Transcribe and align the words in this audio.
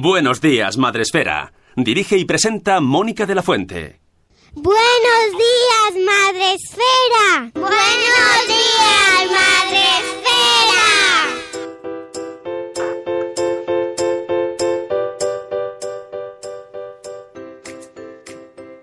Buenos 0.00 0.40
días, 0.40 0.78
Madresfera. 0.78 1.52
Dirige 1.76 2.16
y 2.16 2.24
presenta 2.24 2.80
Mónica 2.80 3.26
de 3.26 3.34
la 3.34 3.42
Fuente. 3.42 4.00
Buenos 4.54 5.32
días, 5.32 5.92
Madre 6.06 6.54
Esfera. 6.54 7.50
Buenos 7.54 8.46
días, 8.48 9.26
Madre 9.28 9.82
Esfera. 9.98 10.88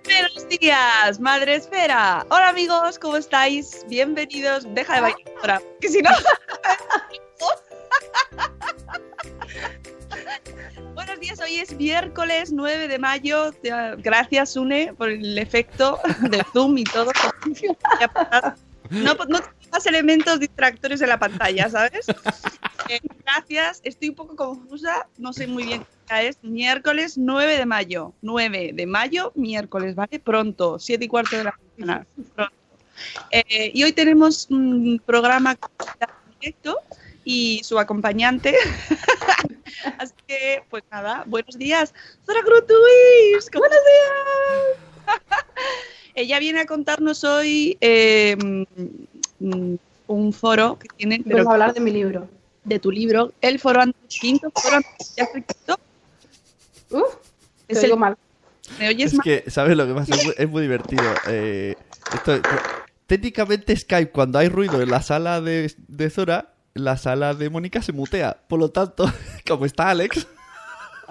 Buenos 0.04 0.48
días, 0.50 1.20
Madre 1.20 1.56
Esfera. 1.56 2.26
Hola 2.30 2.50
amigos, 2.50 3.00
¿cómo 3.00 3.18
estáis? 3.18 3.84
Bienvenidos. 3.88 4.66
Deja 4.76 4.96
de 4.96 5.02
bailar 5.02 5.22
ahora, 5.42 5.62
que 5.82 5.90
si 5.90 6.02
no. 6.02 6.12
Días, 11.20 11.40
hoy 11.42 11.58
es 11.58 11.76
miércoles 11.76 12.54
9 12.54 12.88
de 12.88 12.98
mayo. 12.98 13.52
Gracias, 13.98 14.56
Une, 14.56 14.94
por 14.98 15.10
el 15.10 15.38
efecto 15.38 16.00
del 16.30 16.44
Zoom 16.54 16.78
y 16.78 16.84
todo. 16.86 17.12
No, 18.90 19.14
no 19.28 19.40
más 19.72 19.86
elementos 19.86 20.40
distractores 20.40 21.02
en 21.02 21.10
la 21.10 21.20
pantalla, 21.20 21.70
¿sabes? 21.70 22.08
Eh, 22.90 23.00
gracias, 23.24 23.82
estoy 23.84 24.10
un 24.10 24.16
poco 24.16 24.36
confusa, 24.36 25.08
no 25.18 25.32
sé 25.34 25.46
muy 25.46 25.66
bien 25.66 25.86
qué 26.08 26.30
es. 26.30 26.38
Miércoles 26.42 27.18
9 27.18 27.58
de 27.58 27.66
mayo. 27.66 28.14
9 28.22 28.72
de 28.74 28.86
mayo, 28.88 29.32
miércoles, 29.36 29.96
¿vale? 29.96 30.20
Pronto, 30.20 30.80
7 30.80 31.04
y 31.04 31.08
cuarto 31.08 31.38
de 31.38 31.44
la 31.44 31.60
mañana. 31.78 32.08
Eh, 33.32 33.72
y 33.74 33.84
hoy 33.84 33.92
tenemos 33.92 34.48
un 34.50 35.02
programa 35.06 35.58
directo 36.40 36.78
y 37.26 37.62
su 37.64 37.78
acompañante. 37.78 38.56
Así 39.98 40.14
que, 40.28 40.64
pues 40.70 40.84
nada, 40.92 41.24
buenos 41.28 41.58
días. 41.58 41.94
Zora 42.26 42.42
Grutuis, 42.42 43.50
¿cómo 43.52 43.66
buenos 43.66 43.80
días. 43.86 45.18
Ella 46.16 46.40
viene 46.40 46.62
a 46.62 46.66
contarnos 46.66 47.24
hoy 47.24 47.78
eh, 47.82 48.36
un 50.08 50.34
foro 50.34 50.78
que 50.80 50.88
tiene, 50.98 51.22
pero 51.24 51.38
Vengo 51.38 51.52
a 51.52 51.54
hablar 51.54 51.74
de 51.74 51.80
mi 51.80 51.92
libro. 51.92 52.28
de 52.64 52.80
tu 52.80 52.92
libro, 52.92 53.32
el 53.42 53.60
foro 53.60 53.82
andaluz, 53.82 54.20
quinto 54.20 54.52
foro 54.54 54.80
¿ya 55.16 55.26
quinto? 55.32 55.80
Es 57.68 57.84
el- 57.84 57.96
mal. 57.98 58.18
¿Me 58.80 58.90
oyes 58.90 59.14
Es 59.14 59.18
mal? 59.18 59.24
que, 59.24 59.44
¿sabes 59.50 59.76
lo 59.78 59.88
que 59.88 59.94
pasa? 59.94 60.14
Es 60.16 60.26
muy, 60.26 60.34
es 60.38 60.50
muy 60.50 60.62
divertido. 60.62 61.04
Eh, 61.28 61.76
esto- 62.14 62.40
técnicamente 63.08 63.76
Skype, 63.76 64.12
cuando 64.12 64.38
hay 64.40 64.50
ruido 64.50 64.82
en 64.82 64.90
la 64.92 65.02
sala 65.02 65.42
de, 65.42 65.74
de 65.88 66.10
Zora, 66.10 66.54
la 66.80 66.98
sala 66.98 67.34
de 67.34 67.50
Mónica 67.50 67.82
se 67.82 67.92
mutea. 67.94 68.38
Por 68.48 68.60
lo 68.60 68.70
tanto, 68.72 69.06
como 69.48 69.66
está 69.66 69.90
Alex, 69.90 70.28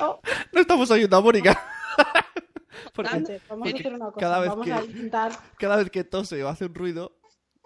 Oh. 0.00 0.20
no 0.52 0.60
estamos 0.60 0.88
oyendo 0.92 1.16
a 1.16 1.20
Mónica. 1.20 1.60
Porque 2.94 3.40
vamos 3.48 3.68
a 3.72 3.74
hacer 3.76 3.94
una 3.94 4.06
cosa. 4.06 4.20
cada 4.20 4.38
vez 4.40 4.48
vamos 4.50 4.64
que- 4.66 4.72
a 4.72 4.84
intentar 4.84 5.32
cada 5.58 5.76
vez 5.76 5.90
que 5.90 6.04
tose 6.04 6.42
o 6.44 6.48
hace 6.48 6.66
un 6.66 6.74
ruido, 6.74 7.12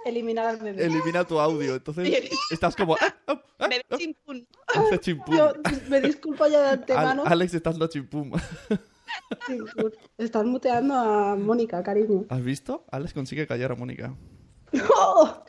eliminar 0.06 0.46
al 0.46 0.56
bebé. 0.58 0.84
elimina 0.84 1.24
tu 1.24 1.38
audio. 1.38 1.74
Entonces 1.74 2.30
estás 2.50 2.74
como... 2.74 2.96
ah, 3.00 3.14
ah, 3.26 3.42
ah, 3.58 3.68
Me 3.68 3.82
chimpum. 3.98 5.36
Yo 5.36 5.52
disculpo 6.00 6.46
ya 6.46 6.60
de 6.60 6.66
Al- 6.68 6.74
antemano. 6.78 7.22
Alex, 7.26 7.54
estás 7.54 7.76
lo 7.78 7.86
chimpum. 7.88 8.32
Sí, 9.46 9.58
Estás 10.16 10.44
muteando 10.46 10.94
a 10.94 11.36
Mónica, 11.36 11.82
cariño. 11.82 12.24
¿Has 12.30 12.42
visto? 12.42 12.86
Alex 12.90 13.12
consigue 13.12 13.46
callar 13.46 13.72
a 13.72 13.74
Mónica. 13.74 14.14
¡Oh! 14.96 15.44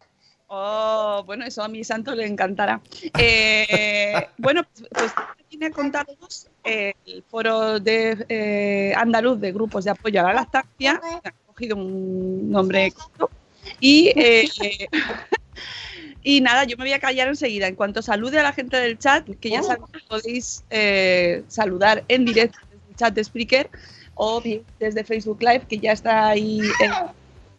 Oh, 0.55 1.23
bueno, 1.25 1.45
eso 1.45 1.63
a 1.63 1.67
mi 1.67 1.83
santo 1.83 2.13
le 2.13 2.27
encantará. 2.27 2.79
Eh, 3.17 4.27
bueno, 4.37 4.61
pues, 4.63 4.87
pues 4.91 5.11
vine 5.49 5.65
a 5.65 5.71
contaros 5.71 6.47
eh, 6.63 6.93
el 7.07 7.23
foro 7.23 7.79
de 7.79 8.23
eh, 8.29 8.93
andaluz 8.95 9.39
de 9.39 9.51
grupos 9.51 9.83
de 9.83 9.89
apoyo 9.89 10.19
a 10.19 10.25
la 10.25 10.33
lactancia. 10.33 11.01
Ha 11.23 11.31
cogido 11.47 11.75
un 11.75 12.51
nombre 12.51 12.91
corto. 12.91 13.31
Y, 13.79 14.13
eh, 14.15 14.47
y 16.23 16.41
nada, 16.41 16.65
yo 16.65 16.77
me 16.77 16.83
voy 16.83 16.93
a 16.93 16.99
callar 16.99 17.29
enseguida. 17.29 17.65
En 17.65 17.75
cuanto 17.75 18.03
salude 18.03 18.37
a 18.37 18.43
la 18.43 18.53
gente 18.53 18.77
del 18.77 18.99
chat, 18.99 19.27
que 19.39 19.49
ya 19.49 19.63
sabéis 19.63 19.89
que 19.91 19.99
podéis 20.07 21.45
saludar 21.47 22.03
en 22.09 22.25
directo 22.25 22.59
desde 22.69 22.89
el 22.91 22.95
chat 22.95 23.13
de 23.15 23.23
Spreaker 23.23 23.71
o 24.13 24.39
desde 24.79 25.03
Facebook 25.03 25.41
Live, 25.41 25.65
que 25.67 25.79
ya 25.79 25.93
está 25.93 26.27
ahí 26.27 26.61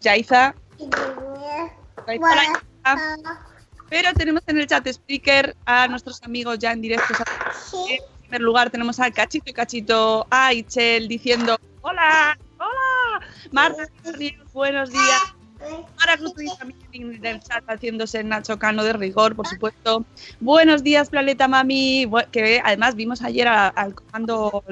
Yaiza. 0.01 0.55
Yaiza, 2.07 2.65
pero 3.89 4.13
tenemos 4.15 4.43
en 4.47 4.59
el 4.59 4.67
chat 4.67 4.87
speaker 4.87 5.57
a 5.67 5.89
nuestros 5.89 6.23
amigos 6.23 6.59
ya 6.59 6.73
en 6.73 6.81
directo. 6.81 7.15
En 7.89 7.99
primer 8.23 8.41
lugar 8.41 8.71
tenemos 8.71 8.99
a 9.01 9.11
Cachito 9.11 9.51
y 9.51 9.53
Cachito 9.53 10.27
a 10.31 10.53
Ichel 10.53 11.09
diciendo 11.09 11.59
hola, 11.83 12.39
hola. 12.59 13.27
Marta, 13.53 13.87
Ríos, 14.15 14.51
buenos 14.53 14.91
días. 14.91 15.23
Mara 15.99 16.17
Grutuis 16.17 16.57
también 16.59 16.81
en 16.93 17.25
el 17.25 17.41
chat 17.41 17.65
haciéndose 17.67 18.23
Nacho 18.25 18.59
Cano 18.59 18.85
de 18.85 18.93
rigor, 18.93 19.35
por 19.35 19.47
supuesto. 19.47 20.05
Buenos 20.41 20.83
días, 20.83 21.09
Planeta 21.09 21.49
Mami, 21.49 22.11
que 22.33 22.61
además 22.63 22.95
vimos 22.95 23.23
ayer 23.23 23.49
a- 23.49 23.69
al 23.69 23.95
comando 23.95 24.63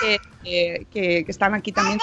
que- 0.00 0.86
que 0.92 1.24
están 1.26 1.54
aquí 1.54 1.72
también. 1.72 1.98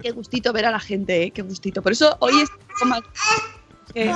Qué 0.00 0.10
gustito 0.12 0.52
ver 0.52 0.66
a 0.66 0.70
la 0.70 0.80
gente, 0.80 1.24
¿eh? 1.24 1.30
qué 1.30 1.42
gustito. 1.42 1.82
Por 1.82 1.92
eso 1.92 2.16
hoy 2.20 2.40
es 2.40 2.48
como... 2.78 2.96
eh, 3.94 4.12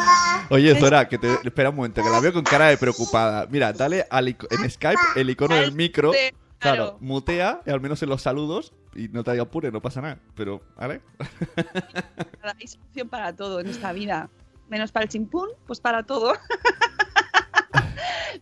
Oye, 0.50 0.78
Zora, 0.78 1.08
que 1.08 1.18
te... 1.18 1.38
espera 1.44 1.70
un 1.70 1.76
momento, 1.76 2.02
que 2.02 2.10
la 2.10 2.20
veo 2.20 2.32
con 2.32 2.44
cara 2.44 2.68
de 2.68 2.76
preocupada. 2.76 3.46
Mira, 3.50 3.72
dale 3.72 4.06
al 4.10 4.28
en 4.28 4.70
Skype 4.70 5.00
el 5.16 5.30
icono 5.30 5.54
del 5.54 5.72
micro. 5.72 6.12
Claro, 6.58 6.96
mutea, 7.00 7.60
y 7.66 7.70
al 7.70 7.80
menos 7.80 8.00
en 8.04 8.08
los 8.08 8.22
saludos, 8.22 8.72
y 8.94 9.08
no 9.08 9.24
te 9.24 9.38
apure, 9.40 9.72
no 9.72 9.82
pasa 9.82 10.00
nada. 10.00 10.18
Pero, 10.36 10.62
¿vale? 10.76 11.00
Hay 12.60 12.68
solución 12.68 13.08
para 13.08 13.34
todo 13.34 13.58
en 13.58 13.66
esta 13.66 13.92
vida. 13.92 14.30
Menos 14.69 14.92
para 14.92 15.04
el 15.04 15.10
chimpún, 15.10 15.48
pues 15.66 15.80
para 15.80 16.04
todo. 16.04 16.34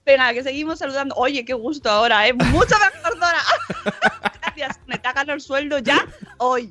Venga, 0.05 0.33
que 0.33 0.43
seguimos 0.43 0.79
saludando. 0.79 1.15
Oye, 1.17 1.45
qué 1.45 1.55
gusto 1.55 1.91
ahora, 1.91 2.29
¿eh? 2.29 2.33
Mucho 2.33 2.75
mejor, 2.79 3.15
Dora. 3.15 3.41
Gracias, 4.43 4.81
me 4.87 4.97
ganado 4.97 5.33
el 5.33 5.41
sueldo 5.41 5.79
ya 5.79 6.07
hoy. 6.39 6.69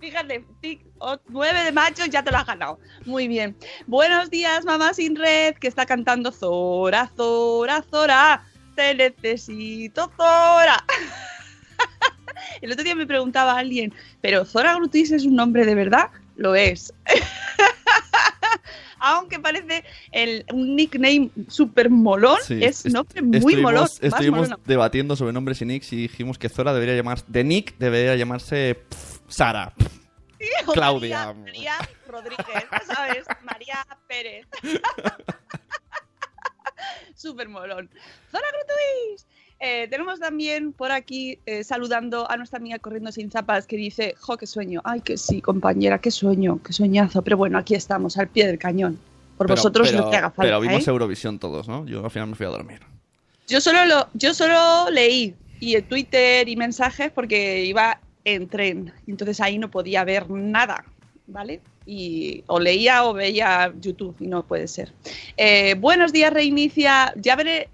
Fíjate, 0.00 0.44
tic, 0.62 0.80
o- 0.98 1.18
9 1.28 1.62
de 1.64 1.72
mayo 1.72 2.06
ya 2.06 2.22
te 2.22 2.30
lo 2.30 2.38
has 2.38 2.46
ganado. 2.46 2.78
Muy 3.04 3.28
bien. 3.28 3.54
Buenos 3.86 4.30
días, 4.30 4.64
mamá 4.64 4.94
sin 4.94 5.14
red, 5.14 5.54
que 5.56 5.68
está 5.68 5.84
cantando 5.84 6.32
Zora, 6.32 7.10
Zora, 7.16 7.82
Zora. 7.90 8.42
Te 8.74 8.94
necesito, 8.94 10.10
Zora. 10.16 10.82
El 12.62 12.72
otro 12.72 12.82
día 12.84 12.94
me 12.94 13.06
preguntaba 13.06 13.58
alguien, 13.58 13.92
¿pero 14.22 14.44
Zora 14.46 14.74
Grutis 14.76 15.10
es 15.12 15.24
un 15.26 15.34
nombre 15.36 15.66
de 15.66 15.74
verdad? 15.74 16.08
Lo 16.36 16.54
es. 16.54 16.92
Aunque 19.02 19.38
parece 19.38 19.82
el, 20.12 20.44
un 20.52 20.76
nickname 20.76 21.30
súper 21.48 21.88
molón, 21.88 22.36
Sí, 22.46 22.62
es 22.62 22.84
est- 22.84 22.94
nombre 22.94 23.22
muy 23.22 23.36
estuvimos, 23.38 23.62
molón. 23.62 23.88
Estuvimos 24.00 24.48
molón. 24.48 24.60
debatiendo 24.66 25.16
sobre 25.16 25.32
nombres 25.32 25.60
y 25.62 25.64
nicks 25.64 25.92
y 25.94 25.96
dijimos 25.96 26.38
que 26.38 26.48
Zora 26.50 26.74
debería 26.74 26.94
llamarse. 26.96 27.24
De 27.28 27.42
Nick 27.44 27.76
debería 27.78 28.14
llamarse. 28.16 28.76
pff, 28.88 29.09
Sara. 29.30 29.72
Claudia. 30.72 31.32
María, 31.32 31.42
María, 31.42 31.74
Rodríguez, 32.06 32.64
¿sabes? 32.86 33.24
María 33.42 33.86
Pérez. 34.06 34.46
Súper 37.14 37.48
molón. 37.48 37.90
¡Zona 38.30 38.44
Grutuis! 38.52 39.26
Eh, 39.62 39.88
tenemos 39.90 40.18
también 40.18 40.72
por 40.72 40.90
aquí 40.90 41.38
eh, 41.44 41.64
saludando 41.64 42.30
a 42.30 42.36
nuestra 42.38 42.58
amiga 42.58 42.78
Corriendo 42.78 43.12
Sin 43.12 43.30
Zapas 43.30 43.66
que 43.66 43.76
dice, 43.76 44.14
jo, 44.18 44.38
qué 44.38 44.46
sueño. 44.46 44.80
Ay, 44.84 45.02
que 45.02 45.18
sí, 45.18 45.42
compañera, 45.42 45.98
qué 45.98 46.10
sueño, 46.10 46.60
qué 46.64 46.72
sueñazo. 46.72 47.20
Pero 47.22 47.36
bueno, 47.36 47.58
aquí 47.58 47.74
estamos, 47.74 48.16
al 48.16 48.28
pie 48.28 48.46
del 48.46 48.58
cañón. 48.58 48.98
Por 49.36 49.46
Pero- 49.46 49.56
vosotros 49.56 49.90
pero, 49.90 50.04
lo 50.04 50.10
que 50.10 50.16
haga 50.16 50.30
falta. 50.30 50.42
Pero 50.42 50.60
vimos 50.60 50.86
¿eh? 50.86 50.90
Eurovisión 50.90 51.38
todos, 51.38 51.68
¿no? 51.68 51.84
Yo 51.86 52.02
al 52.04 52.10
final 52.10 52.28
me 52.28 52.36
fui 52.36 52.46
a 52.46 52.50
dormir. 52.50 52.80
Yo 53.48 53.60
solo 53.60 53.84
lo, 53.84 54.08
yo 54.14 54.32
solo 54.32 54.88
leí 54.90 55.34
y 55.60 55.76
en 55.76 55.86
Twitter 55.86 56.48
y 56.48 56.56
mensajes 56.56 57.10
porque 57.12 57.64
iba 57.64 58.00
en 58.24 58.48
tren. 58.48 58.92
Entonces 59.06 59.40
ahí 59.40 59.58
no 59.58 59.70
podía 59.70 60.04
ver 60.04 60.28
nada, 60.30 60.84
¿vale? 61.26 61.60
Y 61.86 62.44
o 62.46 62.60
leía 62.60 63.04
o 63.04 63.12
veía 63.14 63.72
YouTube 63.80 64.14
y 64.20 64.26
no 64.26 64.44
puede 64.44 64.68
ser. 64.68 64.92
Eh, 65.36 65.74
buenos 65.74 66.12
días, 66.12 66.32
reinicia. 66.32 67.12
Ya 67.16 67.34
veré 67.36 67.68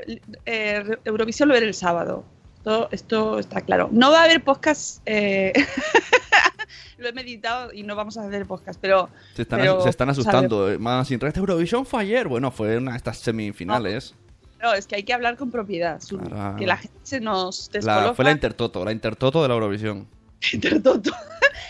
eh, 0.46 0.82
Eurovisión 1.04 1.48
lo 1.48 1.54
veré 1.54 1.66
el 1.66 1.75
sábado. 1.75 2.25
Esto, 2.58 2.88
esto 2.93 3.38
está 3.38 3.60
claro. 3.60 3.88
No 3.93 4.10
va 4.10 4.22
a 4.22 4.25
haber 4.25 4.43
podcast. 4.43 5.00
eh, 5.06 5.52
lo 6.98 7.08
he 7.08 7.12
meditado 7.12 7.72
y 7.72 7.82
no 7.82 7.94
vamos 7.94 8.16
a 8.16 8.26
hacer 8.26 8.46
podcast, 8.46 8.78
pero 8.81 9.08
Se 9.34 9.43
están, 9.43 9.60
Pero, 9.60 9.81
se 9.82 9.90
están 9.90 10.08
asustando. 10.08 10.75
Más 10.78 11.08
sin 11.08 11.20
red. 11.20 11.37
Eurovisión 11.37 11.84
fue 11.84 12.00
ayer. 12.02 12.26
Bueno, 12.28 12.50
fue 12.50 12.76
una 12.78 12.93
de 12.93 12.96
estas 12.96 13.19
semifinales. 13.19 14.14
no, 14.62 14.72
es 14.72 14.87
que 14.87 14.96
hay 14.96 15.02
que 15.02 15.12
hablar 15.12 15.37
con 15.37 15.50
propiedad. 15.50 16.00
Su-. 16.00 16.19
Que 16.56 16.66
la 16.66 16.78
gente 16.78 16.96
se 17.02 17.20
nos 17.20 17.69
La- 17.72 17.78
descoloca. 17.81 18.14
fue 18.14 18.25
la 18.25 18.31
Intertoto, 18.32 18.84
la 18.84 18.93
Intertoto 18.93 19.43
de 19.43 19.48
la 19.48 19.54
Eurovisión. 19.54 20.06
Intertoto. 20.53 21.12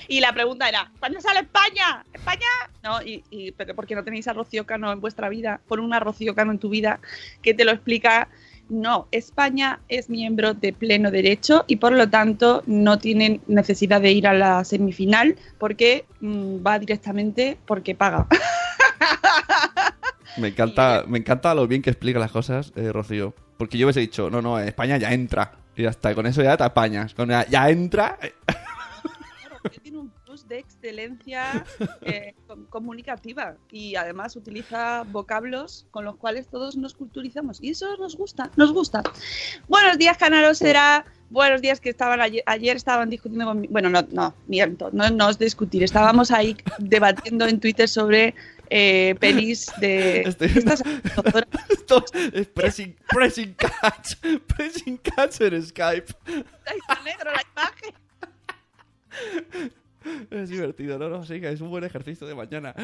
Y 0.09 0.21
la 0.21 0.33
pregunta 0.33 0.69
era, 0.69 0.91
¿cuándo 0.99 1.21
sale 1.21 1.41
España? 1.41 2.05
¿España? 2.13 2.47
No, 2.83 3.03
y, 3.03 3.25
y 3.31 3.53
pero 3.53 3.75
¿por 3.75 3.87
qué 3.87 3.95
no 3.95 4.05
tenéis 4.05 4.29
a 4.29 4.33
Rocío 4.33 4.67
Cano 4.67 4.93
en 4.93 5.01
vuestra 5.01 5.29
vida? 5.29 5.61
Pon 5.67 5.81
una 5.81 6.01
Rocío 6.01 6.35
Cano 6.35 6.53
en 6.53 6.59
tu 6.59 6.69
vida 6.69 7.01
que 7.43 7.55
te 7.55 7.65
lo 7.65 7.73
explica. 7.73 8.29
No, 8.69 9.07
España 9.13 9.79
es 9.89 10.11
miembro 10.11 10.55
de 10.55 10.73
pleno 10.73 11.13
derecho 11.13 11.65
y 11.69 11.77
por 11.77 11.93
lo 11.93 12.11
tanto 12.11 12.65
no 12.67 12.99
tienen 12.99 13.41
necesidad 13.47 14.01
de 14.01 14.11
ir 14.11 14.27
a 14.27 14.35
la 14.35 14.65
semifinal 14.65 15.37
porque 15.59 16.05
mm, 16.21 16.67
va 16.67 16.79
directamente 16.81 17.57
porque 17.65 17.95
paga. 17.95 18.27
Me 20.37 20.49
encanta, 20.49 21.05
me 21.07 21.19
encanta 21.19 21.55
lo 21.55 21.67
bien 21.67 21.81
que 21.81 21.89
explica 21.89 22.19
las 22.19 22.31
cosas, 22.31 22.73
eh, 22.77 22.93
Rocío. 22.93 23.35
Porque 23.57 23.79
yo 23.79 23.87
hubiese 23.87 24.01
dicho, 24.01 24.29
no, 24.29 24.43
no, 24.43 24.59
España 24.59 24.99
ya 24.99 25.13
entra. 25.13 25.53
Y 25.77 25.83
ya 25.83 25.91
está, 25.91 26.15
con 26.15 26.27
eso 26.27 26.43
ya 26.43 26.57
te 26.57 26.65
apañas. 26.65 27.15
Con 27.15 27.29
ya, 27.29 27.69
entra. 27.71 28.19
tiene 29.83 29.99
un 29.99 30.11
plus 30.25 30.47
de 30.49 30.59
excelencia 30.61 31.65
eh, 32.03 32.35
com- 32.47 32.67
comunicativa 32.67 33.57
y 33.71 33.97
además 33.97 34.37
utiliza 34.37 35.03
vocablos 35.11 35.87
con 35.91 36.05
los 36.05 36.17
cuales 36.17 36.47
todos 36.49 36.77
nos 36.77 36.95
culturizamos 36.95 37.61
y 37.63 37.71
eso 37.71 37.97
nos 37.99 38.17
gusta, 38.17 38.51
nos 38.57 38.73
gusta. 38.73 39.03
Buenos 39.69 39.99
días, 39.99 40.17
Canalosera. 40.17 41.05
Buenos 41.31 41.61
días 41.61 41.81
que 41.81 41.91
estaban 41.91 42.21
ayer, 42.21 42.45
ayer 42.47 42.77
estaban 42.77 43.11
discutiendo 43.11 43.45
con 43.47 43.61
mi- 43.61 43.67
bueno, 43.67 43.91
no, 43.91 44.03
no, 44.13 44.35
miento, 44.47 44.91
no, 44.93 45.11
no 45.11 45.33
discutir, 45.35 45.83
estábamos 45.83 46.31
ahí 46.31 46.57
debatiendo 46.79 47.47
en 47.47 47.59
Twitter 47.59 47.89
sobre 47.89 48.35
eh, 48.71 49.15
pelis 49.21 49.67
de 49.81 50.23
Estoy- 50.25 50.57
estas 50.57 50.83
Esto 51.69 52.05
es 52.33 52.49
pressing, 52.49 52.97
pressing 53.09 53.55
catch. 53.55 54.17
Pressing 54.57 54.99
catch 54.99 55.41
en 55.41 55.63
Skype. 55.63 56.13
está 56.27 57.03
negro 57.05 57.31
la 57.33 57.43
imagen. 57.53 57.95
Es 60.31 60.49
divertido, 60.51 60.99
no, 60.99 61.09
no, 61.09 61.25
sí, 61.25 61.41
es 61.43 61.61
un 61.61 61.71
buen 61.71 61.85
ejercicio 61.85 62.27
de 62.27 62.35
mañana. 62.35 62.75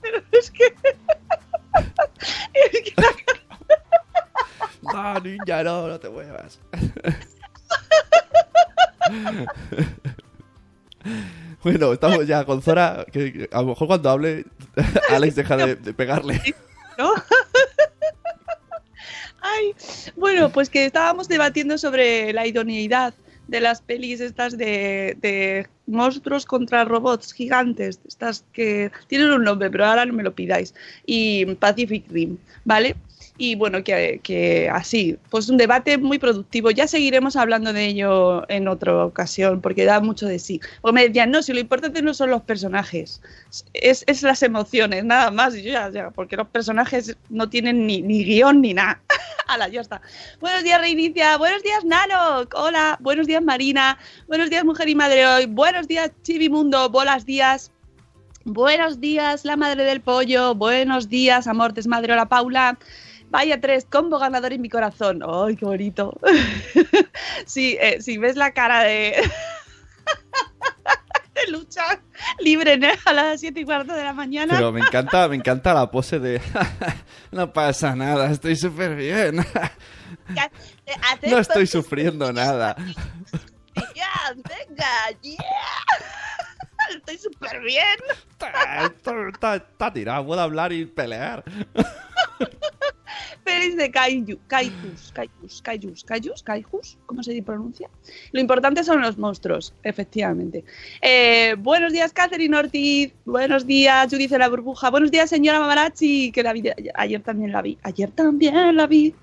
pero 0.00 0.22
es 0.32 0.50
que 0.50 0.74
No, 4.82 5.14
niña, 5.20 5.62
no, 5.64 5.88
no 5.88 5.98
te 5.98 6.08
muevas. 6.08 6.60
Bueno, 11.62 11.92
estamos 11.92 12.26
ya 12.28 12.44
con 12.44 12.62
Zora, 12.62 13.06
que, 13.10 13.48
a 13.50 13.60
lo 13.60 13.68
mejor 13.68 13.88
cuando 13.88 14.10
hable, 14.10 14.44
Alex 15.10 15.34
deja 15.34 15.56
de, 15.56 15.76
pegarle. 15.94 16.40
Ay, 19.40 19.74
bueno, 20.14 20.50
pues 20.50 20.70
que 20.70 20.84
estábamos 20.84 21.26
debatiendo 21.26 21.76
sobre 21.76 22.32
la 22.32 22.46
idoneidad 22.46 23.14
de 23.48 23.60
las 23.60 23.80
pelis 23.80 24.20
estas 24.20 24.56
de, 24.56 25.16
de 25.20 25.66
monstruos 25.86 26.46
contra 26.46 26.84
robots 26.84 27.32
gigantes, 27.32 27.98
estas 28.06 28.44
que 28.52 28.92
tienen 29.08 29.32
un 29.32 29.42
nombre, 29.42 29.68
pero 29.68 29.86
ahora 29.86 30.06
no 30.06 30.12
me 30.12 30.22
lo 30.22 30.36
pidáis, 30.36 30.72
y 31.04 31.46
Pacific 31.56 32.04
Rim, 32.08 32.38
¿vale? 32.64 32.94
Y 33.38 33.54
bueno, 33.54 33.84
que, 33.84 34.20
que 34.22 34.68
así, 34.70 35.18
pues 35.30 35.48
un 35.48 35.56
debate 35.56 35.98
muy 35.98 36.18
productivo. 36.18 36.70
Ya 36.70 36.86
seguiremos 36.86 37.36
hablando 37.36 37.72
de 37.72 37.86
ello 37.86 38.48
en 38.48 38.66
otra 38.68 39.04
ocasión, 39.04 39.60
porque 39.60 39.84
da 39.84 40.00
mucho 40.00 40.26
de 40.26 40.38
sí. 40.38 40.60
Porque 40.80 40.94
me 40.94 41.08
decían, 41.08 41.30
no, 41.30 41.42
si 41.42 41.52
lo 41.52 41.60
importante 41.60 42.00
no 42.00 42.14
son 42.14 42.30
los 42.30 42.42
personajes, 42.42 43.20
es, 43.74 44.04
es 44.06 44.22
las 44.22 44.42
emociones, 44.42 45.04
nada 45.04 45.30
más. 45.30 45.54
Y 45.54 45.62
yo 45.62 45.72
ya, 45.72 46.10
porque 46.14 46.36
los 46.36 46.48
personajes 46.48 47.16
no 47.28 47.48
tienen 47.48 47.86
ni, 47.86 48.00
ni 48.00 48.24
guion 48.24 48.60
ni 48.60 48.74
nada. 48.74 49.00
Hala, 49.48 49.68
ya 49.68 49.80
está. 49.80 50.00
Buenos 50.40 50.64
días, 50.64 50.80
Reinicia. 50.80 51.36
Buenos 51.36 51.62
días, 51.62 51.84
Nano. 51.84 52.48
Hola. 52.54 52.96
Buenos 53.00 53.26
días, 53.26 53.42
Marina. 53.42 53.98
Buenos 54.26 54.50
días, 54.50 54.64
Mujer 54.64 54.88
y 54.88 54.94
Madre 54.94 55.26
Hoy. 55.26 55.46
Buenos 55.46 55.86
días, 55.86 56.10
Chivimundo. 56.22 56.88
Buenos 56.90 57.24
días. 57.24 57.70
Buenos 58.48 59.00
días, 59.00 59.44
la 59.44 59.56
madre 59.56 59.82
del 59.82 60.00
pollo. 60.00 60.54
Buenos 60.54 61.08
días, 61.08 61.48
amor, 61.48 61.74
desmadre, 61.74 62.12
hola 62.12 62.26
Paula. 62.26 62.78
Vaya 63.30 63.60
tres, 63.60 63.86
combo 63.90 64.18
ganador 64.18 64.52
en 64.52 64.60
mi 64.62 64.68
corazón. 64.68 65.20
¡Ay, 65.26 65.56
qué 65.56 65.64
bonito! 65.64 66.18
sí, 67.46 67.76
eh, 67.80 68.00
si 68.00 68.18
ves 68.18 68.36
la 68.36 68.52
cara 68.52 68.82
de. 68.84 69.22
de 71.34 71.52
lucha 71.52 71.82
libre 72.38 72.78
¿no? 72.78 72.88
a 73.04 73.12
las 73.12 73.40
7 73.40 73.60
y 73.60 73.64
cuarto 73.64 73.92
de 73.92 74.02
la 74.04 74.14
mañana. 74.14 74.54
Pero 74.54 74.72
me 74.72 74.80
encanta, 74.80 75.28
me 75.28 75.36
encanta 75.36 75.74
la 75.74 75.90
pose 75.90 76.18
de 76.18 76.40
no 77.30 77.52
pasa 77.52 77.94
nada, 77.94 78.30
estoy 78.30 78.56
súper 78.56 78.94
bien. 78.96 79.44
No 81.28 81.38
estoy 81.38 81.66
sufriendo 81.66 82.32
nada. 82.32 82.74
Ya, 83.94 84.32
venga, 84.34 85.20
yeah. 85.20 85.36
Estoy 86.96 87.18
súper 87.18 87.60
bien. 87.60 87.98
Está, 88.30 88.86
está- 88.86 89.28
está- 89.28 89.56
está 89.56 89.92
tirado, 89.92 90.24
puedo 90.26 90.40
hablar 90.40 90.72
y 90.72 90.86
pelear. 90.86 91.44
Pelis 93.44 93.76
de 93.76 93.90
kaiju, 93.90 94.38
kaijus, 94.48 95.12
kaijus, 95.12 95.62
kaijus, 95.62 96.04
kaijus, 96.04 96.42
kaijus, 96.42 96.98
¿cómo 97.06 97.22
se 97.22 97.40
pronuncia? 97.42 97.88
Lo 98.32 98.40
importante 98.40 98.82
son 98.82 99.00
los 99.00 99.16
monstruos, 99.18 99.72
efectivamente. 99.84 100.64
Eh, 101.00 101.54
buenos 101.58 101.92
días, 101.92 102.12
Catherine 102.12 102.56
Ortiz. 102.56 103.12
Buenos 103.24 103.66
días, 103.66 104.08
Judith 104.10 104.30
de 104.30 104.38
la 104.38 104.48
Burbuja. 104.48 104.90
Buenos 104.90 105.10
días, 105.10 105.30
señora 105.30 105.60
Mamarachi, 105.60 106.32
que 106.32 106.42
la 106.42 106.52
vi, 106.52 106.64
ayer 106.94 107.22
también 107.22 107.52
la 107.52 107.62
vi. 107.62 107.78
Ayer 107.82 108.10
también 108.10 108.76
la 108.76 108.86
vi. 108.86 109.14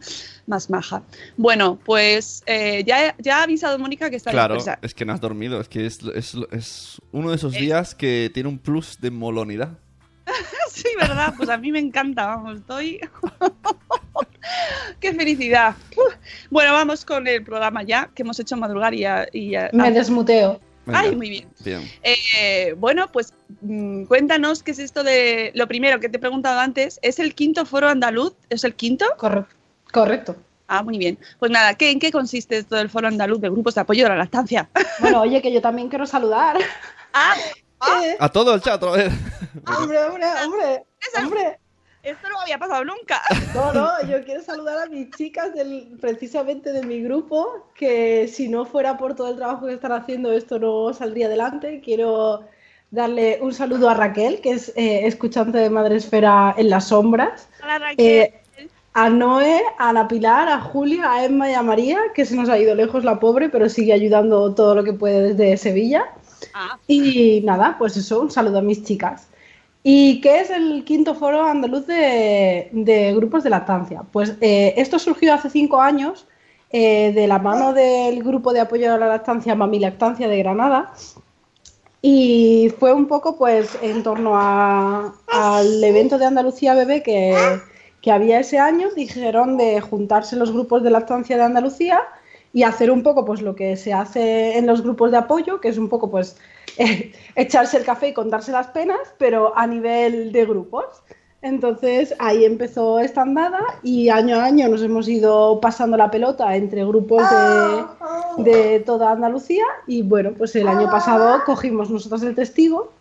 Más 0.46 0.70
maja. 0.70 1.04
Bueno, 1.38 1.80
pues 1.86 2.44
eh, 2.46 2.84
ya, 2.86 3.16
ya 3.18 3.40
ha 3.40 3.44
avisado 3.44 3.80
Mónica 3.80 4.10
que 4.10 4.18
está 4.18 4.32
Claro, 4.32 4.56
dispersa. 4.56 4.80
es 4.82 4.94
que 4.94 5.06
no 5.06 5.14
has 5.14 5.22
dormido, 5.22 5.62
es 5.62 5.70
que 5.70 5.86
es, 5.86 6.00
es, 6.16 6.36
es 6.52 7.02
uno 7.14 7.30
de 7.30 7.36
Eh. 7.36 7.38
esos 7.38 7.54
días 7.54 7.96
que 7.96 8.30
tiene 8.34 8.50
un 8.50 8.58
plus 8.60 9.00
de 9.00 9.10
molonidad. 9.12 9.78
Sí, 10.84 10.88
¿verdad? 11.00 11.34
Pues 11.38 11.50
a 11.50 11.58
mí 11.58 11.72
me 11.72 11.80
encanta, 11.80 12.26
vamos, 12.26 12.58
estoy... 12.60 13.00
¡Qué 15.00 15.14
felicidad! 15.14 15.76
Bueno, 16.50 16.74
vamos 16.74 17.06
con 17.06 17.28
el 17.28 17.44
programa 17.44 17.84
ya, 17.84 18.10
que 18.16 18.24
hemos 18.24 18.40
hecho 18.40 18.58
madrugar 18.58 18.94
y 18.94 19.00
ya... 19.00 19.28
y 19.32 19.52
ya- 19.52 19.70
Me 19.74 19.88
ah, 19.88 19.92
desmuteo. 19.92 20.60
Venga, 20.86 21.00
Ay, 21.00 21.16
muy 21.16 21.30
bien. 21.30 21.48
Bien. 21.64 21.82
Eh, 22.02 22.74
bueno, 22.78 23.10
pues 23.12 23.34
mm, 23.62 24.04
cuéntanos 24.06 24.64
qué 24.64 24.72
es 24.72 24.80
esto 24.80 25.04
de... 25.04 25.52
Lo 25.56 25.68
primero 25.68 26.00
que 26.00 26.10
te 26.10 26.18
he 26.18 26.20
preguntado 26.20 26.60
antes, 26.60 27.00
¿es 27.04 27.20
el 27.20 27.36
quinto 27.36 27.66
foro 27.66 27.88
andaluz? 27.88 28.34
¿Es 28.50 28.64
el 28.64 28.74
quinto? 28.76 29.06
Corre- 29.18 29.46
Correcto. 29.92 30.36
Ah, 30.68 30.82
muy 30.84 30.98
bien. 30.98 31.18
Pues 31.40 31.52
nada, 31.52 31.76
¿qué, 31.76 31.92
¿en 31.92 32.00
qué 32.00 32.12
consiste 32.12 32.58
esto 32.58 32.76
del 32.76 32.90
foro 32.90 33.08
andaluz 33.08 33.40
de 33.40 33.50
grupos 33.50 33.76
de 33.76 33.82
apoyo 33.82 34.04
de 34.04 34.10
la 34.10 34.18
lactancia? 34.18 34.70
Bueno, 35.00 35.22
oye, 35.22 35.42
que 35.42 35.52
yo 35.54 35.62
también 35.62 35.88
quiero 35.88 36.06
saludar. 36.06 36.58
ah, 37.14 37.36
Eh, 38.04 38.18
A 38.20 38.30
todo 38.30 38.54
el 38.56 38.62
chat 38.62 38.82
otra 38.82 38.92
vez. 39.04 39.14
hombre, 39.78 40.04
hombre, 40.04 40.26
hombre, 40.46 40.86
hombre. 41.22 41.60
esto 42.04 42.30
no 42.30 42.40
había 42.42 42.58
pasado 42.58 42.84
nunca. 42.86 43.22
No, 43.54 43.74
no, 43.74 43.90
yo 44.10 44.24
quiero 44.24 44.42
saludar 44.42 44.80
a 44.80 44.86
mis 44.88 45.10
chicas 45.12 45.54
del, 45.54 45.98
precisamente 46.02 46.72
de 46.72 46.84
mi 46.84 47.02
grupo, 47.02 47.72
que 47.76 48.28
si 48.28 48.48
no 48.48 48.66
fuera 48.66 48.98
por 48.98 49.16
todo 49.16 49.30
el 49.30 49.38
trabajo 49.38 49.68
que 49.68 49.74
están 49.74 49.92
haciendo, 49.92 50.32
esto 50.32 50.60
no 50.60 50.94
saldría 50.94 51.28
adelante. 51.28 51.82
Quiero 51.84 52.44
darle 52.92 53.40
un 53.42 53.54
saludo 53.54 53.90
a 53.90 53.94
Raquel, 53.96 54.42
que 54.42 54.52
es 54.52 54.70
eh, 54.76 55.08
escuchante 55.08 55.58
de 55.58 55.70
Madresfera 55.70 56.54
en 56.58 56.70
las 56.70 56.88
sombras. 56.90 57.48
Hola, 57.64 57.80
Raquel. 57.80 58.06
Eh, 58.06 58.40
a 58.96 59.10
Noé, 59.10 59.60
a 59.80 59.90
Ana 59.90 60.08
Pilar, 60.08 60.48
a 60.48 60.62
Julia, 60.62 61.12
a 61.12 61.26
Emma 61.26 61.50
y 61.50 61.54
a 61.56 61.64
María, 61.64 62.00
que 62.14 62.26
se 62.26 62.36
nos 62.36 62.48
ha 62.48 62.60
ido 62.60 62.76
lejos 62.76 63.04
la 63.04 63.20
pobre, 63.20 63.50
pero 63.50 63.68
sigue 63.68 63.92
ayudando 63.92 64.54
todo 64.54 64.76
lo 64.76 64.84
que 64.84 64.94
puede 64.94 65.34
desde 65.34 65.58
Sevilla. 65.58 66.06
Ah, 66.54 66.80
Y 66.88 67.42
nada, 67.44 67.76
pues 67.78 67.98
eso, 67.98 68.22
un 68.22 68.32
saludo 68.32 68.60
a 68.60 68.62
mis 68.62 68.84
chicas. 68.84 69.28
¿Y 69.84 70.22
qué 70.22 70.40
es 70.42 70.50
el 70.50 70.84
quinto 70.86 71.14
foro 71.16 71.46
andaluz 71.46 71.86
de, 71.88 72.70
de 72.72 73.14
grupos 73.16 73.44
de 73.44 73.50
lactancia? 73.50 74.04
Pues 74.12 74.36
eh, 74.42 74.74
esto 74.78 74.98
surgió 75.00 75.34
hace 75.34 75.50
cinco 75.50 75.82
años 75.82 76.26
eh, 76.70 77.12
de 77.14 77.28
la 77.28 77.40
mano 77.40 77.74
del 77.74 78.24
grupo 78.24 78.54
de 78.54 78.62
apoyo 78.62 78.94
a 78.94 78.98
la 78.98 79.08
lactancia 79.08 79.56
Mami 79.56 79.80
Lactancia 79.80 80.28
de 80.28 80.38
Granada. 80.40 80.94
Y 82.02 82.74
fue 82.80 82.94
un 82.94 83.08
poco 83.08 83.38
pues 83.38 83.78
en 83.82 84.04
torno 84.04 84.36
al 84.36 85.84
evento 85.84 86.18
de 86.18 86.26
Andalucía 86.26 86.76
Bebé 86.76 87.02
que, 87.02 87.36
que 88.02 88.12
había 88.12 88.40
ese 88.40 88.60
año, 88.60 88.90
dijeron 88.96 89.58
de 89.58 89.80
juntarse 89.80 90.36
los 90.36 90.52
grupos 90.52 90.84
de 90.84 90.90
lactancia 90.90 91.38
de 91.38 91.44
Andalucía 91.44 92.02
y 92.54 92.64
hacer 92.64 92.92
un 92.92 93.02
poco 93.02 93.26
pues 93.26 93.42
lo 93.42 93.56
que 93.56 93.76
se 93.76 93.92
hace 93.92 94.58
en 94.58 94.68
los 94.68 94.84
grupos 94.84 95.12
de 95.12 95.18
apoyo, 95.18 95.60
que 95.60 95.70
es 95.70 95.78
un 95.80 95.90
poco 95.90 96.10
pues 96.10 96.38
eh, 96.78 97.12
echarse 97.36 97.78
el 97.78 97.84
café 97.84 98.10
y 98.10 98.14
contarse 98.14 98.52
las 98.52 98.68
penas, 98.68 99.00
pero 99.18 99.58
a 99.58 99.66
nivel 99.68 100.32
de 100.32 100.46
grupos. 100.46 100.86
Entonces 101.42 102.16
ahí 102.20 102.46
empezó 102.46 103.00
esta 103.00 103.24
andada 103.24 103.60
y 103.82 104.08
año 104.08 104.38
a 104.38 104.46
año 104.46 104.70
nos 104.70 104.82
hemos 104.82 105.10
ido 105.10 105.60
pasando 105.60 105.98
la 105.98 106.10
pelota 106.10 106.56
entre 106.56 106.86
grupos 106.86 107.22
de, 108.38 108.52
de 108.52 108.80
toda 108.80 109.12
Andalucía 109.12 109.66
y 109.86 110.04
bueno, 110.04 110.32
pues 110.38 110.56
el 110.56 110.70
año 110.70 110.90
pasado 110.90 111.42
cogimos 111.46 111.90
nosotros 111.90 112.24
el 112.24 112.34
testigo 112.34 112.94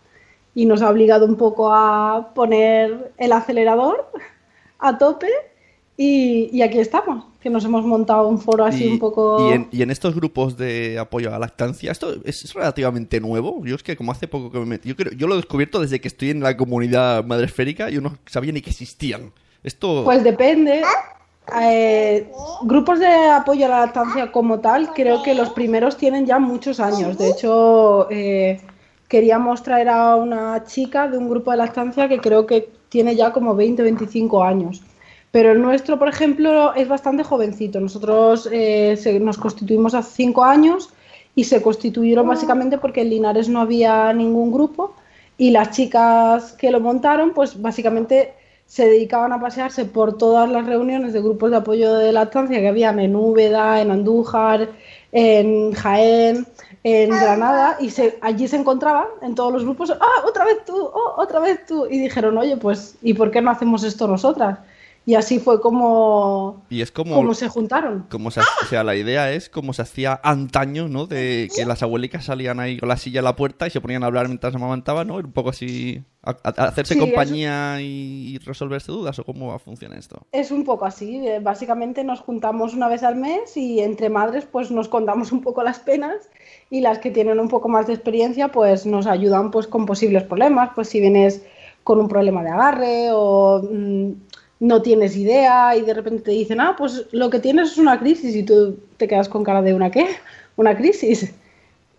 y 0.57 0.67
nos 0.67 0.83
ha 0.83 0.91
obligado 0.91 1.25
un 1.25 1.37
poco 1.37 1.73
a 1.73 2.33
poner 2.35 3.13
el 3.17 3.31
acelerador 3.31 4.11
a 4.81 4.99
tope 4.99 5.29
y, 5.97 6.51
y 6.53 6.63
aquí 6.63 6.81
estamos, 6.81 7.25
que 7.43 7.51
nos 7.51 7.65
hemos 7.65 7.85
montado 7.85 8.29
un 8.29 8.39
foro 8.39 8.65
así 8.65 8.87
un 8.87 8.99
poco... 8.99 9.49
y 9.51 9.53
en, 9.53 9.69
y 9.73 9.83
en 9.83 9.91
estos 9.91 10.15
grupos 10.15 10.57
de 10.57 10.99
apoyo 10.99 11.29
a 11.29 11.33
la 11.33 11.39
lactancia, 11.41 11.91
esto 11.93 12.15
es, 12.25 12.45
es 12.45 12.55
relativamente 12.55 13.21
nuevo. 13.21 13.63
Yo 13.65 13.75
es 13.75 13.83
que 13.83 13.97
como 13.97 14.13
hace 14.13 14.29
poco 14.29 14.51
que 14.51 14.59
me 14.61 14.67
metí, 14.67 14.89
yo, 14.89 14.97
creo- 14.97 15.13
yo 15.13 15.27
lo 15.27 15.35
he 15.35 15.39
descubierto 15.39 15.81
desde 15.81 16.01
que 16.01 16.09
estoy 16.09 16.31
en 16.31 16.41
la 16.41 16.57
comunidad 16.57 17.25
madresférica 17.25 17.91
y 17.91 17.95
yo 17.95 18.01
no 18.01 18.17
sabía 18.27 18.53
ni 18.53 18.61
que 18.63 18.71
existían. 18.71 19.33
Esto... 19.65 20.03
Pues 20.05 20.23
depende. 20.25 20.83
Eh, 21.61 22.31
grupos 22.63 23.01
de 23.01 23.07
apoyo 23.31 23.67
a 23.67 23.69
la 23.69 23.81
lactancia 23.81 24.31
como 24.31 24.61
tal, 24.61 24.93
creo 24.95 25.23
que 25.23 25.35
los 25.35 25.51
primeros 25.51 25.97
tienen 25.97 26.25
ya 26.25 26.39
muchos 26.39 26.79
años. 26.79 27.19
De 27.19 27.29
hecho, 27.31 28.07
eh, 28.11 28.61
queríamos 29.09 29.63
traer 29.63 29.89
a 29.89 30.15
una 30.17 30.65
chica 30.65 31.09
de 31.09 31.19
un 31.19 31.29
grupo 31.29 31.51
de 31.51 31.57
lactancia 31.57 32.09
que 32.09 32.19
creo 32.19 32.47
que 32.47 32.71
tiene 32.89 33.17
ya 33.17 33.33
como 33.33 33.55
20 33.57 33.83
25 33.83 34.43
años. 34.45 34.83
Pero 35.33 35.53
el 35.53 35.61
nuestro, 35.63 35.99
por 35.99 36.09
ejemplo, 36.09 36.75
es 36.75 36.89
bastante 36.89 37.25
jovencito. 37.25 37.81
Nosotros 37.81 38.49
eh, 38.53 38.97
se- 38.97 39.19
nos 39.21 39.39
constituimos 39.39 39.95
hace 39.95 40.13
cinco 40.15 40.45
años 40.45 40.91
y 41.35 41.45
se 41.45 41.63
constituyeron 41.63 42.29
básicamente 42.29 42.79
porque 42.79 43.01
en 43.03 43.11
Linares 43.11 43.49
no 43.49 43.61
había 43.61 44.13
ningún 44.13 44.53
grupo 44.53 44.95
y 45.39 45.51
las 45.51 45.71
chicas 45.71 46.53
que 46.53 46.71
lo 46.71 46.81
montaron, 46.81 47.33
pues 47.33 47.61
básicamente 47.61 48.35
se 48.67 48.87
dedicaban 48.87 49.33
a 49.33 49.41
pasearse 49.41 49.85
por 49.87 50.17
todas 50.19 50.49
las 50.51 50.67
reuniones 50.67 51.13
de 51.15 51.21
grupos 51.23 51.51
de 51.51 51.57
apoyo 51.59 51.95
de 51.95 52.13
lactancia 52.13 52.61
que 52.61 52.69
habían 52.69 53.01
en 53.01 53.17
Úbeda, 53.17 53.81
en 53.81 53.91
Andújar, 53.91 54.69
en 55.13 55.73
Jaén, 55.73 56.47
en 56.85 57.11
Granada, 57.11 57.77
y 57.81 57.91
se, 57.91 58.19
allí 58.23 58.49
se 58.49 58.57
encontraban 58.57 59.07
en 59.23 59.35
todos 59.35 59.53
los 59.53 59.65
grupos, 59.65 59.91
¡ah, 59.91 60.25
otra 60.27 60.45
vez 60.45 60.65
tú! 60.67 60.75
¡oh, 60.77 61.15
otra 61.19 61.41
vez 61.41 61.65
tú! 61.67 61.87
Y 61.91 61.99
dijeron, 61.99 62.39
oye, 62.39 62.57
pues, 62.57 62.97
¿y 63.03 63.15
por 63.15 63.31
qué 63.31 63.43
no 63.43 63.51
hacemos 63.51 63.85
esto 63.85 64.07
nosotras? 64.09 64.59
Y 65.05 65.17
así 65.17 65.41
fue 65.41 65.61
como, 65.61 66.63
Y 66.71 66.81
es 66.81 66.93
como... 66.93 67.17
como 67.17 67.35
se 67.35 67.49
juntaron. 67.49 68.07
como 68.09 68.31
se, 68.31 68.39
o 68.41 68.67
sea, 68.71 68.85
la 68.85 68.95
idea 68.95 69.33
es 69.33 69.49
como 69.49 69.73
se 69.73 69.83
hacía 69.83 70.21
antaño, 70.23 70.87
¿no? 70.89 71.07
De 71.09 71.49
que 71.55 71.65
las 71.67 71.83
abuelicas 71.83 72.25
salían 72.25 72.61
ahí 72.61 72.79
con 72.79 72.89
la 72.89 72.97
silla 72.97 73.19
a 73.19 73.25
la 73.25 73.35
puerta 73.35 73.67
y 73.67 73.71
se 73.71 73.81
ponían 73.81 74.05
a 74.05 74.07
hablar 74.07 74.29
mientras 74.29 74.55
amamantaban, 74.55 75.09
¿no? 75.09 75.17
Un 75.17 75.33
poco 75.33 75.51
así... 75.51 76.05
a- 76.23 76.37
a- 76.45 76.67
hacerse 76.69 76.95
Sí, 76.95 77.01
compañía 77.01 77.81
y, 77.81 78.35
y 78.35 78.39
resolverse 78.39 78.93
dudas, 78.93 79.19
¿o 79.19 79.25
cómo 79.25 79.59
funciona 79.59 79.97
esto? 79.97 80.23
Es 80.31 80.53
un 80.53 80.63
poco 80.65 80.85
así, 80.85 81.27
eh, 81.27 81.41
básicamente 81.41 82.05
nos 82.05 82.21
juntamos 82.21 82.73
una 82.75 82.87
vez 82.89 83.03
al 83.03 83.17
mes 83.17 83.57
y 83.57 83.81
entre 83.81 84.09
madres 84.09 84.45
pues 84.45 84.71
nos 84.71 84.87
contamos 84.89 85.33
un 85.33 85.41
poco 85.41 85.65
las 85.65 85.81
penas 85.81 86.15
y 86.71 86.81
las 86.81 86.99
que 87.01 87.11
tienen 87.11 87.41
un 87.41 87.49
poco 87.49 87.69
más 87.69 87.89
de 87.89 87.95
experiencia 87.95 88.49
pues 88.53 88.87
nos 88.87 89.09
ayudan 89.09 89.51
pues 89.51 89.67
con 89.67 89.85
posibles 89.85 90.23
problemas, 90.23 90.71
pues 90.77 90.89
si 90.89 91.01
vienes 91.01 91.43
con 91.83 91.99
un 91.99 92.07
problema 92.07 92.45
de 92.45 92.51
agarre 92.51 93.09
o 93.13 93.61
mm, 93.69 94.13
no 94.63 94.81
tienes 94.81 95.17
idea 95.17 95.77
y 95.77 95.83
de 95.83 95.93
repente 95.93 96.23
te 96.23 96.31
dicen, 96.31 96.61
ah, 96.61 96.77
pues 96.79 97.07
lo 97.11 97.31
que 97.31 97.41
tienes 97.41 97.73
es 97.73 97.79
una 97.79 97.99
crisis 97.99 98.37
y 98.37 98.45
tú 98.45 98.79
te 98.97 99.09
quedas 99.09 99.29
con 99.29 99.43
cara 99.43 99.61
de 99.61 99.75
una 99.75 99.91
qué, 99.91 100.07
una 100.55 100.77
crisis. 100.77 101.35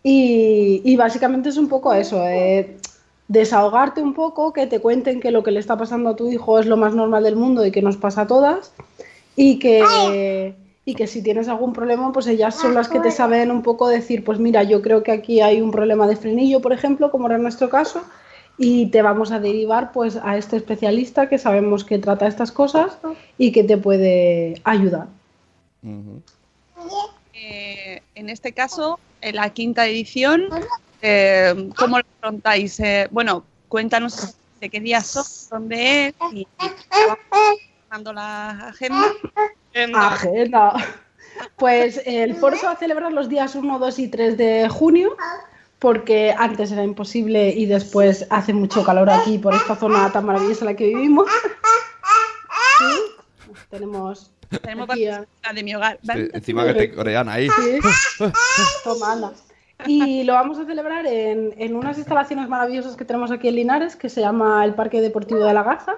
Y, 0.01 0.96
básicamente 0.96 1.50
es 1.50 1.58
un 1.58 1.67
poco 1.67 1.93
eso, 1.93 2.25
eh, 2.25 2.77
desahogarte 3.27 4.01
un 4.01 4.13
poco, 4.13 4.53
que 4.53 4.65
te 4.65 4.79
cuenten 4.79 5.20
que 5.20 5.32
lo 5.32 5.43
que 5.43 5.51
le 5.51 5.60
está 5.60 5.77
pasando 5.77 6.12
a 6.12 6.15
tu 6.15 6.32
hijo 6.32 6.58
es 6.58 6.65
lo 6.65 6.77
más 6.77 6.96
normal 6.96 7.24
del 7.24 7.36
mundo 7.36 7.65
y 7.65 7.72
que 7.72 7.82
nos 7.82 7.98
pasa 7.98 8.22
a 8.22 8.27
todas 8.27 8.72
y 9.36 9.60
que, 9.60 10.55
y 10.86 10.96
que 10.96 11.08
si 11.08 11.22
tienes 11.22 11.50
algún 11.50 11.74
problema, 11.74 12.13
pues 12.13 12.27
ellas 12.27 12.55
son 12.55 12.75
las 12.75 12.88
que 12.88 13.01
te 13.01 13.12
saben 13.12 13.51
un 13.51 13.62
poco 13.62 13.89
decir, 13.89 14.24
pues 14.24 14.39
mira, 14.39 14.63
yo 14.63 14.82
creo 14.82 15.03
que 15.03 15.12
aquí 15.12 15.41
hay 15.41 15.60
un 15.60 15.72
problema 15.72 16.08
de 16.08 16.15
frenillo, 16.15 16.62
por 16.62 16.72
ejemplo, 16.72 17.12
como 17.12 17.27
era 17.27 17.38
nuestro 17.38 17.70
caso, 17.70 18.03
y 18.57 18.88
te 18.88 19.01
vamos 19.01 19.31
a 19.31 19.39
derivar 19.39 19.91
pues 19.91 20.15
a 20.15 20.38
este 20.38 20.57
especialista 20.57 21.27
que 21.27 21.38
sabemos 21.38 21.83
que 21.83 21.98
trata 21.98 22.27
estas 22.27 22.51
cosas 22.51 22.98
y 23.38 23.51
que 23.51 23.63
te 23.63 23.77
puede 23.77 24.62
ayudar. 24.63 25.07
eh, 27.33 28.01
en 28.15 28.29
este 28.29 28.53
caso, 28.53 29.00
en 29.22 29.36
la 29.36 29.50
quinta 29.50 29.88
edición, 29.88 30.48
eh, 31.01 31.69
¿cómo 31.77 31.98
lo 31.98 32.05
afrontáis? 32.19 32.79
Eh, 32.79 33.07
bueno, 33.12 33.43
cuéntanos 33.67 34.36
de 34.62 34.69
qué 34.69 34.79
días 34.79 35.07
son, 35.07 35.63
dónde 35.63 36.07
es 36.07 36.15
y, 36.31 36.39
y 36.39 36.48
la 38.13 38.50
agenda. 38.50 39.13
Agenda. 39.93 40.74
Pues 41.57 42.01
el 42.05 42.36
foro 42.36 42.55
se 42.55 42.65
va 42.65 42.74
a 42.74 42.77
celebrar 42.77 43.12
los 43.12 43.27
días 43.27 43.55
1, 43.55 43.79
2 43.79 44.00
y 44.00 44.07
3 44.07 44.38
de 44.38 44.69
junio, 44.69 45.15
porque 45.83 46.33
antes 46.37 46.71
era 46.71 46.81
imposible 46.81 47.49
y 47.49 47.65
después 47.65 48.25
hace 48.29 48.53
mucho 48.53 48.85
calor 48.85 49.09
aquí 49.09 49.37
por 49.37 49.53
esta 49.53 49.75
zona 49.75 50.09
tan 50.13 50.25
maravillosa 50.25 50.61
en 50.61 50.65
la 50.67 50.75
que 50.77 50.85
vivimos. 50.87 51.27
Sí, 52.79 52.85
tenemos 53.69 54.31
Tenemos 54.61 54.89
a- 54.89 55.53
de 55.53 55.63
mi 55.63 55.75
hogar. 55.75 55.99
Eh, 56.15 56.29
Encima 56.33 56.63
que 56.65 56.73
te 56.73 56.93
corean 56.95 57.27
ahí. 57.27 57.49
Sí. 57.49 57.79
Toma, 58.85 59.11
anda. 59.11 59.31
Y 59.85 60.23
lo 60.23 60.33
vamos 60.35 60.57
a 60.57 60.65
celebrar 60.65 61.05
en, 61.05 61.53
en 61.57 61.75
unas 61.75 61.97
instalaciones 61.97 62.47
maravillosas 62.47 62.95
que 62.95 63.03
tenemos 63.03 63.29
aquí 63.31 63.49
en 63.49 63.55
Linares, 63.55 63.97
que 63.97 64.07
se 64.07 64.21
llama 64.21 64.63
el 64.63 64.75
Parque 64.75 65.01
Deportivo 65.01 65.43
de 65.43 65.53
la 65.53 65.63
Garza, 65.63 65.95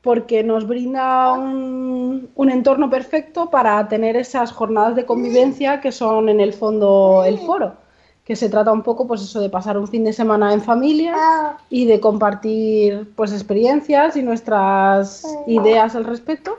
porque 0.00 0.42
nos 0.42 0.66
brinda 0.66 1.32
un, 1.32 2.30
un 2.34 2.50
entorno 2.50 2.88
perfecto 2.88 3.50
para 3.50 3.86
tener 3.88 4.16
esas 4.16 4.52
jornadas 4.52 4.96
de 4.96 5.04
convivencia 5.04 5.82
que 5.82 5.92
son 5.92 6.30
en 6.30 6.40
el 6.40 6.54
fondo 6.54 7.24
el 7.26 7.38
foro, 7.38 7.76
que 8.24 8.36
se 8.36 8.48
trata 8.48 8.72
un 8.72 8.82
poco 8.82 9.06
pues 9.06 9.22
eso 9.22 9.40
de 9.40 9.50
pasar 9.50 9.76
un 9.76 9.88
fin 9.88 10.04
de 10.04 10.12
semana 10.12 10.52
en 10.52 10.62
familia 10.62 11.56
y 11.70 11.86
de 11.86 11.98
compartir 11.98 13.12
pues 13.16 13.32
experiencias 13.32 14.16
y 14.16 14.22
nuestras 14.22 15.26
ideas 15.46 15.96
al 15.96 16.04
respecto. 16.04 16.58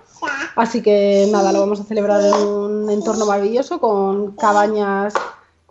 Así 0.55 0.81
que 0.81 1.27
nada, 1.31 1.51
lo 1.51 1.61
vamos 1.61 1.79
a 1.79 1.85
celebrar 1.85 2.21
en 2.21 2.47
un 2.47 2.89
entorno 2.89 3.25
maravilloso 3.25 3.79
con 3.79 4.33
cabañas 4.33 5.13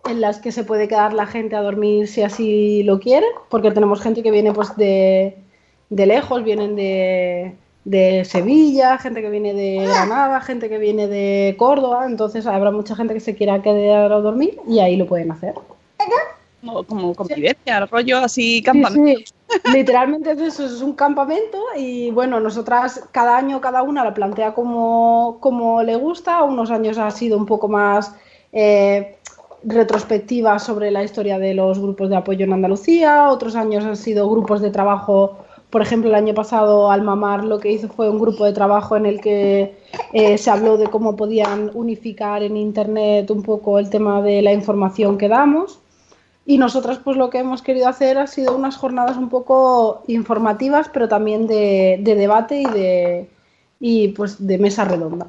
en 0.07 0.21
las 0.21 0.39
que 0.39 0.51
se 0.51 0.65
puede 0.65 0.89
quedar 0.89 1.13
la 1.13 1.27
gente 1.27 1.57
a 1.57 1.63
dormir 1.63 2.09
si 2.09 2.23
así 2.23 2.83
lo 2.83 2.99
quiere, 2.99 3.27
porque 3.49 3.71
tenemos 3.71 4.01
gente 4.01 4.23
que 4.23 4.31
viene 4.31 4.53
pues 4.53 4.77
de, 4.77 5.37
de 5.91 6.07
lejos, 6.07 6.43
vienen 6.43 6.75
de, 6.75 7.55
de 7.85 8.25
Sevilla, 8.25 8.99
gente 8.99 9.23
que 9.23 9.31
viene 9.31 9.55
de 9.55 9.87
Granada, 9.87 10.41
gente 10.41 10.69
que 10.69 10.79
viene 10.79 11.07
de 11.07 11.55
Córdoba, 11.59 12.07
entonces 12.07 12.47
habrá 12.47 12.71
mucha 12.71 12.97
gente 12.97 13.15
que 13.15 13.21
se 13.21 13.35
quiera 13.37 13.63
quedar 13.63 14.13
a 14.13 14.21
dormir 14.21 14.59
y 14.67 14.81
ahí 14.81 14.97
lo 14.97 15.07
pueden 15.07 15.31
hacer. 15.31 15.55
Como, 16.65 16.85
como 16.85 17.15
convivencia, 17.15 17.87
rollo 17.87 18.19
así 18.19 18.63
campamento. 18.63 19.19
Sí, 19.19 19.25
sí. 19.27 19.35
Literalmente 19.73 20.31
es 20.31 20.41
eso, 20.41 20.65
es 20.65 20.81
un 20.81 20.93
campamento 20.93 21.59
y 21.77 22.11
bueno, 22.13 22.41
nosotras 22.41 23.09
cada 23.11 23.37
año 23.37 23.61
cada 23.61 23.83
una 23.83 24.05
la 24.05 24.15
plantea 24.15 24.55
como, 24.55 25.39
como 25.41 25.83
le 25.83 25.97
gusta, 25.97 26.43
unos 26.45 26.71
años 26.71 26.99
ha 26.99 27.11
sido 27.11 27.37
un 27.37 27.47
poco 27.47 27.69
más 27.69 28.15
eh, 28.53 29.19
retrospectiva 29.65 30.59
sobre 30.59 30.91
la 30.91 31.03
historia 31.03 31.39
de 31.39 31.55
los 31.55 31.81
grupos 31.81 32.09
de 32.11 32.17
apoyo 32.17 32.45
en 32.45 32.53
Andalucía, 32.53 33.29
otros 33.29 33.57
años 33.57 33.85
han 33.85 33.97
sido 33.97 34.31
grupos 34.31 34.61
de 34.61 34.71
trabajo, 34.71 35.39
por 35.69 35.83
ejemplo 35.83 36.11
el 36.11 36.15
año 36.15 36.35
pasado 36.35 36.91
Almamar 36.91 37.45
lo 37.45 37.59
que 37.59 37.73
hizo 37.73 37.89
fue 37.89 38.09
un 38.09 38.21
grupo 38.21 38.45
de 38.45 38.53
trabajo 38.53 38.97
en 38.97 39.07
el 39.07 39.21
que 39.21 39.75
eh, 40.13 40.39
se 40.39 40.51
habló 40.51 40.77
de 40.77 40.87
cómo 40.87 41.17
podían 41.17 41.71
unificar 41.75 42.43
en 42.43 42.57
Internet 42.57 43.31
un 43.31 43.43
poco 43.43 43.79
el 43.79 43.91
tema 43.91 44.23
de 44.23 44.41
la 44.41 44.53
información 44.53 45.19
que 45.19 45.29
damos. 45.29 45.82
Y 46.45 46.59
nosotras 46.59 46.99
pues 46.99 47.17
lo 47.17 47.31
que 47.31 47.39
hemos 47.39 47.63
querido 47.63 47.87
hacer 47.89 48.19
ha 48.19 48.27
sido 48.27 48.57
unas 48.57 48.77
jornadas 48.77 49.17
un 49.17 49.29
poco 49.29 50.03
informativas, 50.09 50.89
pero 50.93 51.09
también 51.09 51.47
de, 51.47 51.99
de 52.01 52.15
debate 52.17 52.61
y 52.63 52.65
de, 52.65 53.29
y 53.79 54.09
pues 54.09 54.45
de 54.45 54.59
mesa 54.59 54.85
redonda. 54.85 55.29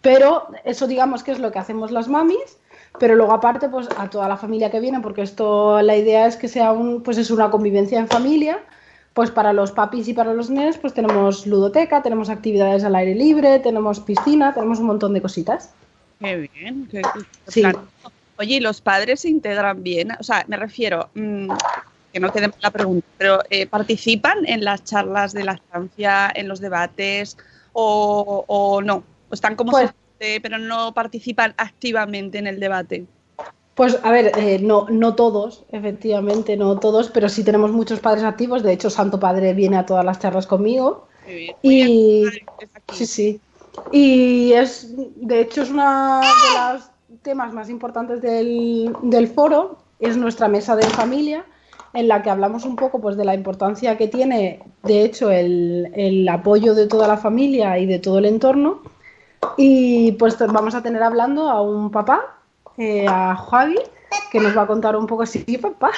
Pero 0.00 0.48
eso 0.64 0.88
digamos 0.88 1.22
que 1.22 1.30
es 1.30 1.38
lo 1.38 1.52
que 1.52 1.60
hacemos 1.60 1.92
las 1.92 2.08
mamis, 2.08 2.58
pero 2.98 3.14
luego 3.14 3.32
aparte 3.32 3.68
pues 3.68 3.88
a 3.96 4.10
toda 4.10 4.26
la 4.28 4.36
familia 4.36 4.70
que 4.72 4.80
viene, 4.80 5.00
porque 5.00 5.22
esto 5.22 5.80
la 5.82 5.96
idea 5.96 6.26
es 6.26 6.36
que 6.36 6.48
sea 6.48 6.72
un, 6.72 7.02
pues 7.04 7.16
es 7.18 7.30
una 7.30 7.50
convivencia 7.50 8.00
en 8.00 8.08
familia, 8.08 8.58
pues 9.14 9.30
para 9.30 9.52
los 9.52 9.70
papis 9.70 10.08
y 10.08 10.14
para 10.14 10.34
los 10.34 10.50
nenes 10.50 10.78
pues 10.78 10.94
tenemos 10.94 11.46
ludoteca, 11.46 12.02
tenemos 12.02 12.28
actividades 12.28 12.82
al 12.82 12.96
aire 12.96 13.14
libre, 13.14 13.60
tenemos 13.60 14.00
piscina, 14.00 14.52
tenemos 14.52 14.80
un 14.80 14.86
montón 14.86 15.14
de 15.14 15.22
cositas. 15.22 15.70
Qué 16.18 16.48
bien. 16.52 16.88
qué- 16.90 17.02
qué 17.02 17.20
Sí. 17.46 17.62
Oye, 18.38 18.56
¿y 18.56 18.60
los 18.60 18.80
padres 18.80 19.20
se 19.20 19.28
integran 19.28 19.82
bien? 19.82 20.10
O 20.18 20.22
sea, 20.22 20.44
me 20.48 20.56
refiero, 20.56 21.10
mm, 21.14 21.48
que 22.12 22.20
no 22.20 22.32
quede 22.32 22.50
la 22.60 22.70
pregunta, 22.70 23.06
pero 23.18 23.40
eh, 23.50 23.66
¿participan 23.66 24.46
en 24.46 24.64
las 24.64 24.84
charlas 24.84 25.32
de 25.32 25.44
lactancia, 25.44 26.30
en 26.34 26.48
los 26.48 26.60
debates 26.60 27.36
o, 27.72 28.44
o 28.46 28.82
no? 28.82 29.04
¿O 29.30 29.34
están 29.34 29.56
como 29.56 29.72
Pues- 29.72 29.90
pero 30.40 30.56
no 30.58 30.94
participan 30.94 31.52
activamente 31.56 32.38
en 32.38 32.46
el 32.46 32.60
debate? 32.60 33.06
Pues 33.74 33.98
a 34.02 34.12
ver, 34.12 34.32
eh, 34.38 34.58
no, 34.60 34.86
no 34.90 35.14
todos, 35.14 35.64
efectivamente, 35.72 36.56
no 36.56 36.78
todos, 36.78 37.10
pero 37.10 37.28
sí 37.28 37.42
tenemos 37.42 37.72
muchos 37.72 38.00
padres 38.00 38.22
activos. 38.22 38.62
De 38.62 38.72
hecho, 38.72 38.90
Santo 38.90 39.18
Padre 39.18 39.54
viene 39.54 39.78
a 39.78 39.86
todas 39.86 40.04
las 40.04 40.18
charlas 40.20 40.46
conmigo. 40.46 41.08
Muy 41.26 41.34
bien. 41.34 41.56
Muy 41.62 41.74
Y 41.74 42.30
sí, 42.92 43.06
sí. 43.06 43.40
Y 43.90 44.52
es, 44.52 44.94
de 45.16 45.40
hecho, 45.40 45.62
es 45.62 45.70
uno 45.70 46.20
de 46.20 46.74
los 46.74 46.91
temas 47.22 47.52
más 47.52 47.70
importantes 47.70 48.20
del, 48.20 48.94
del 49.02 49.28
foro, 49.28 49.78
es 50.00 50.16
nuestra 50.16 50.48
mesa 50.48 50.76
de 50.76 50.84
familia, 50.84 51.44
en 51.94 52.08
la 52.08 52.22
que 52.22 52.30
hablamos 52.30 52.64
un 52.64 52.76
poco 52.76 53.00
pues, 53.00 53.16
de 53.16 53.24
la 53.24 53.34
importancia 53.34 53.96
que 53.96 54.08
tiene, 54.08 54.62
de 54.82 55.04
hecho, 55.04 55.30
el, 55.30 55.90
el 55.94 56.28
apoyo 56.28 56.74
de 56.74 56.86
toda 56.86 57.06
la 57.06 57.16
familia 57.16 57.78
y 57.78 57.86
de 57.86 57.98
todo 57.98 58.18
el 58.18 58.24
entorno. 58.24 58.82
Y 59.56 60.12
pues 60.12 60.38
vamos 60.38 60.74
a 60.74 60.82
tener 60.82 61.02
hablando 61.02 61.50
a 61.50 61.60
un 61.60 61.90
papá, 61.90 62.38
eh, 62.78 63.06
a 63.08 63.36
Javi, 63.36 63.78
que 64.30 64.40
nos 64.40 64.56
va 64.56 64.62
a 64.62 64.66
contar 64.66 64.96
un 64.96 65.06
poco, 65.06 65.26
sí, 65.26 65.44
papá, 65.58 65.90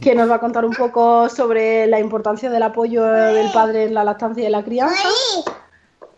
que 0.00 0.14
nos 0.14 0.30
va 0.30 0.36
a 0.36 0.40
contar 0.40 0.64
un 0.64 0.72
poco 0.72 1.28
sobre 1.28 1.86
la 1.86 2.00
importancia 2.00 2.50
del 2.50 2.62
apoyo 2.62 3.04
del 3.04 3.52
padre 3.52 3.84
en 3.84 3.94
la 3.94 4.04
lactancia 4.04 4.48
y 4.48 4.50
la 4.50 4.64
crianza. 4.64 5.08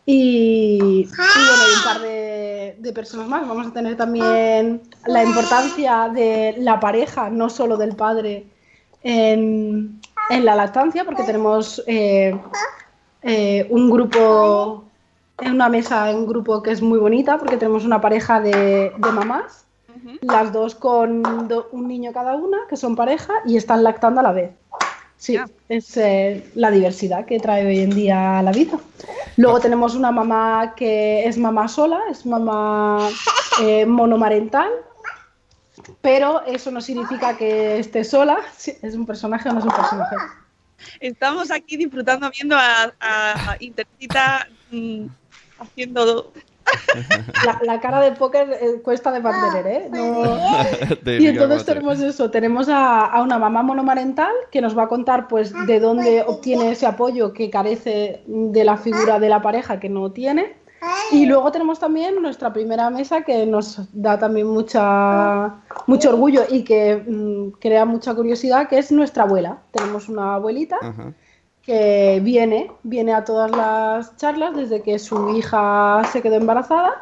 Y, 0.06 0.78
y 0.80 1.04
bueno, 1.04 1.62
y 1.70 1.76
un 1.76 1.84
par 1.84 2.00
de, 2.00 2.37
de 2.78 2.92
personas 2.92 3.28
más. 3.28 3.46
Vamos 3.46 3.66
a 3.66 3.72
tener 3.72 3.96
también 3.96 4.82
la 5.06 5.24
importancia 5.24 6.08
de 6.12 6.54
la 6.58 6.78
pareja, 6.80 7.30
no 7.30 7.48
solo 7.50 7.76
del 7.76 7.96
padre, 7.96 8.46
en, 9.02 10.00
en 10.30 10.44
la 10.44 10.54
lactancia, 10.54 11.04
porque 11.04 11.22
tenemos 11.24 11.82
eh, 11.86 12.38
eh, 13.22 13.66
un 13.70 13.90
grupo, 13.90 14.84
en 15.40 15.52
una 15.52 15.68
mesa, 15.68 16.10
un 16.14 16.26
grupo 16.26 16.62
que 16.62 16.70
es 16.72 16.82
muy 16.82 16.98
bonita, 16.98 17.38
porque 17.38 17.56
tenemos 17.56 17.84
una 17.84 18.00
pareja 18.00 18.40
de, 18.40 18.92
de 18.96 19.12
mamás, 19.12 19.64
las 20.22 20.52
dos 20.52 20.74
con 20.74 21.22
do- 21.48 21.68
un 21.72 21.88
niño 21.88 22.12
cada 22.12 22.34
una, 22.36 22.58
que 22.68 22.76
son 22.76 22.94
pareja, 22.96 23.34
y 23.44 23.56
están 23.56 23.82
lactando 23.82 24.20
a 24.20 24.22
la 24.22 24.32
vez. 24.32 24.50
Sí, 25.18 25.36
es 25.68 25.96
eh, 25.96 26.48
la 26.54 26.70
diversidad 26.70 27.26
que 27.26 27.40
trae 27.40 27.66
hoy 27.66 27.80
en 27.80 27.90
día 27.90 28.40
la 28.40 28.52
vida. 28.52 28.78
Luego 29.36 29.58
tenemos 29.58 29.96
una 29.96 30.12
mamá 30.12 30.74
que 30.76 31.26
es 31.26 31.36
mamá 31.36 31.66
sola, 31.66 32.00
es 32.08 32.24
mamá 32.24 33.10
eh, 33.60 33.84
monomarental, 33.84 34.70
pero 36.00 36.44
eso 36.46 36.70
no 36.70 36.80
significa 36.80 37.36
que 37.36 37.80
esté 37.80 38.04
sola. 38.04 38.38
¿Es 38.64 38.94
un 38.94 39.06
personaje 39.06 39.48
o 39.48 39.52
no 39.52 39.58
es 39.58 39.64
un 39.64 39.72
personaje? 39.72 40.16
Estamos 41.00 41.50
aquí 41.50 41.76
disfrutando 41.76 42.30
viendo 42.30 42.56
a, 42.56 42.94
a 43.00 43.56
Intercita 43.58 44.48
mm, 44.70 45.06
haciendo... 45.58 46.32
La, 47.44 47.60
la 47.62 47.80
cara 47.80 48.00
de 48.00 48.12
póker 48.12 48.50
eh, 48.60 48.80
cuesta 48.82 49.10
de 49.12 49.20
mantener, 49.20 49.66
¿eh? 49.66 49.88
No- 49.90 50.22
De 51.02 51.18
Y 51.20 51.26
entonces 51.28 51.64
tenemos 51.64 52.00
eso, 52.00 52.30
tenemos 52.30 52.68
a, 52.68 53.06
a 53.06 53.22
una 53.22 53.38
mamá 53.38 53.62
monomarental 53.62 54.32
que 54.50 54.60
nos 54.60 54.76
va 54.76 54.84
a 54.84 54.88
contar 54.88 55.28
pues 55.28 55.52
de 55.66 55.80
dónde 55.80 56.22
obtiene 56.26 56.72
ese 56.72 56.86
apoyo 56.86 57.32
que 57.32 57.50
carece 57.50 58.22
de 58.26 58.64
la 58.64 58.76
figura 58.76 59.18
de 59.18 59.28
la 59.28 59.40
pareja 59.42 59.78
que 59.80 59.88
no 59.88 60.10
tiene. 60.12 60.56
Y 61.10 61.26
luego 61.26 61.50
tenemos 61.50 61.78
también 61.80 62.22
nuestra 62.22 62.52
primera 62.52 62.88
mesa 62.90 63.22
que 63.22 63.44
nos 63.46 63.80
da 63.92 64.18
también 64.18 64.46
mucha, 64.46 65.56
mucho 65.86 66.10
orgullo 66.10 66.42
y 66.48 66.62
que 66.62 66.96
mm, 66.96 67.58
crea 67.60 67.84
mucha 67.84 68.14
curiosidad, 68.14 68.68
que 68.68 68.78
es 68.78 68.92
nuestra 68.92 69.24
abuela. 69.24 69.58
Tenemos 69.72 70.08
una 70.08 70.34
abuelita 70.34 70.76
Ajá. 70.80 71.12
Que 71.68 72.20
viene, 72.24 72.70
viene 72.82 73.12
a 73.12 73.24
todas 73.24 73.50
las 73.50 74.16
charlas 74.16 74.56
desde 74.56 74.80
que 74.80 74.98
su 74.98 75.36
hija 75.36 76.00
se 76.10 76.22
quedó 76.22 76.36
embarazada 76.36 76.94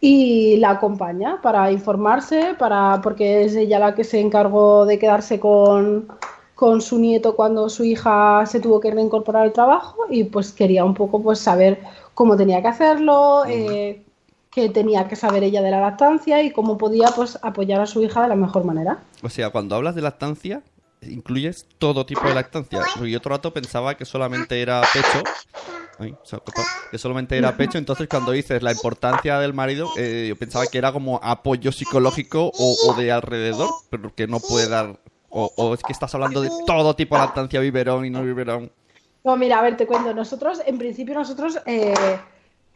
y 0.00 0.56
la 0.56 0.70
acompaña 0.70 1.38
para 1.42 1.70
informarse, 1.70 2.54
para, 2.58 3.00
porque 3.02 3.44
es 3.44 3.54
ella 3.54 3.78
la 3.78 3.94
que 3.94 4.04
se 4.04 4.18
encargó 4.18 4.86
de 4.86 4.98
quedarse 4.98 5.38
con, 5.38 6.08
con 6.54 6.80
su 6.80 6.98
nieto 6.98 7.36
cuando 7.36 7.68
su 7.68 7.84
hija 7.84 8.46
se 8.46 8.58
tuvo 8.58 8.80
que 8.80 8.90
reincorporar 8.90 9.42
al 9.42 9.52
trabajo 9.52 9.98
y 10.08 10.24
pues 10.24 10.52
quería 10.52 10.82
un 10.82 10.94
poco 10.94 11.22
pues 11.22 11.38
saber 11.38 11.82
cómo 12.14 12.38
tenía 12.38 12.62
que 12.62 12.68
hacerlo, 12.68 13.42
eh, 13.46 14.02
qué 14.50 14.70
tenía 14.70 15.08
que 15.08 15.16
saber 15.16 15.44
ella 15.44 15.60
de 15.60 15.72
la 15.72 15.80
lactancia 15.82 16.42
y 16.42 16.52
cómo 16.52 16.78
podía 16.78 17.08
pues 17.14 17.38
apoyar 17.42 17.82
a 17.82 17.86
su 17.86 18.02
hija 18.02 18.22
de 18.22 18.28
la 18.28 18.36
mejor 18.36 18.64
manera. 18.64 19.00
O 19.22 19.28
sea, 19.28 19.50
cuando 19.50 19.76
hablas 19.76 19.94
de 19.94 20.00
lactancia, 20.00 20.62
incluyes 21.02 21.66
todo 21.78 22.06
tipo 22.06 22.26
de 22.28 22.34
lactancia. 22.34 22.80
Porque 22.94 23.10
yo 23.10 23.18
otro 23.18 23.30
rato 23.30 23.52
pensaba 23.52 23.96
que 23.96 24.04
solamente 24.04 24.60
era 24.60 24.82
pecho. 24.92 25.22
Ay. 25.98 26.16
Que 26.90 26.98
solamente 26.98 27.36
era 27.36 27.56
pecho. 27.56 27.78
Entonces, 27.78 28.08
cuando 28.08 28.32
dices 28.32 28.62
la 28.62 28.72
importancia 28.72 29.38
del 29.38 29.54
marido, 29.54 29.88
eh, 29.96 30.26
yo 30.28 30.36
pensaba 30.36 30.66
que 30.66 30.78
era 30.78 30.92
como 30.92 31.20
apoyo 31.22 31.72
psicológico 31.72 32.50
o, 32.52 32.76
o 32.88 32.94
de 32.94 33.12
alrededor, 33.12 33.70
pero 33.90 34.14
que 34.14 34.26
no 34.26 34.40
puede 34.40 34.68
dar. 34.68 34.98
O, 35.28 35.52
o 35.56 35.74
es 35.74 35.82
que 35.82 35.92
estás 35.92 36.14
hablando 36.14 36.40
de 36.40 36.50
todo 36.66 36.96
tipo 36.96 37.14
de 37.14 37.22
lactancia, 37.22 37.60
biberón 37.60 38.04
y 38.04 38.10
no 38.10 38.22
biberón. 38.22 38.72
No, 39.22 39.36
mira, 39.36 39.58
a 39.58 39.62
ver, 39.62 39.76
te 39.76 39.86
cuento. 39.86 40.14
Nosotros, 40.14 40.62
en 40.66 40.78
principio, 40.78 41.14
nosotros 41.14 41.60
eh, 41.66 41.94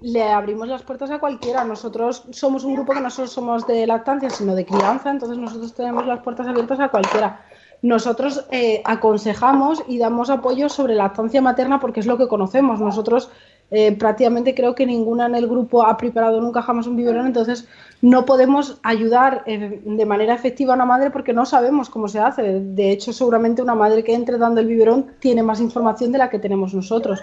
le 0.00 0.22
abrimos 0.22 0.68
las 0.68 0.82
puertas 0.82 1.10
a 1.10 1.18
cualquiera. 1.18 1.64
Nosotros 1.64 2.24
somos 2.30 2.64
un 2.64 2.74
grupo 2.74 2.92
que 2.92 3.00
no 3.00 3.10
solo 3.10 3.28
somos 3.28 3.66
de 3.66 3.86
lactancia, 3.86 4.30
sino 4.30 4.54
de 4.54 4.66
crianza, 4.66 5.10
entonces 5.10 5.38
nosotros 5.38 5.74
tenemos 5.74 6.06
las 6.06 6.20
puertas 6.20 6.46
abiertas 6.46 6.78
a 6.80 6.88
cualquiera. 6.88 7.44
Nosotros 7.84 8.46
eh, 8.50 8.80
aconsejamos 8.86 9.82
y 9.86 9.98
damos 9.98 10.30
apoyo 10.30 10.70
sobre 10.70 10.94
lactancia 10.94 11.42
materna 11.42 11.80
porque 11.80 12.00
es 12.00 12.06
lo 12.06 12.16
que 12.16 12.28
conocemos. 12.28 12.80
Nosotros 12.80 13.28
eh, 13.70 13.92
prácticamente 13.92 14.54
creo 14.54 14.74
que 14.74 14.86
ninguna 14.86 15.26
en 15.26 15.34
el 15.34 15.46
grupo 15.46 15.84
ha 15.84 15.94
preparado 15.98 16.40
nunca 16.40 16.62
jamás 16.62 16.86
un 16.86 16.96
biberón, 16.96 17.26
entonces 17.26 17.68
no 18.00 18.24
podemos 18.24 18.78
ayudar 18.82 19.42
eh, 19.44 19.82
de 19.84 20.06
manera 20.06 20.34
efectiva 20.34 20.72
a 20.72 20.76
una 20.76 20.86
madre 20.86 21.10
porque 21.10 21.34
no 21.34 21.44
sabemos 21.44 21.90
cómo 21.90 22.08
se 22.08 22.20
hace. 22.20 22.60
De 22.60 22.90
hecho, 22.90 23.12
seguramente 23.12 23.60
una 23.60 23.74
madre 23.74 24.02
que 24.02 24.14
entre 24.14 24.38
dando 24.38 24.62
el 24.62 24.66
biberón 24.66 25.08
tiene 25.18 25.42
más 25.42 25.60
información 25.60 26.10
de 26.10 26.18
la 26.18 26.30
que 26.30 26.38
tenemos 26.38 26.72
nosotros. 26.72 27.22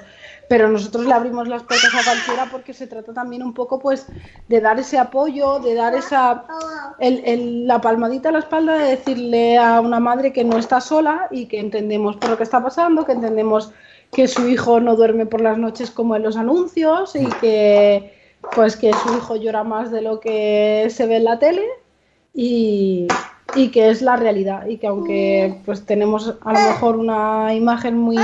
Pero 0.52 0.68
nosotros 0.68 1.06
le 1.06 1.14
abrimos 1.14 1.48
las 1.48 1.64
puertas 1.64 1.96
a 1.96 2.04
cualquiera 2.04 2.46
porque 2.52 2.74
se 2.74 2.86
trata 2.86 3.14
también 3.14 3.42
un 3.42 3.54
poco 3.54 3.80
pues 3.80 4.06
de 4.50 4.60
dar 4.60 4.78
ese 4.82 4.98
apoyo, 5.00 5.60
de 5.60 5.76
dar 5.76 5.96
esa 5.96 6.44
el- 7.00 7.66
la 7.66 7.80
palmadita 7.80 8.28
a 8.28 8.32
la 8.34 8.40
espalda 8.40 8.74
de 8.78 8.90
decirle 8.98 9.58
a 9.58 9.80
una 9.80 10.02
madre 10.02 10.34
que 10.34 10.44
no 10.44 10.58
está 10.58 10.82
sola 10.82 11.30
y 11.32 11.46
que 11.46 11.58
entendemos 11.58 12.18
por 12.18 12.32
lo 12.32 12.36
que 12.38 12.44
está 12.44 12.62
pasando, 12.62 13.06
que 13.06 13.14
entendemos 13.14 13.72
que 14.12 14.28
su 14.28 14.46
hijo 14.50 14.82
no 14.82 14.98
duerme 14.98 15.26
por 15.26 15.40
las 15.40 15.58
noches 15.58 15.90
como 15.90 16.18
en 16.18 16.24
los 16.24 16.36
anuncios 16.36 17.16
y 17.16 17.26
que 17.40 18.14
pues 18.54 18.76
que 18.76 18.92
su 18.92 19.16
hijo 19.18 19.38
llora 19.38 19.64
más 19.64 19.90
de 19.90 20.02
lo 20.02 20.20
que 20.20 20.88
se 20.90 21.06
ve 21.06 21.16
en 21.16 21.24
la 21.24 21.40
tele 21.40 21.64
y, 22.34 23.08
y 23.56 23.70
que 23.70 23.90
es 23.90 24.02
la 24.02 24.18
realidad 24.18 24.66
y 24.68 24.80
que 24.80 24.88
aunque 24.88 25.62
pues 25.66 25.86
tenemos 25.86 26.36
a 26.44 26.52
lo 26.52 26.60
mejor 26.60 26.98
una 26.98 27.54
imagen 27.54 27.98
muy 27.98 28.18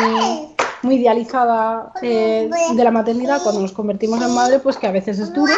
muy 0.84 0.96
idealizada 0.96 1.92
eh, 2.02 2.50
de 2.76 2.84
la 2.84 2.92
maternidad 2.92 3.42
cuando 3.44 3.62
nos 3.62 3.72
convertimos 3.72 4.22
en 4.22 4.34
madre 4.34 4.60
pues 4.60 4.78
que 4.78 4.88
a 4.88 4.92
veces 4.92 5.20
es 5.20 5.34
duro 5.34 5.54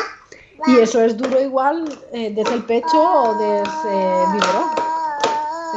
y 0.67 0.77
eso 0.77 1.01
es 1.01 1.17
duro 1.17 1.39
igual 1.41 1.86
eh, 2.12 2.34
desde 2.36 2.53
el 2.55 2.63
pecho 2.65 3.01
o 3.01 3.34
desde 3.36 4.23
el 4.23 4.32
biberón. 4.34 4.69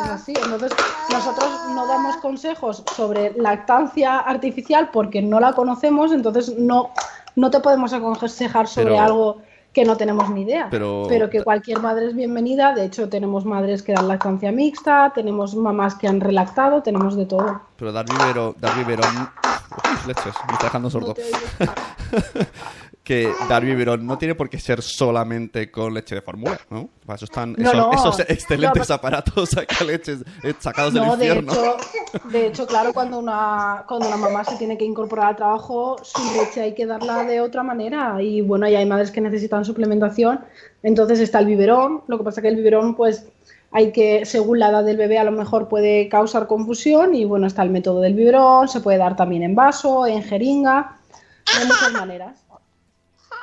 Es 0.05 0.11
así. 0.11 0.33
Entonces, 0.43 0.73
nosotros 1.11 1.51
no 1.75 1.87
damos 1.87 2.17
consejos 2.17 2.83
sobre 2.97 3.33
lactancia 3.37 4.19
artificial 4.19 4.91
porque 4.93 5.23
no 5.23 5.39
la 5.39 5.53
conocemos, 5.53 6.13
entonces 6.13 6.57
no, 6.59 6.91
no 7.37 7.51
te 7.51 7.61
podemos 7.61 7.93
aconsejar 7.93 8.67
sobre 8.67 8.91
Pero- 8.95 9.01
algo 9.01 9.37
que 9.73 9.85
no 9.85 9.97
tenemos 9.97 10.29
ni 10.31 10.43
idea. 10.43 10.69
Pero- 10.71 11.07
que 11.31 11.43
cualquier 11.43 11.81
madre 11.81 12.07
es 12.07 12.15
bienvenida. 12.15 12.75
De 12.75 12.85
hecho, 12.85 13.09
tenemos 13.09 13.45
madres 13.45 13.83
que 13.83 13.93
dan 13.93 14.09
lactancia 14.09 14.53
mixta, 14.53 15.13
tenemos 15.15 15.55
mamás 15.55 15.95
que 15.95 16.09
han 16.09 16.21
relactado, 16.21 16.83
tenemos 16.83 17.17
de 17.17 17.27
todo. 17.27 17.63
Pero 17.77 17.93
dar 17.93 18.05
biberón, 18.09 18.55
dar 18.61 18.77
biberón. 18.77 19.31
Uf, 19.77 20.07
leches, 20.07 20.35
me 20.47 20.53
está 20.53 20.65
dejando 20.67 20.91
sordo. 20.91 21.15
No. 21.61 21.67
que 23.05 23.29
dar 23.49 23.65
biberón 23.65 24.07
no 24.07 24.17
tiene 24.17 24.35
por 24.37 24.49
qué 24.49 24.59
ser 24.61 24.81
solamente 24.81 25.71
con 25.71 25.93
leche 25.93 26.15
de 26.15 26.23
fórmula, 26.23 26.61
¿no? 26.71 26.89
Para 27.05 27.17
eso 27.17 27.25
están 27.25 27.55
No, 27.59 27.69
esos, 27.71 27.77
no. 27.77 27.93
esos 27.93 28.21
excelentes 28.21 28.89
No, 28.89 28.95
aparatos 28.95 29.51
saca 29.51 29.85
leches 29.85 30.21
eh, 30.45 30.55
sacados 30.59 30.95
del 30.95 31.03
de 31.03 31.09
infierno. 31.09 31.53
hecho, 31.53 31.77
de 32.29 32.47
hecho, 32.47 32.67
claro, 32.67 32.93
cuando 32.93 33.19
una, 33.19 33.85
cuando 33.89 34.07
una 34.07 34.17
mamá 34.17 34.45
se 34.45 34.57
tiene 34.57 34.79
que 34.79 34.85
incorporar 34.85 35.31
al 35.31 35.37
trabajo, 35.37 35.97
su 36.03 36.23
leche 36.37 36.61
hay 36.61 36.75
que 36.75 36.87
darla 36.87 37.25
de 37.25 37.41
otra 37.41 37.63
manera. 37.65 38.23
Y 38.23 38.41
bueno, 38.41 38.69
y 38.69 38.77
hay 38.77 38.87
madres 38.87 39.11
que 39.11 39.21
necesitan 39.21 39.65
suplementación. 39.65 40.41
Entonces 40.85 41.19
está 41.19 41.41
el 41.41 41.47
biberón. 41.47 42.03
Lo 42.07 42.19
que 42.19 42.25
pasa 42.25 42.41
que 42.41 42.49
el 42.49 42.57
biberón, 42.57 42.95
pues, 42.95 43.27
hay 43.73 43.91
que, 43.91 44.25
según 44.27 44.61
la 44.61 44.69
edad 44.71 44.85
del 44.85 44.97
bebé, 44.97 45.19
a 45.19 45.25
lo 45.25 45.33
mejor 45.33 45.69
puede 45.69 46.09
causar 46.09 46.47
confusión. 46.47 47.15
Y 47.17 47.25
bueno, 47.25 47.49
está 47.49 47.63
el 47.63 47.71
método 47.71 48.01
del 48.01 48.15
biberón, 48.15 48.69
se 48.69 48.81
puede 48.81 48.99
dar 48.99 49.17
también 49.17 49.43
en 49.43 49.57
vaso, 49.57 50.07
en 50.07 50.23
jeringa, 50.23 50.99
de 51.59 51.67
muchas 51.67 51.93
maneras. 51.95 52.42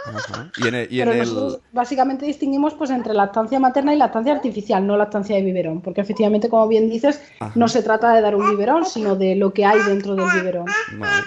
Ajá. 0.05 0.49
Y 0.57 0.67
en 0.67 0.75
el, 0.75 0.93
y 0.93 1.01
en 1.01 1.09
Pero 1.09 1.21
el- 1.21 1.27
nosotros 1.29 1.59
básicamente 1.71 2.25
distinguimos 2.25 2.73
pues 2.73 2.89
entre 2.89 3.13
lactancia 3.13 3.59
materna 3.59 3.93
y 3.93 3.97
lactancia 3.97 4.33
artificial, 4.33 4.85
no 4.87 4.97
lactancia 4.97 5.35
de 5.35 5.41
biberón, 5.43 5.81
porque 5.81 6.01
efectivamente, 6.01 6.49
como 6.49 6.67
bien 6.67 6.89
dices, 6.89 7.21
Ajá. 7.39 7.51
no 7.55 7.67
se 7.67 7.83
trata 7.83 8.13
de 8.13 8.21
dar 8.21 8.35
un 8.35 8.49
biberón, 8.49 8.85
sino 8.85 9.15
de 9.15 9.35
lo 9.35 9.53
que 9.53 9.65
hay 9.65 9.79
dentro 9.83 10.15
del 10.15 10.27
biberón. 10.33 10.67
Vale. 10.97 11.23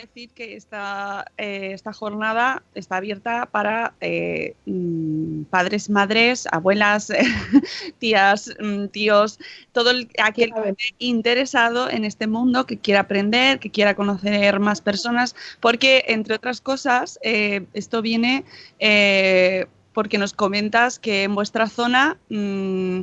Decir 0.00 0.30
que 0.30 0.56
esta, 0.56 1.26
eh, 1.36 1.70
esta 1.72 1.92
jornada 1.92 2.62
está 2.74 2.96
abierta 2.96 3.46
para 3.46 3.94
eh, 4.00 4.54
mm, 4.66 5.44
padres, 5.44 5.90
madres, 5.90 6.46
abuelas, 6.50 7.12
tías, 7.98 8.54
mm, 8.60 8.86
tíos, 8.86 9.38
todo 9.72 9.90
el, 9.90 10.08
aquel 10.22 10.52
que 10.54 10.70
esté 10.70 10.94
interesado 10.98 11.90
en 11.90 12.04
este 12.04 12.26
mundo, 12.26 12.66
que 12.66 12.78
quiera 12.78 13.00
aprender, 13.00 13.58
que 13.58 13.70
quiera 13.70 13.94
conocer 13.94 14.60
más 14.60 14.80
personas, 14.80 15.34
porque 15.60 16.04
entre 16.08 16.34
otras 16.34 16.60
cosas, 16.60 17.18
eh, 17.22 17.66
esto 17.74 18.02
viene 18.02 18.44
eh, 18.78 19.66
porque 19.92 20.18
nos 20.18 20.32
comentas 20.32 20.98
que 20.98 21.24
en 21.24 21.34
vuestra 21.34 21.66
zona, 21.68 22.18
mm, 22.28 23.00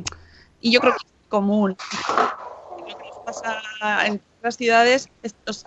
y 0.60 0.72
yo 0.72 0.80
creo 0.80 0.92
que 0.92 1.06
es 1.06 1.28
común, 1.28 1.76
lo 2.78 2.86
que 2.86 3.04
nos 3.04 3.18
pasa 3.24 4.06
en 4.06 4.20
ciudades, 4.54 5.08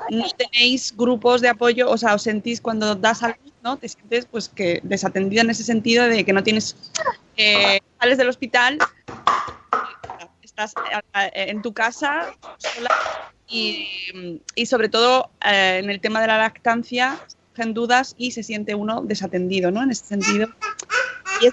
no 0.10 0.30
tenéis 0.38 0.96
grupos 0.96 1.42
de 1.42 1.50
apoyo, 1.50 1.90
o 1.90 1.98
sea, 1.98 2.16
os 2.16 2.24
sentís 2.24 2.62
cuando 2.62 2.96
das 2.96 3.22
algo, 3.22 3.38
¿no? 3.62 3.76
Te 3.78 3.90
sientes 3.90 4.26
pues 4.26 4.48
que 4.48 4.80
desatendida 4.84 5.42
en 5.42 5.50
ese 5.50 5.64
sentido 5.64 6.06
de 6.06 6.24
que 6.24 6.32
no 6.32 6.42
tienes, 6.42 6.78
eh, 7.36 7.80
sales 8.00 8.18
del 8.18 8.30
hospital, 8.30 8.78
estás 10.42 10.74
eh, 11.14 11.30
en 11.34 11.62
tu 11.62 11.74
casa 11.74 12.34
y, 13.48 13.88
sobre 14.66 14.90
todo 14.90 15.32
eh, 15.46 15.80
en 15.84 15.90
el 15.90 16.00
tema 16.00 16.22
de 16.22 16.28
la 16.28 16.38
lactancia 16.38 17.20
surgen 17.50 17.74
dudas 17.74 18.16
y 18.18 18.32
se 18.32 18.44
siente 18.44 18.76
uno 18.76 19.02
desatendido, 19.02 19.72
¿no? 19.72 19.84
En 19.84 19.92
ese 19.92 20.06
sentido. 20.06 20.48
Y 21.42 21.50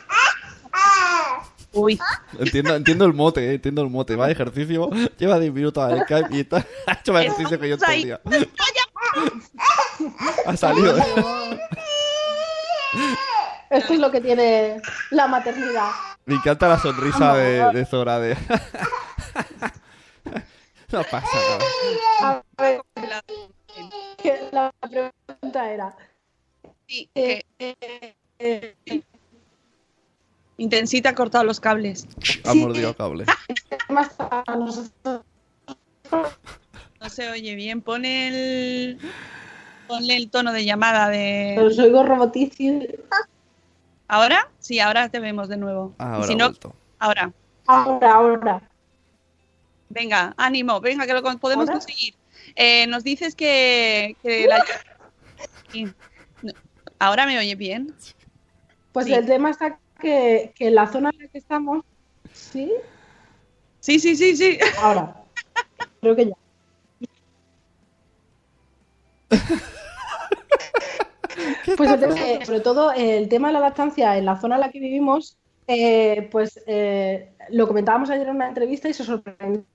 Uy. 1.77 1.99
Entiendo, 2.39 2.75
entiendo 2.75 3.05
el 3.05 3.13
mote, 3.13 3.51
eh, 3.51 3.55
entiendo 3.55 3.83
el 3.83 3.91
mote. 3.91 4.17
Va 4.17 4.27
de 4.27 4.33
ejercicio, 4.33 4.91
lleva 5.19 5.39
10 5.39 5.53
minutos 5.53 5.85
al 5.85 6.01
Skype 6.03 6.29
y 6.37 6.41
está, 6.41 6.67
ha 6.87 6.93
hecho 7.01 7.13
más 7.13 7.25
ejercicio 7.25 7.61
que 7.61 7.69
yo 7.69 7.79
todo 7.79 7.91
el 7.91 8.03
día. 8.03 8.21
Ha 10.47 10.57
salido. 10.57 10.97
¿eh? 10.97 11.03
Esto 13.71 13.95
es 13.95 14.01
lo 14.01 14.11
que 14.11 14.21
tiene 14.21 14.81
la 15.11 15.27
maternidad. 15.27 15.91
Me 16.25 16.37
encanta 16.37 16.69
la 16.69 16.79
sonrisa 16.79 17.35
de, 17.35 17.73
de 17.73 17.85
Zora. 17.85 18.19
De... 18.21 18.37
No 20.93 21.03
pasa 21.05 21.29
nada. 22.21 22.43
A 22.59 22.63
ver, 22.63 22.81
que 24.23 24.49
la 24.53 24.73
pregunta 24.81 25.71
era... 25.71 25.97
Sí, 26.87 27.11
eh, 27.15 27.43
eh, 27.59 27.75
eh, 28.39 29.03
Intensita 30.59 31.11
ha 31.11 31.15
cortado 31.15 31.45
los 31.45 31.61
cables. 31.61 32.07
Ha 32.45 32.55
mordido 32.55 32.95
cable. 32.97 33.27
más 33.89 34.15
a 34.19 34.45
nosotros 34.57 35.23
No 36.11 37.09
se 37.11 37.29
oye 37.31 37.55
bien. 37.55 37.83
Pone 37.83 38.29
el. 38.29 38.99
Ponle 39.87 40.17
el 40.17 40.31
tono 40.31 40.53
de 40.53 40.65
llamada 40.65 41.09
de. 41.09 41.57
os 41.61 41.79
oigo 41.79 42.03
robotísimo. 42.03 42.83
¿Ahora? 44.09 44.49
Sí, 44.59 44.81
ahora 44.81 45.09
te 45.09 45.21
vemos 45.21 45.49
de 45.49 45.57
nuevo. 45.57 45.95
Y 45.99 46.03
Ahora 46.03 46.27
si 46.27 46.35
no, 46.37 46.53
ahora. 46.99 47.33
Ahora, 47.67 48.15
ahora. 48.15 48.63
Venga, 49.89 50.35
ánimo, 50.37 50.81
venga, 50.81 51.07
que 51.07 51.13
lo 51.13 51.23
podemos 51.23 51.69
¿Ahora? 51.69 51.73
conseguir. 51.81 52.15
Eh, 52.55 52.87
nos 52.87 53.05
dices 53.05 53.35
que, 53.35 54.17
que 54.23 54.47
la- 54.47 54.65
Ahora 56.99 57.27
me 57.27 57.39
oye 57.39 57.55
bien. 57.57 57.95
Pues 58.93 59.07
Sí. 59.07 59.15
el 59.15 59.27
tema 59.27 59.51
está 59.51 59.79
que, 60.01 60.53
que 60.55 60.69
en 60.69 60.75
la 60.75 60.87
zona 60.87 61.11
en 61.11 61.19
la 61.19 61.29
que 61.29 61.39
estamos... 61.39 61.85
¿Sí? 62.33 62.73
Sí, 63.81 63.99
sí, 64.01 64.17
sí, 64.17 64.37
sí. 64.37 64.59
Ahora. 64.81 65.15
Creo 66.01 66.17
que 66.17 66.27
ya. 66.27 66.35
Pues 71.77 71.91
eh, 71.91 72.39
sobre 72.45 72.61
todo 72.61 72.93
eh, 72.93 73.19
el 73.19 73.29
tema 73.29 73.49
de 73.49 73.55
la 73.55 73.61
lactancia 73.61 74.17
en 74.17 74.25
la 74.25 74.41
zona 74.41 74.55
en 74.55 74.63
la 74.63 74.71
que 74.71 74.81
vivimos, 74.81 75.37
eh, 75.67 76.29
pues 76.31 76.63
eh, 76.67 77.33
lo 77.51 77.67
comentábamos 77.67 78.09
ayer 78.11 78.29
en 78.29 78.37
una 78.37 78.49
entrevista 78.49 78.89
y 78.89 78.95
se 78.95 79.05
sorprendían 79.05 79.67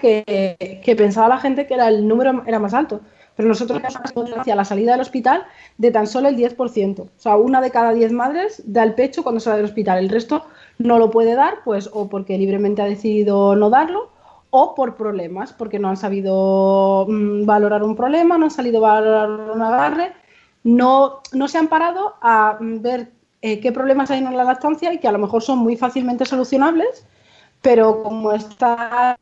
que, 0.00 0.80
que 0.84 0.96
pensaba 0.96 1.28
la 1.28 1.38
gente 1.38 1.66
que 1.66 1.74
era 1.74 1.88
el 1.88 2.08
número 2.08 2.44
era 2.46 2.58
más 2.58 2.74
alto. 2.74 3.02
Pero 3.36 3.48
nosotros 3.48 3.80
tenemos 3.80 4.38
hacia 4.38 4.54
la 4.54 4.64
salida 4.64 4.92
del 4.92 5.00
hospital 5.00 5.44
de 5.78 5.90
tan 5.90 6.06
solo 6.06 6.28
el 6.28 6.36
10%. 6.36 7.00
O 7.00 7.08
sea, 7.16 7.36
una 7.36 7.60
de 7.60 7.70
cada 7.70 7.92
10 7.92 8.12
madres 8.12 8.62
da 8.66 8.82
el 8.82 8.94
pecho 8.94 9.22
cuando 9.22 9.40
sale 9.40 9.56
del 9.56 9.66
hospital. 9.66 9.98
El 9.98 10.10
resto 10.10 10.44
no 10.78 10.98
lo 10.98 11.10
puede 11.10 11.34
dar, 11.34 11.58
pues 11.64 11.88
o 11.92 12.08
porque 12.08 12.36
libremente 12.36 12.82
ha 12.82 12.86
decidido 12.86 13.56
no 13.56 13.70
darlo, 13.70 14.10
o 14.54 14.74
por 14.74 14.96
problemas, 14.96 15.54
porque 15.54 15.78
no 15.78 15.88
han 15.88 15.96
sabido 15.96 17.06
mm, 17.08 17.46
valorar 17.46 17.82
un 17.82 17.96
problema, 17.96 18.36
no 18.36 18.44
han 18.44 18.50
salido 18.50 18.84
a 18.84 19.00
valorar 19.00 19.30
un 19.30 19.62
agarre, 19.62 20.12
no, 20.62 21.20
no 21.32 21.48
se 21.48 21.56
han 21.56 21.68
parado 21.68 22.16
a 22.20 22.58
mm, 22.60 22.82
ver 22.82 23.12
eh, 23.40 23.60
qué 23.60 23.72
problemas 23.72 24.10
hay 24.10 24.18
en 24.18 24.36
la 24.36 24.44
lactancia 24.44 24.92
y 24.92 24.98
que 24.98 25.08
a 25.08 25.12
lo 25.12 25.18
mejor 25.18 25.42
son 25.42 25.58
muy 25.58 25.76
fácilmente 25.76 26.26
solucionables, 26.26 27.06
pero 27.62 28.02
como 28.02 28.30
está 28.32 29.16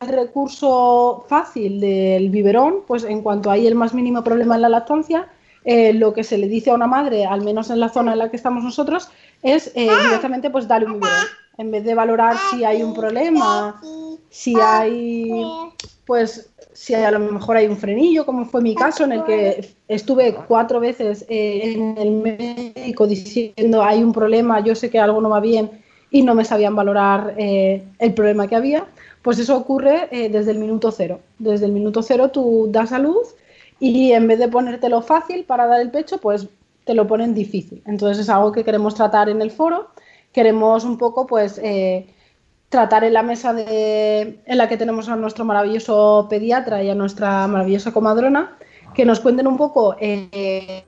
recurso 0.00 1.24
fácil 1.28 1.80
del 1.80 2.30
biberón, 2.30 2.82
pues 2.86 3.04
en 3.04 3.22
cuanto 3.22 3.50
hay 3.50 3.66
el 3.66 3.74
más 3.74 3.94
mínimo 3.94 4.22
problema 4.22 4.56
en 4.56 4.62
la 4.62 4.68
lactancia, 4.68 5.28
eh, 5.64 5.92
lo 5.92 6.12
que 6.12 6.22
se 6.22 6.38
le 6.38 6.48
dice 6.48 6.70
a 6.70 6.74
una 6.74 6.86
madre, 6.86 7.24
al 7.24 7.42
menos 7.42 7.70
en 7.70 7.80
la 7.80 7.88
zona 7.88 8.12
en 8.12 8.18
la 8.18 8.30
que 8.30 8.36
estamos 8.36 8.62
nosotros, 8.62 9.08
es 9.42 9.72
eh, 9.74 9.88
directamente 10.04 10.50
pues 10.50 10.68
darle 10.68 10.86
un 10.86 11.00
biberón. 11.00 11.26
En 11.58 11.70
vez 11.70 11.84
de 11.84 11.94
valorar 11.94 12.36
si 12.50 12.64
hay 12.64 12.82
un 12.82 12.92
problema, 12.92 13.80
si 14.28 14.54
hay, 14.60 15.42
pues, 16.04 16.50
si 16.74 16.92
a 16.92 17.10
lo 17.10 17.18
mejor 17.18 17.56
hay 17.56 17.66
un 17.66 17.78
frenillo, 17.78 18.26
como 18.26 18.44
fue 18.44 18.60
mi 18.60 18.74
caso, 18.74 19.04
en 19.04 19.12
el 19.12 19.24
que 19.24 19.74
estuve 19.88 20.34
cuatro 20.46 20.78
veces 20.80 21.24
eh, 21.30 21.72
en 21.74 21.96
el 21.96 22.10
médico 22.10 23.06
diciendo 23.06 23.82
hay 23.82 24.02
un 24.02 24.12
problema, 24.12 24.60
yo 24.60 24.74
sé 24.74 24.90
que 24.90 24.98
algo 24.98 25.22
no 25.22 25.30
va 25.30 25.40
bien 25.40 25.70
y 26.10 26.22
no 26.22 26.34
me 26.34 26.44
sabían 26.44 26.76
valorar 26.76 27.34
eh, 27.38 27.82
el 27.98 28.12
problema 28.12 28.46
que 28.46 28.56
había, 28.56 28.86
pues 29.26 29.40
eso 29.40 29.56
ocurre 29.56 30.06
eh, 30.12 30.28
desde 30.28 30.52
el 30.52 30.58
minuto 30.58 30.92
cero. 30.92 31.18
Desde 31.40 31.66
el 31.66 31.72
minuto 31.72 32.00
cero 32.00 32.30
tú 32.30 32.68
das 32.70 32.92
a 32.92 33.00
luz 33.00 33.34
y 33.80 34.12
en 34.12 34.28
vez 34.28 34.38
de 34.38 34.46
ponértelo 34.46 35.02
fácil 35.02 35.42
para 35.42 35.66
dar 35.66 35.80
el 35.80 35.90
pecho, 35.90 36.18
pues 36.18 36.46
te 36.84 36.94
lo 36.94 37.08
ponen 37.08 37.34
difícil. 37.34 37.82
Entonces 37.86 38.20
es 38.20 38.28
algo 38.28 38.52
que 38.52 38.62
queremos 38.62 38.94
tratar 38.94 39.28
en 39.28 39.42
el 39.42 39.50
foro. 39.50 39.88
Queremos 40.30 40.84
un 40.84 40.96
poco, 40.96 41.26
pues, 41.26 41.58
eh, 41.60 42.06
tratar 42.68 43.02
en 43.02 43.14
la 43.14 43.24
mesa 43.24 43.52
de, 43.52 44.38
en 44.46 44.58
la 44.58 44.68
que 44.68 44.76
tenemos 44.76 45.08
a 45.08 45.16
nuestro 45.16 45.44
maravilloso 45.44 46.28
pediatra 46.30 46.84
y 46.84 46.90
a 46.90 46.94
nuestra 46.94 47.48
maravillosa 47.48 47.92
comadrona, 47.92 48.56
que 48.94 49.04
nos 49.04 49.18
cuenten 49.18 49.48
un 49.48 49.56
poco 49.56 49.96
eh, 49.98 50.84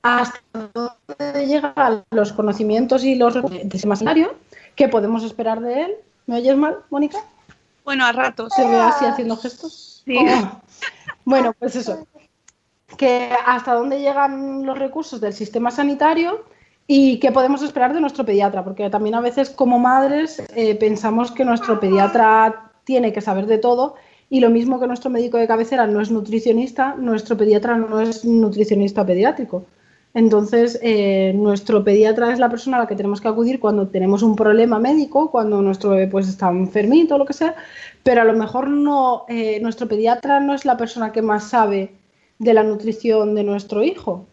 hasta 0.00 0.40
dónde 0.72 1.46
llegan 1.46 2.02
los 2.12 2.32
conocimientos 2.32 3.04
y 3.04 3.14
los 3.16 3.34
recursos 3.34 3.68
de 3.68 3.78
sanitario, 3.78 4.32
qué 4.74 4.88
podemos 4.88 5.22
esperar 5.22 5.60
de 5.60 5.82
él. 5.82 5.96
¿Me 6.26 6.36
oyes 6.36 6.56
mal, 6.56 6.78
Mónica? 6.90 7.18
Bueno, 7.84 8.06
a 8.06 8.12
ratos. 8.12 8.52
¿Se 8.54 8.66
ve 8.66 8.76
así 8.76 9.04
haciendo 9.04 9.36
gestos? 9.36 10.02
Sí. 10.04 10.16
Oh. 10.18 10.60
Bueno, 11.24 11.54
pues 11.58 11.76
eso. 11.76 12.06
Que 12.96 13.30
hasta 13.46 13.74
dónde 13.74 14.00
llegan 14.00 14.64
los 14.64 14.78
recursos 14.78 15.20
del 15.20 15.32
sistema 15.32 15.70
sanitario 15.70 16.44
y 16.86 17.18
qué 17.18 17.32
podemos 17.32 17.62
esperar 17.62 17.94
de 17.94 18.00
nuestro 18.00 18.24
pediatra, 18.24 18.62
porque 18.62 18.88
también 18.90 19.14
a 19.14 19.20
veces 19.20 19.50
como 19.50 19.78
madres 19.78 20.42
eh, 20.54 20.74
pensamos 20.74 21.32
que 21.32 21.44
nuestro 21.44 21.80
pediatra 21.80 22.72
tiene 22.84 23.12
que 23.12 23.20
saber 23.20 23.46
de 23.46 23.58
todo 23.58 23.96
y 24.28 24.40
lo 24.40 24.50
mismo 24.50 24.80
que 24.80 24.86
nuestro 24.86 25.10
médico 25.10 25.38
de 25.38 25.46
cabecera 25.46 25.86
no 25.86 26.00
es 26.00 26.10
nutricionista, 26.10 26.94
nuestro 26.94 27.36
pediatra 27.36 27.76
no 27.76 28.00
es 28.00 28.24
nutricionista 28.24 29.04
pediátrico. 29.04 29.64
Entonces, 30.14 30.78
eh, 30.80 31.32
nuestro 31.34 31.82
pediatra 31.82 32.32
es 32.32 32.38
la 32.38 32.48
persona 32.48 32.76
a 32.76 32.80
la 32.80 32.86
que 32.86 32.94
tenemos 32.94 33.20
que 33.20 33.26
acudir 33.26 33.58
cuando 33.58 33.88
tenemos 33.88 34.22
un 34.22 34.36
problema 34.36 34.78
médico, 34.78 35.30
cuando 35.32 35.60
nuestro 35.60 35.90
bebé 35.90 36.06
pues, 36.06 36.28
está 36.28 36.50
enfermito 36.50 37.16
o 37.16 37.18
lo 37.18 37.26
que 37.26 37.32
sea, 37.32 37.56
pero 38.04 38.22
a 38.22 38.24
lo 38.24 38.34
mejor 38.34 38.68
no, 38.68 39.24
eh, 39.28 39.58
nuestro 39.60 39.88
pediatra 39.88 40.38
no 40.38 40.54
es 40.54 40.64
la 40.64 40.76
persona 40.76 41.10
que 41.10 41.20
más 41.20 41.48
sabe 41.50 41.94
de 42.38 42.54
la 42.54 42.62
nutrición 42.62 43.34
de 43.34 43.42
nuestro 43.42 43.82
hijo, 43.82 44.26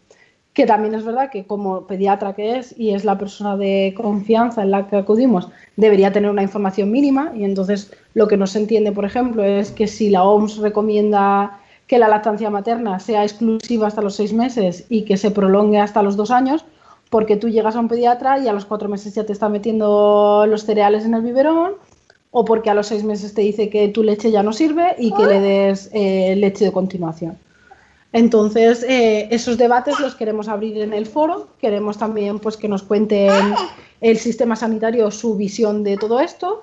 que 0.52 0.66
también 0.66 0.94
es 0.94 1.04
verdad 1.04 1.30
que 1.30 1.46
como 1.46 1.86
pediatra 1.86 2.34
que 2.34 2.58
es 2.58 2.78
y 2.78 2.90
es 2.90 3.04
la 3.04 3.18
persona 3.18 3.56
de 3.56 3.92
confianza 3.96 4.62
en 4.62 4.70
la 4.70 4.86
que 4.86 4.96
acudimos, 4.96 5.48
debería 5.76 6.12
tener 6.12 6.30
una 6.30 6.42
información 6.42 6.92
mínima 6.92 7.32
y 7.34 7.42
entonces 7.42 7.92
lo 8.14 8.28
que 8.28 8.36
no 8.36 8.46
se 8.46 8.60
entiende, 8.60 8.92
por 8.92 9.04
ejemplo, 9.04 9.42
es 9.42 9.72
que 9.72 9.88
si 9.88 10.10
la 10.10 10.22
OMS 10.22 10.58
recomienda 10.58 11.58
que 11.86 11.98
la 11.98 12.08
lactancia 12.08 12.50
materna 12.50 12.98
sea 13.00 13.22
exclusiva 13.24 13.86
hasta 13.86 14.02
los 14.02 14.14
seis 14.14 14.32
meses 14.32 14.84
y 14.88 15.02
que 15.02 15.16
se 15.16 15.30
prolongue 15.30 15.78
hasta 15.78 16.02
los 16.02 16.16
dos 16.16 16.30
años, 16.30 16.64
porque 17.10 17.36
tú 17.36 17.48
llegas 17.48 17.76
a 17.76 17.80
un 17.80 17.88
pediatra 17.88 18.38
y 18.38 18.48
a 18.48 18.52
los 18.52 18.64
cuatro 18.64 18.88
meses 18.88 19.14
ya 19.14 19.24
te 19.24 19.32
está 19.32 19.48
metiendo 19.48 20.46
los 20.48 20.64
cereales 20.64 21.04
en 21.04 21.14
el 21.14 21.22
biberón, 21.22 21.72
o 22.30 22.44
porque 22.44 22.70
a 22.70 22.74
los 22.74 22.86
seis 22.86 23.04
meses 23.04 23.34
te 23.34 23.42
dice 23.42 23.68
que 23.68 23.88
tu 23.88 24.02
leche 24.02 24.30
ya 24.30 24.42
no 24.42 24.52
sirve 24.52 24.96
y 24.98 25.12
que 25.12 25.26
le 25.26 25.40
des 25.40 25.90
eh, 25.92 26.34
leche 26.36 26.64
de 26.64 26.72
continuación. 26.72 27.36
Entonces, 28.12 28.82
eh, 28.82 29.28
esos 29.30 29.56
debates 29.56 29.98
los 30.00 30.14
queremos 30.14 30.48
abrir 30.48 30.78
en 30.78 30.92
el 30.92 31.06
foro. 31.06 31.48
Queremos 31.60 31.98
también 31.98 32.38
pues, 32.38 32.56
que 32.56 32.68
nos 32.68 32.82
cuenten 32.82 33.54
el 34.00 34.18
sistema 34.18 34.56
sanitario 34.56 35.10
su 35.10 35.36
visión 35.36 35.82
de 35.82 35.96
todo 35.96 36.20
esto, 36.20 36.62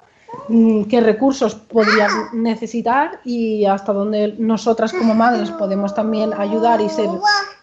qué 0.90 1.02
recursos 1.02 1.56
podrían 1.56 2.10
necesitar 2.34 3.20
y 3.24 3.66
hasta 3.66 3.94
dónde 3.94 4.36
nosotras 4.40 4.92
como 4.92 5.14
madres 5.14 5.52
podemos 5.52 5.94
también 5.94 6.34
ayudar 6.34 6.82
y 6.82 6.90
ser 6.90 7.10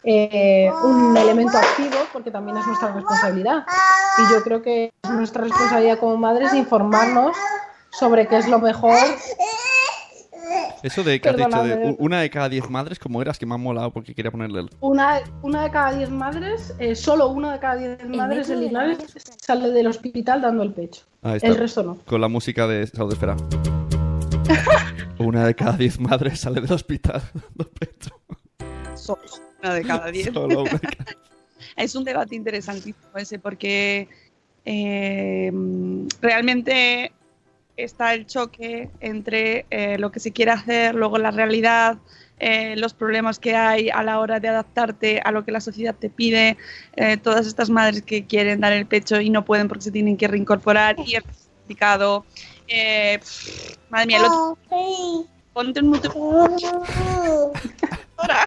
eh, 0.05 0.70
un 0.85 1.16
elemento 1.16 1.59
activo, 1.59 1.96
porque 2.12 2.31
también 2.31 2.57
es 2.57 2.66
nuestra 2.66 2.92
responsabilidad. 2.92 3.64
Y 4.18 4.33
yo 4.33 4.42
creo 4.42 4.62
que 4.62 4.92
es 5.02 5.11
nuestra 5.11 5.42
responsabilidad 5.42 5.98
como 5.98 6.16
madres 6.16 6.55
informarnos 6.55 7.37
sobre 7.90 8.29
qué 8.29 8.38
es 8.38 8.48
lo 8.48 8.61
mejor 8.61 8.98
Eso 10.83 11.03
de 11.03 11.21
que 11.21 11.29
has 11.29 11.37
dicho 11.37 11.62
de 11.64 11.97
una 11.99 12.21
de 12.21 12.31
cada 12.31 12.49
diez 12.49 12.69
madres, 12.71 12.99
como 12.99 13.21
eras, 13.23 13.38
que 13.38 13.47
me 13.47 13.55
ha 13.55 13.59
molado 13.59 13.92
porque 13.92 14.14
quería 14.14 14.31
ponerle 14.31 14.61
el... 14.61 14.71
Una, 14.81 15.21
una 15.42 15.62
de 15.64 15.71
cada 15.71 15.92
diez 15.97 16.11
madres, 16.11 16.75
eh, 16.79 16.95
solo 16.95 17.29
una 17.29 17.53
de 17.55 17.59
cada 17.59 17.77
diez 17.77 18.09
madres 18.09 18.51
en 18.51 18.61
Linares 18.61 18.99
sale 19.40 19.71
del 19.71 19.87
hospital 19.87 20.42
dando 20.42 20.62
el 20.62 20.73
pecho. 20.73 21.03
Ahí 21.23 21.37
está. 21.37 21.49
El 21.49 21.57
resto 21.57 21.83
no. 21.83 21.97
Con 22.07 22.21
la 22.21 22.29
música 22.29 22.66
de 22.66 22.87
Salud 22.87 23.12
Esfera. 23.12 23.37
Una 25.19 25.47
de 25.47 25.55
cada 25.55 25.77
diez 25.77 25.99
madres 25.99 26.40
sale 26.40 26.61
del 26.61 26.73
hospital 26.73 27.23
dando 27.35 27.71
pecho. 27.73 28.11
Solo 28.95 29.21
una 29.62 29.75
de 29.75 29.83
cada 29.83 30.11
diez. 30.11 30.31
Solo 30.33 30.62
una 30.62 30.73
de 30.73 30.79
cada- 30.79 31.16
Es 31.77 31.95
un 31.95 32.05
debate 32.05 32.35
interesantísimo 32.37 32.97
ese 33.16 33.38
porque 33.38 34.09
eh, 34.64 35.53
realmente 36.23 37.12
está 37.76 38.14
el 38.14 38.26
choque 38.26 38.90
entre 39.00 39.66
eh, 39.70 39.98
lo 39.98 40.10
que 40.10 40.20
se 40.20 40.32
quiere 40.32 40.50
hacer, 40.52 40.94
luego 40.94 41.18
la 41.18 41.30
realidad, 41.30 41.98
eh, 42.38 42.74
los 42.76 42.94
problemas 42.94 43.38
que 43.38 43.54
hay 43.54 43.90
a 43.90 44.02
la 44.02 44.18
hora 44.20 44.40
de 44.40 44.48
adaptarte 44.48 45.20
a 45.24 45.30
lo 45.30 45.44
que 45.44 45.52
la 45.52 45.60
sociedad 45.60 45.94
te 45.94 46.08
pide, 46.10 46.56
eh, 46.96 47.16
todas 47.18 47.46
estas 47.46 47.68
madres 47.70 48.02
que 48.02 48.24
quieren 48.26 48.60
dar 48.60 48.72
el 48.72 48.86
pecho 48.86 49.20
y 49.20 49.30
no 49.30 49.44
pueden 49.44 49.68
porque 49.68 49.84
se 49.84 49.90
tienen 49.90 50.16
que 50.16 50.28
reincorporar 50.28 50.96
y 51.04 51.16
es 51.16 51.22
complicado. 51.22 52.24
Pff, 52.66 53.76
madre 53.90 54.06
mía, 54.06 54.18
el 54.18 54.24
otro... 54.24 54.58
Ponte 55.52 55.80
un 55.80 55.88
mute- 55.90 56.10
Ahora. 58.18 58.46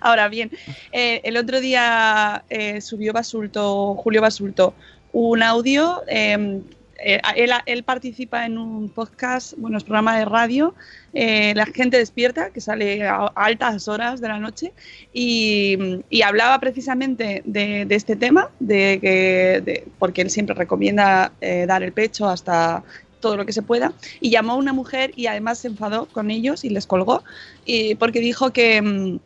Ahora 0.00 0.28
bien, 0.28 0.50
el 0.92 1.36
otro 1.36 1.60
día 1.60 2.44
subió 2.80 3.12
Basulto, 3.12 3.94
Julio 3.94 4.20
Basulto, 4.20 4.74
un 5.12 5.42
audio. 5.42 6.02
eh, 6.08 6.60
eh, 6.98 7.20
él, 7.36 7.50
él 7.66 7.82
participa 7.82 8.46
en 8.46 8.58
un 8.58 8.88
podcast, 8.88 9.54
bueno, 9.58 9.78
es 9.78 9.84
programa 9.84 10.18
de 10.18 10.24
radio, 10.24 10.74
eh, 11.14 11.52
La 11.54 11.66
gente 11.66 11.98
despierta, 11.98 12.50
que 12.50 12.60
sale 12.60 13.06
a, 13.06 13.26
altas 13.34 13.88
horas 13.88 14.20
de 14.20 14.28
la 14.28 14.38
noche, 14.38 14.72
y, 15.12 15.76
y 16.10 16.22
hablaba 16.22 16.58
precisamente 16.60 17.42
de, 17.44 17.84
de 17.84 17.94
este 17.94 18.16
tema, 18.16 18.50
de 18.60 18.98
que, 19.00 19.62
de- 19.64 19.88
porque 19.98 20.22
él 20.22 20.30
siempre 20.30 20.54
recomienda 20.54 21.32
eh, 21.40 21.64
dar 21.66 21.82
el 21.82 21.92
pecho 21.92 22.28
hasta 22.28 22.82
todo 23.20 23.36
lo 23.36 23.46
que 23.46 23.52
se 23.52 23.62
pueda, 23.62 23.92
y 24.20 24.30
llamó 24.30 24.52
a 24.52 24.56
una 24.56 24.72
mujer 24.72 25.12
y 25.16 25.26
además 25.26 25.58
se 25.58 25.68
enfadó 25.68 26.06
con 26.06 26.30
ellos 26.30 26.64
y 26.64 26.70
les 26.70 26.86
colgó, 26.86 27.22
y 27.64 27.94
porque 27.96 28.20
dijo 28.20 28.52
que... 28.52 28.80
mm, 28.82 29.18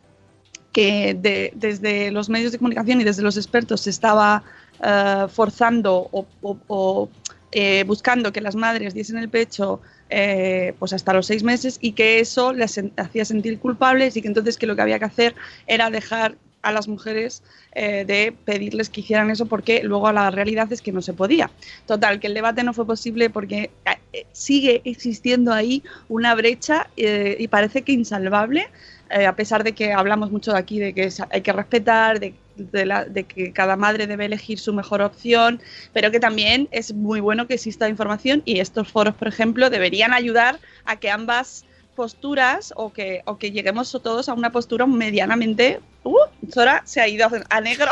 que 0.71 1.13
de- 1.19 1.51
desde 1.55 2.11
los 2.11 2.29
medios 2.29 2.53
de 2.53 2.57
comunicación 2.57 3.01
y 3.01 3.03
desde 3.03 3.21
los 3.23 3.35
expertos 3.35 3.81
se 3.81 3.89
estaba 3.89 4.41
eh, 4.81 5.25
forzando 5.29 6.07
o, 6.13 6.25
o- 6.41 6.57
o, 6.67 7.09
eh, 7.51 7.83
buscando 7.85 8.31
que 8.31 8.41
las 8.41 8.55
madres 8.55 8.93
diesen 8.93 9.17
el 9.17 9.29
pecho 9.29 9.81
eh, 10.09 10.73
pues 10.79 10.93
hasta 10.93 11.13
los 11.13 11.25
seis 11.25 11.43
meses 11.43 11.77
y 11.81 11.93
que 11.93 12.19
eso 12.19 12.53
les 12.53 12.79
hacía 12.97 13.25
sentir 13.25 13.59
culpables 13.59 14.17
y 14.17 14.21
que 14.21 14.27
entonces 14.27 14.57
que 14.57 14.67
lo 14.67 14.75
que 14.75 14.81
había 14.81 14.99
que 14.99 15.05
hacer 15.05 15.35
era 15.67 15.89
dejar 15.89 16.35
a 16.61 16.71
las 16.71 16.87
mujeres 16.87 17.43
eh, 17.73 18.05
de 18.05 18.33
pedirles 18.45 18.89
que 18.89 19.01
hicieran 19.01 19.31
eso 19.31 19.45
porque 19.47 19.83
luego 19.83 20.11
la 20.11 20.29
realidad 20.31 20.71
es 20.71 20.81
que 20.81 20.91
no 20.91 21.01
se 21.01 21.13
podía. 21.13 21.49
Total, 21.87 22.19
que 22.19 22.27
el 22.27 22.33
debate 22.33 22.63
no 22.63 22.73
fue 22.73 22.85
posible 22.85 23.29
porque 23.29 23.71
eh, 24.13 24.25
sigue 24.31 24.81
existiendo 24.85 25.53
ahí 25.53 25.83
una 26.07 26.35
brecha 26.35 26.87
eh, 26.97 27.35
y 27.39 27.47
parece 27.47 27.81
que 27.81 27.93
insalvable 27.93 28.67
eh, 29.11 29.25
a 29.25 29.35
pesar 29.35 29.63
de 29.63 29.73
que 29.73 29.91
hablamos 29.91 30.31
mucho 30.31 30.53
de 30.53 30.59
aquí 30.59 30.79
de 30.79 30.93
que 30.93 31.09
hay 31.29 31.41
que 31.41 31.51
respetar, 31.51 32.19
de, 32.19 32.33
de 32.55 32.85
la- 32.85 33.05
de 33.05 33.23
que 33.23 33.51
cada 33.53 33.75
madre 33.75 34.07
debe 34.07 34.25
elegir 34.25 34.59
su 34.59 34.73
mejor 34.73 35.01
opción, 35.01 35.61
pero 35.93 36.11
que 36.11 36.19
también 36.19 36.67
es 36.71 36.93
muy 36.93 37.19
bueno 37.19 37.47
que 37.47 37.53
exista 37.55 37.87
información 37.89 38.41
y 38.45 38.59
estos 38.59 38.87
foros, 38.87 39.15
por 39.15 39.27
ejemplo, 39.27 39.69
deberían 39.69 40.13
ayudar 40.13 40.59
a 40.85 40.95
que 40.97 41.09
ambas 41.09 41.65
posturas 41.95 42.73
o 42.77 42.91
que, 42.93 43.21
o 43.25 43.37
que 43.37 43.51
lleguemos 43.51 43.91
todos 44.03 44.29
a 44.29 44.33
una 44.33 44.51
postura 44.51 44.85
medianamente... 44.87 45.79
¡Uh! 46.03 46.17
Sora 46.51 46.81
se 46.85 46.99
ha 47.01 47.07
ido 47.07 47.29
a 47.49 47.61
negro. 47.61 47.91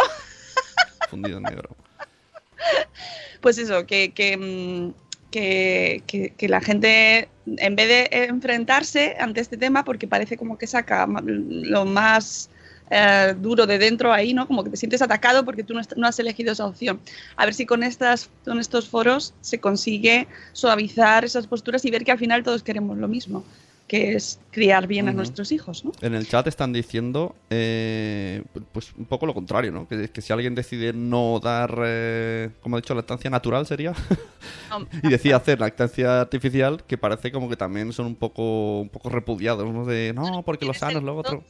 Fundido 1.09 1.37
en 1.37 1.43
negro. 1.43 1.69
pues 3.41 3.57
eso, 3.57 3.85
que, 3.85 4.11
que, 4.11 4.37
mm, 4.37 4.93
que, 5.31 6.03
que- 6.07 6.31
que 6.31 6.49
la 6.49 6.61
gente, 6.61 7.29
en 7.45 7.75
vez 7.75 7.87
de 7.87 8.09
enfrentarse 8.25 9.15
ante 9.19 9.41
este 9.41 9.57
tema, 9.57 9.83
porque 9.83 10.07
parece 10.07 10.37
como 10.37 10.57
que 10.57 10.67
saca 10.67 11.07
lo 11.25 11.85
más 11.85 12.49
eh, 12.89 13.35
duro 13.37 13.67
de 13.67 13.77
dentro 13.77 14.11
ahí, 14.11 14.33
¿no? 14.33 14.47
Como 14.47 14.63
que 14.63 14.71
te 14.71 14.77
sientes 14.77 15.01
atacado 15.01 15.45
porque 15.45 15.63
tú 15.63 15.73
no, 15.73 15.81
no 15.95 16.07
has 16.07 16.19
elegido 16.19 16.51
esa 16.51 16.65
opción. 16.65 16.99
A 17.35 17.45
ver 17.45 17.53
si 17.53 17.65
con, 17.65 17.83
estas, 17.83 18.29
con 18.45 18.59
estos 18.59 18.87
foros 18.87 19.33
se 19.41 19.59
consigue 19.59 20.27
suavizar 20.53 21.25
esas 21.25 21.47
posturas 21.47 21.85
y 21.85 21.91
ver 21.91 22.03
que 22.03 22.11
al 22.11 22.19
final 22.19 22.43
todos 22.43 22.63
queremos 22.63 22.97
lo 22.97 23.07
mismo, 23.07 23.43
que 23.87 24.13
es 24.13 24.39
criar 24.51 24.87
bien 24.87 25.07
a 25.07 25.13
nuestros 25.13 25.51
hijos, 25.51 25.83
¿no? 25.83 25.91
En 26.01 26.13
el 26.13 26.27
chat 26.27 26.45
están 26.47 26.71
diciendo, 26.71 27.35
eh, 27.49 28.43
pues 28.71 28.93
un 28.97 29.05
poco 29.05 29.25
lo 29.25 29.33
contrario, 29.33 29.71
¿no? 29.71 29.87
Que, 29.87 30.09
que 30.09 30.21
si 30.21 30.31
alguien 30.31 30.53
decide 30.53 30.93
no 30.93 31.39
dar, 31.39 31.75
eh, 31.83 32.49
como 32.61 32.77
he 32.77 32.81
dicho, 32.81 32.93
lactancia 32.93 33.29
natural 33.29 33.65
sería, 33.65 33.93
No, 34.69 34.87
y 35.03 35.09
decide 35.09 35.33
hacer 35.33 35.59
lactancia 35.59 36.21
artificial, 36.21 36.83
que 36.87 36.97
parece 36.97 37.31
como 37.31 37.49
que 37.49 37.55
también 37.55 37.91
son 37.91 38.05
un 38.05 38.15
poco, 38.15 38.81
un 38.81 38.89
poco 38.89 39.09
repudiados, 39.09 39.71
¿no? 39.73 39.85
De, 39.85 40.13
no, 40.13 40.43
porque 40.43 40.65
los 40.65 40.77
sanos, 40.77 41.03
luego 41.03 41.19
otro. 41.21 41.43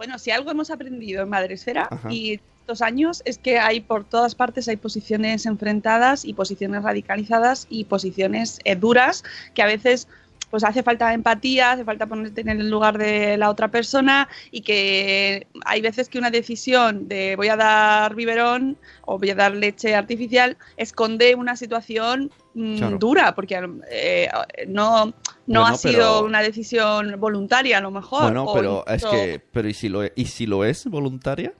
Bueno, 0.00 0.18
si 0.18 0.30
algo 0.30 0.50
hemos 0.50 0.70
aprendido 0.70 1.24
en 1.24 1.28
Madresfera 1.28 1.86
Ajá. 1.90 2.10
y 2.10 2.40
estos 2.62 2.80
años 2.80 3.20
es 3.26 3.36
que 3.36 3.58
hay 3.58 3.80
por 3.80 4.04
todas 4.04 4.34
partes 4.34 4.66
hay 4.66 4.76
posiciones 4.76 5.44
enfrentadas 5.44 6.24
y 6.24 6.32
posiciones 6.32 6.82
radicalizadas 6.84 7.66
y 7.68 7.84
posiciones 7.84 8.60
eh, 8.64 8.76
duras 8.76 9.24
que 9.52 9.60
a 9.60 9.66
veces 9.66 10.08
pues 10.48 10.64
hace 10.64 10.82
falta 10.82 11.12
empatía, 11.12 11.72
hace 11.72 11.84
falta 11.84 12.06
ponerte 12.06 12.40
en 12.40 12.48
el 12.48 12.70
lugar 12.70 12.96
de 12.96 13.36
la 13.36 13.50
otra 13.50 13.68
persona 13.68 14.26
y 14.50 14.62
que 14.62 15.46
hay 15.66 15.82
veces 15.82 16.08
que 16.08 16.18
una 16.18 16.30
decisión 16.30 17.06
de 17.06 17.36
voy 17.36 17.48
a 17.48 17.56
dar 17.56 18.14
biberón 18.14 18.78
o 19.02 19.18
voy 19.18 19.28
a 19.28 19.34
dar 19.34 19.52
leche 19.54 19.94
artificial 19.94 20.56
esconde 20.78 21.34
una 21.34 21.56
situación 21.56 22.30
Claro. 22.52 22.98
dura 22.98 23.34
porque 23.34 23.60
eh, 23.90 24.28
no, 24.66 25.06
no 25.06 25.12
Bueno, 25.46 25.66
ha 25.66 25.76
sido 25.76 25.92
pero- 25.94 26.24
una 26.24 26.40
decisión 26.42 27.14
voluntaria 27.18 27.78
a 27.78 27.80
lo 27.80 27.90
mejor. 27.90 28.22
Bueno, 28.22 28.46
pero 28.52 28.84
es 28.86 29.04
que, 29.04 29.40
pero 29.52 29.68
¿y 29.68 29.74
si 29.74 29.88
lo, 29.88 30.02
e- 30.02 30.12
y 30.16 30.24
si 30.26 30.46
lo 30.46 30.64
es 30.64 30.86
voluntaria? 30.86 31.52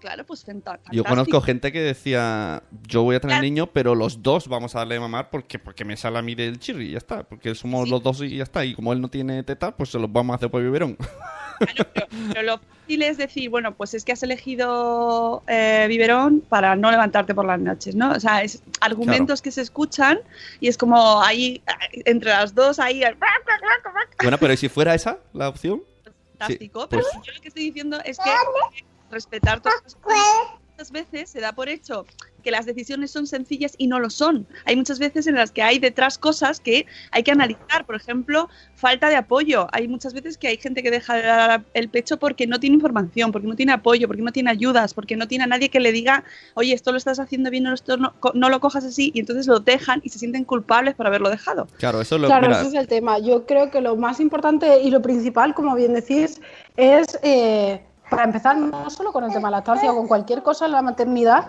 Claro, 0.00 0.24
pues 0.24 0.44
fanta- 0.44 0.76
Yo 0.92 1.02
fantástico. 1.02 1.04
conozco 1.08 1.40
gente 1.40 1.72
que 1.72 1.80
decía, 1.80 2.62
yo 2.86 3.02
voy 3.02 3.16
a 3.16 3.20
tener 3.20 3.34
Claro. 3.36 3.42
niño, 3.44 3.66
pero 3.68 3.94
los 3.94 4.22
dos 4.22 4.46
vamos 4.46 4.74
a 4.76 4.80
darle 4.80 4.96
a 4.96 5.00
mamar 5.00 5.30
porque, 5.30 5.58
porque 5.58 5.84
me 5.84 5.96
sale 5.96 6.18
a 6.18 6.22
mí 6.22 6.34
del 6.34 6.58
chirri 6.60 6.88
y 6.88 6.92
ya 6.92 6.98
está. 6.98 7.22
Porque 7.24 7.54
somos 7.54 7.84
Sí. 7.84 7.90
los 7.90 8.02
dos 8.02 8.20
y 8.22 8.36
ya 8.36 8.42
está. 8.44 8.64
Y 8.64 8.74
como 8.74 8.92
él 8.92 9.00
no 9.00 9.08
tiene 9.08 9.42
teta, 9.42 9.74
pues 9.76 9.90
se 9.90 9.98
los 9.98 10.12
vamos 10.12 10.34
a 10.34 10.36
hacer 10.36 10.50
por 10.50 10.62
biberón. 10.62 10.96
Pero 12.28 12.42
lo 12.42 12.58
fácil 12.58 13.02
es 13.02 13.16
decir, 13.16 13.48
bueno, 13.48 13.74
pues 13.74 13.94
es 13.94 14.04
que 14.04 14.12
has 14.12 14.22
elegido 14.22 15.42
eh, 15.48 15.86
biberón 15.88 16.40
para 16.42 16.76
no 16.76 16.90
levantarte 16.90 17.34
por 17.34 17.46
las 17.46 17.58
noches, 17.58 17.94
¿no? 17.94 18.12
O 18.12 18.20
sea, 18.20 18.42
es 18.42 18.62
argumentos 18.80 19.40
que 19.40 19.50
se 19.50 19.62
escuchan 19.62 20.18
y 20.60 20.68
es 20.68 20.76
como 20.76 21.22
ahí, 21.22 21.62
eh, 21.94 22.02
entre 22.04 22.30
las 22.30 22.54
dos, 22.54 22.78
ahí, 22.78 23.02
el 23.02 23.16
bueno, 24.22 24.38
pero 24.38 24.52
¿y 24.52 24.56
si 24.58 24.68
fuera 24.68 24.94
esa 24.94 25.18
la 25.32 25.48
opción? 25.48 25.82
fantástico. 26.38 26.82
Sí, 26.82 26.86
pero 26.90 27.02
pues- 27.02 27.26
yo 27.26 27.32
lo 27.32 27.40
que 27.40 27.48
estoy 27.48 27.64
diciendo 27.64 27.98
es 28.04 28.18
que 28.18 28.30
respetar 29.10 29.60
todas 29.60 29.80
las 29.84 29.94
cosas. 29.96 30.18
Muchas 30.78 30.90
veces 30.92 31.30
se 31.30 31.40
da 31.40 31.52
por 31.52 31.70
hecho 31.70 32.04
que 32.42 32.50
las 32.50 32.66
decisiones 32.66 33.10
son 33.10 33.26
sencillas 33.26 33.72
y 33.78 33.86
no 33.86 33.98
lo 33.98 34.10
son. 34.10 34.46
Hay 34.66 34.76
muchas 34.76 34.98
veces 34.98 35.26
en 35.26 35.34
las 35.34 35.50
que 35.50 35.62
hay 35.62 35.78
detrás 35.78 36.18
cosas 36.18 36.60
que 36.60 36.84
hay 37.12 37.22
que 37.22 37.30
analizar. 37.30 37.86
Por 37.86 37.96
ejemplo, 37.96 38.50
falta 38.74 39.08
de 39.08 39.16
apoyo. 39.16 39.68
Hay 39.72 39.88
muchas 39.88 40.12
veces 40.12 40.36
que 40.36 40.48
hay 40.48 40.58
gente 40.58 40.82
que 40.82 40.90
deja 40.90 41.14
de 41.14 41.22
dar 41.22 41.64
el 41.72 41.88
pecho 41.88 42.18
porque 42.18 42.46
no 42.46 42.60
tiene 42.60 42.74
información, 42.74 43.32
porque 43.32 43.48
no 43.48 43.56
tiene 43.56 43.72
apoyo, 43.72 44.06
porque 44.06 44.22
no 44.22 44.32
tiene 44.32 44.50
ayudas, 44.50 44.92
porque 44.92 45.16
no 45.16 45.26
tiene 45.26 45.44
a 45.44 45.46
nadie 45.46 45.70
que 45.70 45.80
le 45.80 45.92
diga, 45.92 46.24
oye, 46.54 46.74
esto 46.74 46.92
lo 46.92 46.98
estás 46.98 47.18
haciendo 47.20 47.48
bien, 47.50 47.64
no, 47.64 47.72
esto 47.72 47.96
no, 47.96 48.12
co- 48.20 48.32
no 48.34 48.50
lo 48.50 48.60
cojas 48.60 48.84
así, 48.84 49.10
y 49.14 49.20
entonces 49.20 49.46
lo 49.46 49.60
dejan 49.60 50.02
y 50.04 50.10
se 50.10 50.18
sienten 50.18 50.44
culpables 50.44 50.94
por 50.94 51.06
haberlo 51.06 51.30
dejado. 51.30 51.68
Claro, 51.78 52.02
eso 52.02 52.16
es 52.16 52.20
lo 52.20 52.28
Claro, 52.28 52.48
mira, 52.48 52.60
ese 52.60 52.68
es 52.68 52.74
el 52.74 52.86
tema. 52.86 53.18
Yo 53.18 53.46
creo 53.46 53.70
que 53.70 53.80
lo 53.80 53.96
más 53.96 54.20
importante 54.20 54.82
y 54.82 54.90
lo 54.90 55.00
principal, 55.00 55.54
como 55.54 55.74
bien 55.74 55.94
decís, 55.94 56.38
es, 56.76 57.18
eh, 57.22 57.80
para 58.10 58.24
empezar, 58.24 58.56
no 58.56 58.88
solo 58.90 59.12
con 59.12 59.24
el 59.24 59.30
tema 59.30 59.48
de 59.48 59.52
la 59.52 59.58
lactancia, 59.58 59.92
con 59.92 60.06
cualquier 60.06 60.42
cosa 60.42 60.66
en 60.66 60.72
la 60.72 60.82
maternidad, 60.82 61.46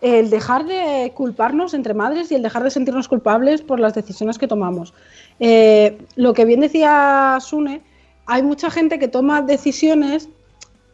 el 0.00 0.30
dejar 0.30 0.64
de 0.64 1.12
culparnos 1.14 1.74
entre 1.74 1.94
madres 1.94 2.30
y 2.30 2.34
el 2.34 2.42
dejar 2.42 2.62
de 2.62 2.70
sentirnos 2.70 3.08
culpables 3.08 3.62
por 3.62 3.80
las 3.80 3.94
decisiones 3.94 4.38
que 4.38 4.46
tomamos. 4.46 4.94
Eh, 5.40 5.98
lo 6.16 6.34
que 6.34 6.44
bien 6.44 6.60
decía 6.60 7.38
Sune, 7.40 7.82
hay 8.26 8.42
mucha 8.42 8.70
gente 8.70 8.98
que 8.98 9.08
toma 9.08 9.42
decisiones 9.42 10.28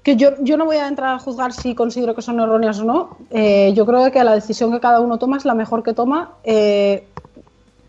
que 0.02 0.16
yo, 0.16 0.30
yo 0.40 0.56
no 0.56 0.66
voy 0.66 0.76
a 0.76 0.86
entrar 0.86 1.14
a 1.14 1.18
juzgar 1.18 1.52
si 1.52 1.74
considero 1.74 2.14
que 2.14 2.22
son 2.22 2.38
erróneas 2.38 2.78
o 2.78 2.84
no. 2.84 3.16
Eh, 3.30 3.72
yo 3.74 3.86
creo 3.86 4.10
que 4.12 4.22
la 4.22 4.34
decisión 4.34 4.70
que 4.70 4.80
cada 4.80 5.00
uno 5.00 5.18
toma 5.18 5.38
es 5.38 5.44
la 5.44 5.54
mejor 5.54 5.82
que 5.82 5.94
toma 5.94 6.34
eh, 6.44 7.06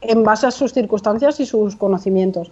en 0.01 0.23
base 0.23 0.47
a 0.47 0.51
sus 0.51 0.73
circunstancias 0.73 1.39
y 1.41 1.45
sus 1.45 1.75
conocimientos. 1.75 2.51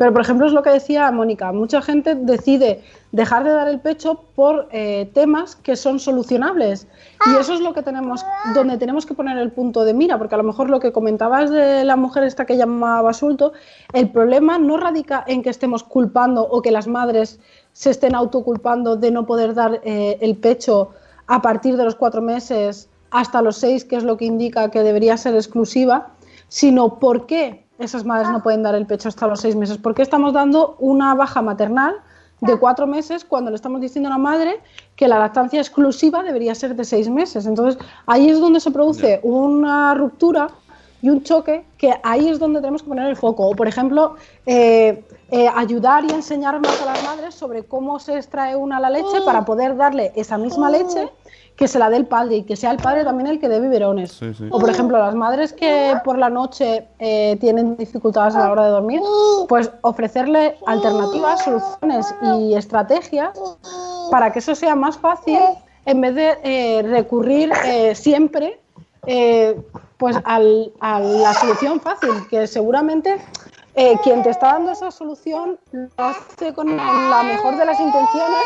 Pero, 0.00 0.14
por 0.14 0.22
ejemplo, 0.22 0.46
es 0.46 0.54
lo 0.54 0.62
que 0.62 0.70
decía 0.70 1.10
Mónica, 1.10 1.52
mucha 1.52 1.82
gente 1.82 2.14
decide 2.14 2.82
dejar 3.12 3.44
de 3.44 3.50
dar 3.50 3.68
el 3.68 3.80
pecho 3.80 4.24
por 4.34 4.66
eh, 4.72 5.10
temas 5.12 5.56
que 5.56 5.76
son 5.76 6.00
solucionables. 6.00 6.86
Y 7.26 7.38
eso 7.38 7.52
es 7.52 7.60
lo 7.60 7.74
que 7.74 7.82
tenemos, 7.82 8.24
donde 8.54 8.78
tenemos 8.78 9.04
que 9.04 9.12
poner 9.12 9.36
el 9.36 9.52
punto 9.52 9.84
de 9.84 9.92
mira, 9.92 10.16
porque 10.16 10.36
a 10.36 10.38
lo 10.38 10.44
mejor 10.44 10.70
lo 10.70 10.80
que 10.80 10.90
comentabas 10.90 11.50
de 11.50 11.84
la 11.84 11.96
mujer 11.96 12.24
esta 12.24 12.46
que 12.46 12.56
llamaba 12.56 13.02
Basulto, 13.02 13.52
el 13.92 14.08
problema 14.08 14.58
no 14.58 14.78
radica 14.78 15.22
en 15.26 15.42
que 15.42 15.50
estemos 15.50 15.82
culpando 15.82 16.48
o 16.48 16.62
que 16.62 16.70
las 16.70 16.86
madres 16.86 17.38
se 17.74 17.90
estén 17.90 18.14
autoculpando 18.14 18.96
de 18.96 19.10
no 19.10 19.26
poder 19.26 19.52
dar 19.52 19.82
eh, 19.84 20.16
el 20.22 20.34
pecho 20.38 20.92
a 21.26 21.42
partir 21.42 21.76
de 21.76 21.84
los 21.84 21.94
cuatro 21.94 22.22
meses 22.22 22.88
hasta 23.10 23.42
los 23.42 23.58
seis, 23.58 23.84
que 23.84 23.96
es 23.96 24.04
lo 24.04 24.16
que 24.16 24.24
indica 24.24 24.70
que 24.70 24.82
debería 24.82 25.18
ser 25.18 25.34
exclusiva, 25.34 26.12
sino 26.48 26.98
por 26.98 27.26
qué 27.26 27.66
esas 27.80 28.04
madres 28.04 28.30
no 28.30 28.42
pueden 28.42 28.62
dar 28.62 28.74
el 28.74 28.86
pecho 28.86 29.08
hasta 29.08 29.26
los 29.26 29.40
seis 29.40 29.56
meses. 29.56 29.78
¿Por 29.78 29.94
qué 29.94 30.02
estamos 30.02 30.32
dando 30.32 30.76
una 30.78 31.14
baja 31.14 31.42
maternal 31.42 31.96
de 32.40 32.56
cuatro 32.58 32.86
meses 32.86 33.24
cuando 33.24 33.50
le 33.50 33.56
estamos 33.56 33.80
diciendo 33.80 34.08
a 34.08 34.12
la 34.12 34.18
madre 34.18 34.60
que 34.96 35.08
la 35.08 35.18
lactancia 35.18 35.60
exclusiva 35.60 36.22
debería 36.22 36.54
ser 36.54 36.76
de 36.76 36.84
seis 36.84 37.08
meses? 37.08 37.46
Entonces, 37.46 37.82
ahí 38.06 38.28
es 38.28 38.38
donde 38.38 38.60
se 38.60 38.70
produce 38.70 39.20
una 39.22 39.94
ruptura 39.94 40.48
y 41.02 41.08
un 41.08 41.22
choque 41.22 41.64
que 41.78 41.94
ahí 42.02 42.28
es 42.28 42.38
donde 42.38 42.60
tenemos 42.60 42.82
que 42.82 42.88
poner 42.88 43.06
el 43.08 43.16
foco. 43.16 43.48
O, 43.48 43.54
por 43.54 43.68
ejemplo, 43.68 44.16
eh, 44.46 45.02
eh, 45.30 45.48
ayudar 45.54 46.04
y 46.04 46.10
enseñar 46.10 46.60
más 46.60 46.80
a 46.82 46.86
las 46.86 47.02
madres 47.04 47.34
sobre 47.34 47.64
cómo 47.64 47.98
se 47.98 48.16
extrae 48.16 48.56
una 48.56 48.80
la 48.80 48.90
leche 48.90 49.20
para 49.24 49.44
poder 49.44 49.76
darle 49.76 50.12
esa 50.14 50.36
misma 50.38 50.70
leche 50.70 51.08
que 51.60 51.68
se 51.68 51.78
la 51.78 51.90
dé 51.90 51.98
el 51.98 52.06
padre 52.06 52.36
y 52.36 52.42
que 52.44 52.56
sea 52.56 52.70
el 52.70 52.78
padre 52.78 53.04
también 53.04 53.28
el 53.28 53.38
que 53.38 53.48
dé 53.48 53.60
biberones. 53.60 54.12
Sí, 54.12 54.32
sí. 54.32 54.48
O, 54.50 54.58
por 54.58 54.70
ejemplo, 54.70 54.96
las 54.96 55.14
madres 55.14 55.52
que 55.52 55.94
por 56.04 56.16
la 56.16 56.30
noche 56.30 56.88
eh, 56.98 57.36
tienen 57.38 57.76
dificultades 57.76 58.34
a 58.34 58.40
la 58.40 58.52
hora 58.52 58.64
de 58.64 58.70
dormir, 58.70 59.02
pues 59.46 59.70
ofrecerle 59.82 60.56
alternativas, 60.66 61.44
soluciones 61.44 62.14
y 62.38 62.54
estrategias 62.54 63.38
para 64.10 64.32
que 64.32 64.38
eso 64.38 64.54
sea 64.54 64.74
más 64.74 64.96
fácil 64.96 65.38
en 65.84 66.00
vez 66.00 66.14
de 66.14 66.38
eh, 66.44 66.82
recurrir 66.82 67.52
eh, 67.66 67.94
siempre 67.94 68.58
eh, 69.06 69.56
pues 69.96 70.16
al- 70.24 70.72
a 70.80 71.00
la 71.00 71.32
solución 71.34 71.80
fácil, 71.80 72.10
que 72.28 72.46
seguramente 72.46 73.16
eh, 73.74 73.94
quien 74.02 74.22
te 74.22 74.30
está 74.30 74.54
dando 74.54 74.72
esa 74.72 74.90
solución 74.90 75.58
lo 75.72 75.88
hace 75.96 76.52
con 76.54 76.76
la 76.76 77.22
mejor 77.22 77.56
de 77.56 77.64
las 77.66 77.78
intenciones. 77.80 78.40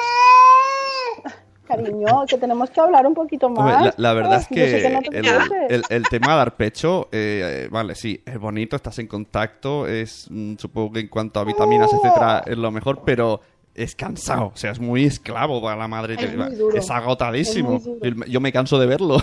Cariño, 1.66 2.26
que 2.28 2.36
tenemos 2.36 2.68
que 2.70 2.78
hablar 2.80 3.06
un 3.06 3.14
poquito 3.14 3.46
Hombre, 3.46 3.62
más. 3.64 3.82
la, 3.82 3.94
la 3.96 4.12
verdad 4.12 4.38
es 4.40 4.48
que 4.48 4.90
no 4.92 5.00
te 5.00 5.18
el, 5.18 5.24
conoces. 5.24 5.70
el- 5.70 5.82
el 5.88 6.08
tema 6.08 6.32
de 6.32 6.36
dar 6.36 6.56
pecho, 6.56 7.08
eh, 7.10 7.68
vale, 7.70 7.94
sí, 7.94 8.22
es 8.26 8.38
bonito, 8.38 8.76
estás 8.76 8.98
en 8.98 9.06
contacto, 9.06 9.86
es 9.86 10.26
mm, 10.30 10.56
supongo 10.58 10.92
que 10.92 11.00
en 11.00 11.08
cuanto 11.08 11.40
a 11.40 11.44
vitaminas, 11.44 11.90
etcétera, 11.94 12.42
es 12.46 12.58
lo 12.58 12.70
mejor, 12.70 13.00
pero 13.06 13.40
es 13.74 13.96
cansado, 13.96 14.52
o 14.54 14.56
sea, 14.56 14.72
es 14.72 14.78
muy 14.78 15.06
esclavo 15.06 15.62
para 15.62 15.76
la 15.76 15.88
madre, 15.88 16.14
Es 16.14 16.20
te- 16.20 16.36
muy 16.36 16.54
duro. 16.54 16.76
es 16.76 16.90
agotadísimo. 16.90 17.76
Es 17.76 17.86
muy 17.86 18.10
duro. 18.10 18.26
Yo 18.26 18.40
me 18.42 18.52
canso 18.52 18.78
de 18.78 18.86
verlo. 18.86 19.16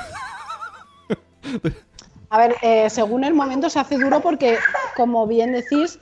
A 2.29 2.37
ver, 2.37 2.55
eh, 2.61 2.89
según 2.89 3.25
el 3.25 3.33
momento 3.33 3.69
se 3.69 3.79
hace 3.79 3.97
duro 3.97 4.21
porque, 4.21 4.57
como 4.95 5.27
bien 5.27 5.51
decís, 5.51 5.99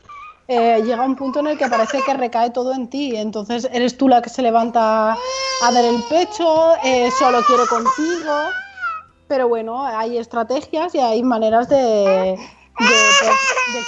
eh, 0.47 0.81
llega 0.83 1.03
un 1.03 1.15
punto 1.15 1.39
en 1.39 1.47
el 1.47 1.57
que 1.57 1.67
parece 1.67 2.01
que 2.03 2.13
recae 2.13 2.51
todo 2.51 2.73
en 2.73 2.87
ti. 2.87 3.15
Entonces 3.15 3.67
eres 3.71 3.97
tú 3.97 4.07
la 4.07 4.21
que 4.21 4.29
se 4.29 4.41
levanta 4.41 5.13
a 5.13 5.71
dar 5.71 5.85
el 5.85 6.03
pecho, 6.09 6.75
eh, 6.83 7.09
solo 7.17 7.41
quiere 7.47 7.65
contigo. 7.67 8.33
Pero 9.27 9.47
bueno, 9.47 9.85
hay 9.85 10.17
estrategias 10.17 10.93
y 10.95 10.99
hay 10.99 11.23
maneras 11.23 11.69
de, 11.69 12.35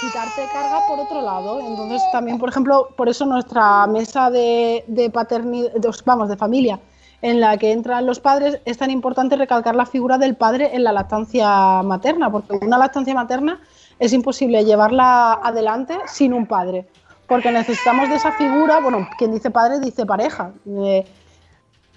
quitarte 0.00 0.42
carga 0.52 0.80
por 0.86 1.00
otro 1.00 1.20
lado. 1.20 1.60
Entonces 1.60 2.08
también, 2.10 2.38
por 2.38 2.48
ejemplo, 2.48 2.88
por 2.96 3.08
eso 3.08 3.24
nuestra 3.24 3.86
mesa 3.86 4.30
de, 4.30 4.84
de 4.86 5.10
paternidad, 5.10 5.72
vamos, 6.04 6.28
de 6.28 6.36
familia, 6.36 6.78
en 7.22 7.40
la 7.40 7.56
que 7.56 7.72
entran 7.72 8.04
los 8.04 8.20
padres, 8.20 8.60
es 8.64 8.78
tan 8.78 8.90
importante 8.90 9.36
recalcar 9.36 9.76
la 9.76 9.86
figura 9.86 10.18
del 10.18 10.36
padre 10.36 10.74
en 10.74 10.84
la 10.84 10.92
lactancia 10.92 11.82
materna, 11.82 12.30
porque 12.30 12.58
una 12.60 12.78
lactancia 12.78 13.14
materna 13.14 13.60
es 13.98 14.12
imposible 14.12 14.64
llevarla 14.64 15.34
adelante 15.34 15.96
sin 16.06 16.34
un 16.34 16.46
padre, 16.46 16.86
porque 17.28 17.52
necesitamos 17.52 18.08
de 18.08 18.16
esa 18.16 18.32
figura, 18.32 18.80
bueno, 18.80 19.08
quien 19.16 19.32
dice 19.32 19.50
padre 19.50 19.78
dice 19.78 20.04
pareja. 20.04 20.52
eh, 20.66 21.04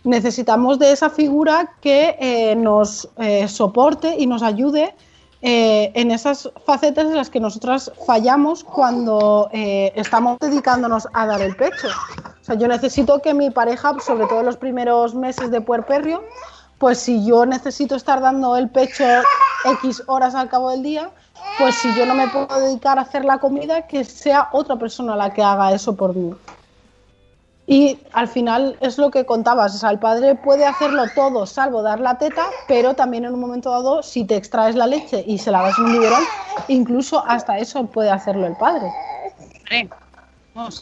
necesitamos 0.06 0.78
de 0.78 0.92
esa 0.92 1.10
figura 1.10 1.72
que 1.82 2.16
eh, 2.20 2.56
nos 2.56 3.10
eh, 3.18 3.48
soporte 3.48 4.16
y 4.18 4.28
nos 4.28 4.44
ayude 4.44 4.94
eh, 5.42 5.92
en 5.94 6.12
esas 6.12 6.50
facetas 6.66 7.06
en 7.06 7.16
las 7.16 7.30
que 7.30 7.40
nosotras 7.40 7.92
fallamos 8.06 8.64
cuando 8.64 9.50
eh, 9.52 9.92
estamos 9.96 10.40
dedicándonos 10.40 11.08
a 11.14 11.26
dar 11.26 11.42
el 11.42 11.56
pecho. 11.56 11.88
O 12.42 12.44
sea, 12.44 12.56
yo 12.56 12.68
necesito 12.68 13.22
que 13.22 13.34
mi 13.34 13.50
pareja, 13.50 13.94
sobre 14.00 14.26
todo 14.28 14.40
en 14.40 14.46
los 14.46 14.58
primeros 14.58 15.14
meses 15.14 15.52
de 15.52 15.62
puerperio, 15.62 16.24
pues 16.78 17.00
si 17.00 17.26
yo 17.26 17.46
necesito 17.46 17.96
estar 17.96 18.22
dando 18.22 18.58
el 18.58 18.70
pecho 18.70 19.04
X 19.82 20.04
horas 20.08 20.36
al 20.36 20.50
cabo 20.50 20.72
del 20.72 20.84
día, 20.84 21.10
pues 21.58 21.76
si 21.76 21.94
yo 21.96 22.06
no 22.06 22.16
me 22.16 22.28
puedo 22.28 22.48
dedicar 22.60 22.98
a 23.00 23.02
hacer 23.02 23.26
la 23.26 23.38
comida, 23.38 23.88
que 23.88 24.04
sea 24.04 24.50
otra 24.52 24.76
persona 24.76 25.16
la 25.16 25.34
que 25.34 25.44
haga 25.44 25.74
eso 25.74 25.96
por 25.96 26.16
mí. 26.16 26.34
Y 27.68 27.98
al 28.14 28.28
final 28.28 28.78
es 28.80 28.98
lo 29.00 29.10
que 29.10 29.26
contabas, 29.26 29.74
o 29.76 29.78
sea, 29.80 29.90
el 29.90 29.98
padre 29.98 30.36
puede 30.36 30.66
hacerlo 30.66 31.08
todo 31.16 31.48
salvo 31.48 31.82
dar 31.82 32.00
la 32.00 32.18
teta, 32.20 32.46
pero 32.68 32.94
también 32.94 33.26
en 33.26 33.34
un 33.34 33.40
momento 33.40 33.72
dado, 33.72 34.04
si 34.04 34.24
te 34.24 34.36
extraes 34.36 34.76
la 34.76 34.86
leche 34.86 35.24
y 35.26 35.40
se 35.40 35.50
la 35.50 35.64
das 35.64 35.80
un 35.80 35.92
biberón, 35.92 36.24
incluso 36.68 37.26
hasta 37.26 37.58
eso 37.58 37.88
puede 37.88 38.12
hacerlo 38.12 38.46
el 38.46 38.54
padre. 38.54 38.92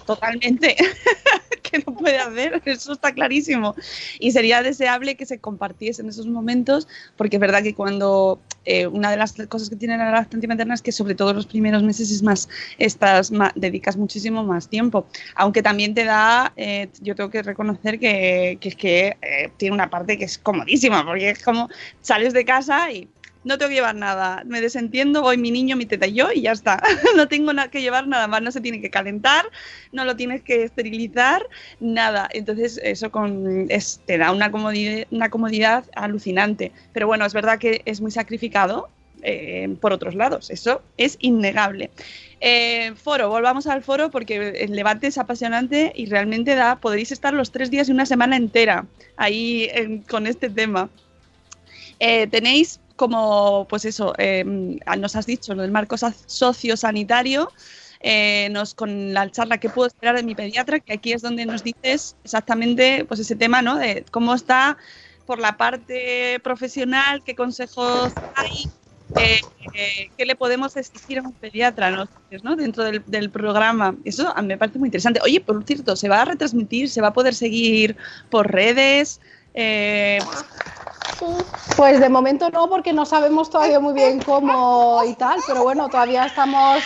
Totalmente. 0.06 0.76
que 1.64 1.80
no 1.80 1.96
puede 1.96 2.20
hacer, 2.20 2.62
eso 2.66 2.94
está 2.94 3.14
clarísimo. 3.14 3.76
Y 4.20 4.32
sería 4.32 4.62
deseable 4.62 5.16
que 5.16 5.26
se 5.26 5.40
compartiesen 5.40 6.10
esos 6.10 6.28
momentos, 6.28 6.88
porque 7.16 7.38
es 7.38 7.42
verdad 7.42 7.64
que 7.64 7.74
cuando 7.74 8.40
eh, 8.66 8.88
una 8.88 9.12
de 9.12 9.18
las 9.18 9.34
cosas 9.50 9.70
que 9.70 9.76
tiene 9.76 9.98
la 9.98 10.12
lactancia 10.12 10.48
materna 10.48 10.74
es 10.74 10.82
que 10.82 10.92
sobre 10.92 11.16
todo 11.16 11.34
los 11.34 11.46
primeros 11.46 11.84
meses 11.84 12.12
es 12.12 12.22
más, 12.24 12.50
estás 12.78 13.32
ma- 13.32 13.52
dedicas 13.56 13.98
muchísimo 13.98 14.44
más 14.44 14.70
tiempo. 14.70 15.08
Aunque 15.36 15.62
también 15.62 15.94
te 15.94 16.06
da, 16.06 16.54
eh, 16.56 16.90
yo 17.02 17.16
tengo 17.16 17.30
que 17.30 17.44
reconocer 17.44 18.00
que, 18.00 18.58
que 18.60 19.18
eh, 19.22 19.50
tiene 19.58 19.74
una 19.74 19.90
parte 19.90 20.18
que 20.18 20.26
es 20.26 20.38
comodísima, 20.38 21.06
porque 21.06 21.32
es 21.32 21.44
como 21.44 21.70
sales 22.02 22.34
de 22.34 22.46
casa 22.46 22.92
y 22.92 23.08
no 23.44 23.58
tengo 23.58 23.70
que 23.70 23.76
llevar 23.76 23.96
nada, 23.96 24.44
me 24.46 24.62
desentiendo, 24.62 25.22
voy 25.22 25.38
mi 25.38 25.52
niño, 25.52 25.76
mi 25.76 25.86
teta 25.86 26.08
y 26.08 26.14
yo 26.14 26.32
y 26.32 26.42
ya 26.42 26.52
está. 26.52 26.82
no 27.16 27.28
tengo 27.28 27.54
nada 27.54 27.70
que 27.70 27.82
llevar 27.82 28.08
nada 28.08 28.28
más, 28.28 28.42
no 28.42 28.52
se 28.52 28.62
tiene 28.62 28.82
que 28.82 28.90
calentar, 28.90 29.46
no 29.92 30.06
lo 30.06 30.16
tienes 30.16 30.42
que 30.42 30.64
esterilizar, 30.64 31.48
nada. 31.80 32.30
Entonces 32.32 32.80
eso 32.84 33.12
con, 33.12 33.70
es, 33.70 34.02
te 34.06 34.18
da 34.18 34.32
una 34.32 34.52
comodidad, 34.52 35.08
una 35.12 35.30
comodidad 35.30 35.86
alucinante. 35.96 36.72
Pero 36.94 37.08
bueno, 37.08 37.26
es 37.26 37.34
verdad 37.34 37.60
que 37.60 37.82
es 37.86 38.02
muy 38.02 38.12
sacrificado 38.12 38.90
eh, 39.26 39.76
por 39.80 39.94
otros 39.94 40.16
lados, 40.16 40.50
eso 40.50 40.82
es 40.98 41.18
innegable. 41.22 41.92
Eh, 42.42 42.92
foro, 42.96 43.30
volvamos 43.30 43.68
al 43.68 43.82
foro 43.82 44.12
porque 44.12 44.36
el 44.60 44.76
debate 44.76 45.08
es 45.08 45.18
apasionante 45.18 45.94
y 45.96 46.08
realmente 46.08 46.56
da, 46.56 46.76
podréis 46.76 47.14
estar 47.14 47.34
los 47.34 47.52
tres 47.52 47.72
días 47.72 47.88
y 47.88 47.94
una 47.94 48.06
semana 48.06 48.36
entera 48.36 48.86
ahí 49.16 49.70
con 50.10 50.28
este 50.28 50.50
tema. 50.50 50.90
Eh, 52.00 52.28
tenéis 52.28 52.82
como, 52.96 53.68
pues 53.70 53.86
eso, 53.86 54.14
eh, 54.18 54.44
nos 54.46 55.16
has 55.16 55.26
dicho, 55.26 55.54
lo 55.56 55.62
del 55.64 55.72
marco 55.72 55.98
sa- 55.98 56.14
sociosanitario, 56.26 57.50
eh, 58.02 58.50
nos 58.52 58.74
con 58.74 59.14
la 59.14 59.30
charla 59.32 59.58
que 59.60 59.70
puedo 59.70 59.88
esperar 59.88 60.16
de 60.16 60.24
mi 60.24 60.36
pediatra, 60.36 60.80
que 60.80 60.94
aquí 60.94 61.14
es 61.14 61.22
donde 61.22 61.46
nos 61.46 61.64
dices 61.64 62.18
exactamente 62.24 63.06
pues 63.06 63.20
ese 63.20 63.36
tema, 63.36 63.62
¿no? 63.62 63.78
De 63.78 64.06
cómo 64.12 64.34
está 64.36 64.78
por 65.26 65.40
la 65.40 65.56
parte 65.58 66.40
profesional, 66.44 67.24
qué 67.24 67.34
consejos 67.36 68.14
hay, 68.34 68.70
eh, 69.16 69.40
eh, 69.74 70.12
qué 70.18 70.26
le 70.26 70.36
podemos 70.36 70.76
exigir 70.76 71.20
a 71.20 71.22
un 71.24 71.34
pediatra 71.36 71.92
¿no? 71.92 72.06
¿no? 72.44 72.56
dentro 72.56 72.84
del, 72.84 73.04
del 73.06 73.32
programa. 73.32 73.96
Eso 74.04 74.34
me 74.44 74.58
parece 74.58 74.80
muy 74.80 74.88
interesante. 74.88 75.20
Oye, 75.24 75.40
por 75.42 75.64
cierto, 75.64 75.96
¿se 75.96 76.10
va 76.10 76.22
a 76.22 76.26
retransmitir? 76.26 76.90
¿Se 76.90 77.02
va 77.02 77.10
a 77.10 77.14
poder 77.14 77.36
seguir 77.36 77.96
por 78.30 78.52
redes? 78.52 79.22
Eh, 79.54 80.20
Pues 81.78 82.00
de 82.00 82.10
momento 82.10 82.50
no, 82.50 82.70
porque 82.70 82.94
no 82.94 83.06
sabemos 83.06 83.50
todavía 83.50 83.80
muy 83.80 83.94
bien 83.94 84.22
cómo 84.22 85.02
y 85.06 85.16
tal, 85.16 85.40
pero 85.48 85.64
bueno, 85.64 85.88
todavía 85.90 86.26
estamos 86.26 86.84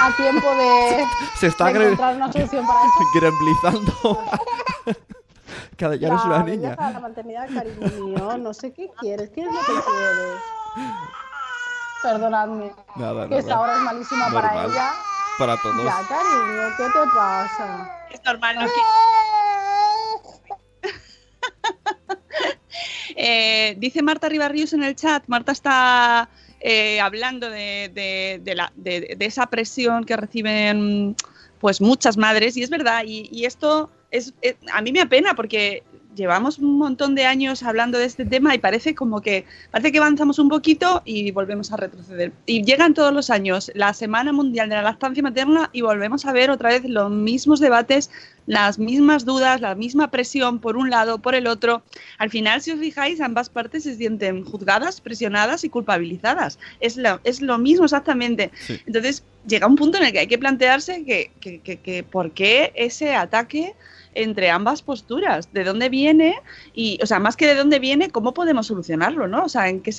a 0.00 0.10
tiempo 0.16 0.48
de, 0.50 1.04
Se 1.38 1.46
está 1.48 1.66
de 1.66 1.82
encontrar 1.84 2.16
una 2.16 2.32
solución 2.32 2.66
para 2.66 2.80
eso. 2.80 2.94
gremlizando. 3.14 4.24
Cada 5.76 5.96
ya 5.96 6.08
eres 6.08 6.24
una 6.24 6.38
Ya, 6.38 6.42
niña. 6.44 6.76
la 6.78 7.00
maternidad, 7.00 7.48
cariño 7.52 7.88
mío. 8.04 8.38
No 8.38 8.54
sé 8.54 8.72
qué 8.72 8.90
quieres. 9.00 9.30
¿Qué 9.30 9.40
es 9.42 9.46
lo 9.46 9.60
que 9.60 9.66
quieres? 9.66 10.40
Perdonadme. 12.02 12.72
Nada, 12.96 13.28
que 13.28 13.38
esta 13.38 13.58
hora 13.60 13.74
es 13.74 13.80
malísima 13.80 14.26
para 14.32 14.48
Normal. 14.52 14.70
ella. 14.70 14.92
Para 15.38 15.56
todos. 15.56 15.84
Ya, 15.84 15.96
cariño, 16.08 16.62
¿qué 16.76 16.84
te 16.84 17.10
pasa? 17.14 17.90
es 18.10 18.24
normal, 18.24 18.56
¿no? 18.60 18.66
Eh, 23.16 23.74
dice 23.78 24.02
Marta 24.02 24.28
Ribarrius 24.28 24.72
en 24.72 24.82
el 24.82 24.94
chat, 24.94 25.24
Marta 25.26 25.52
está 25.52 26.28
eh, 26.60 27.00
hablando 27.00 27.50
de, 27.50 27.90
esa 29.20 29.46
presión 29.46 30.04
que 30.04 30.16
reciben 30.16 31.16
pues 31.60 31.80
muchas 31.80 32.16
madres 32.16 32.56
y 32.56 32.62
es 32.62 32.70
verdad 32.70 33.04
y, 33.06 33.28
y 33.32 33.44
esto 33.46 33.90
es, 34.10 34.34
es- 34.42 34.56
a 34.72 34.82
mí 34.82 34.92
me 34.92 35.00
apena 35.00 35.34
porque 35.34 35.82
llevamos 36.14 36.58
un 36.58 36.78
montón 36.78 37.14
de 37.14 37.24
años 37.26 37.62
hablando 37.62 37.98
de 37.98 38.04
este 38.04 38.24
tema 38.24 38.54
y 38.54 38.58
parece 38.58 38.94
como 38.94 39.20
que 39.20 39.44
parece 39.70 39.92
que 39.92 39.98
avanzamos 39.98 40.38
un 40.38 40.48
poquito 40.48 41.02
y 41.04 41.30
volvemos 41.32 41.72
a 41.72 41.76
retroceder 41.76 42.32
y 42.46 42.62
llegan 42.62 42.94
todos 42.94 43.12
los 43.12 43.30
años 43.30 43.70
la 43.74 43.92
Semana 43.94 44.32
Mundial 44.32 44.68
de 44.68 44.76
la 44.76 44.82
Lactancia 44.82 45.22
Materna 45.22 45.70
y 45.72 45.80
volvemos 45.82 46.24
a 46.26 46.32
ver 46.32 46.50
otra 46.50 46.70
vez 46.70 46.84
los 46.84 47.10
mismos 47.10 47.60
debates 47.60 48.10
las 48.46 48.78
mismas 48.78 49.24
dudas, 49.24 49.62
la 49.62 49.74
misma 49.74 50.10
presión 50.10 50.58
por 50.58 50.76
un 50.76 50.90
lado, 50.90 51.16
por 51.18 51.34
el 51.34 51.46
otro. 51.46 51.82
Al 52.18 52.28
final, 52.28 52.60
si 52.60 52.72
os 52.72 52.78
fijáis, 52.78 53.22
ambas 53.22 53.48
partes 53.48 53.84
se 53.84 53.96
sienten 53.96 54.44
juzgadas, 54.44 55.00
presionadas 55.00 55.64
y 55.64 55.70
culpabilizadas. 55.70 56.58
Es 56.78 56.98
lo, 56.98 57.20
es 57.24 57.40
lo 57.40 57.56
mismo 57.56 57.86
exactamente. 57.86 58.50
Sí. 58.66 58.78
Entonces, 58.84 59.24
llega 59.46 59.66
un 59.66 59.76
punto 59.76 59.96
en 59.96 60.04
el 60.04 60.12
que 60.12 60.18
hay 60.18 60.26
que 60.26 60.36
plantearse 60.36 61.04
que, 61.06 61.30
que- 61.40 61.60
que- 61.60 61.78
que 61.78 62.02
por 62.02 62.32
qué 62.32 62.70
ese 62.74 63.14
ataque 63.14 63.72
entre 64.14 64.50
ambas 64.50 64.82
posturas, 64.82 65.52
de 65.52 65.64
dónde 65.64 65.88
viene 65.88 66.34
y, 66.74 66.98
o 67.02 67.06
sea, 67.06 67.18
más 67.18 67.36
que 67.36 67.46
de 67.46 67.54
dónde 67.54 67.78
viene, 67.78 68.10
cómo 68.10 68.34
podemos 68.34 68.66
solucionarlo, 68.66 69.26
¿no? 69.28 69.44
O 69.44 69.48
sea, 69.48 69.68
en 69.68 69.80
qué, 69.80 69.92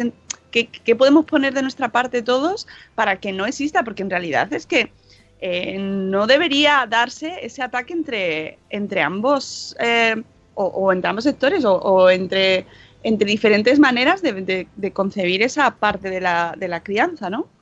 qué- 0.51 0.68
qué 0.68 0.95
podemos 0.95 1.26
poner 1.26 1.53
de 1.53 1.61
nuestra 1.61 1.89
parte 1.89 2.22
todos 2.22 2.68
para 2.95 3.20
que 3.20 3.32
no 3.34 3.45
exista, 3.45 3.84
porque 3.84 4.03
en 4.03 4.09
realidad 4.09 4.51
es 4.53 4.66
que 4.66 4.91
eh, 5.39 5.78
no 5.80 6.28
debería 6.28 6.86
darse 6.89 7.45
ese 7.45 7.61
ataque 7.61 7.93
entre, 7.93 8.59
entre 8.70 9.01
ambos 9.01 9.76
eh, 9.80 10.24
o, 10.53 10.91
entre 10.93 11.09
ambos 11.09 11.26
sectores 11.26 11.66
o, 11.66 12.09
entre, 12.09 12.66
entre 13.03 13.28
diferentes 13.28 13.78
maneras 13.80 14.22
de, 14.22 14.32
de- 14.34 14.68
de 14.76 14.93
concebir 14.93 15.41
esa 15.43 15.76
parte 15.78 16.09
de 16.09 16.22
la, 16.22 16.55
de 16.57 16.68
la 16.70 16.82
crianza, 16.84 17.30
¿no? 17.30 17.55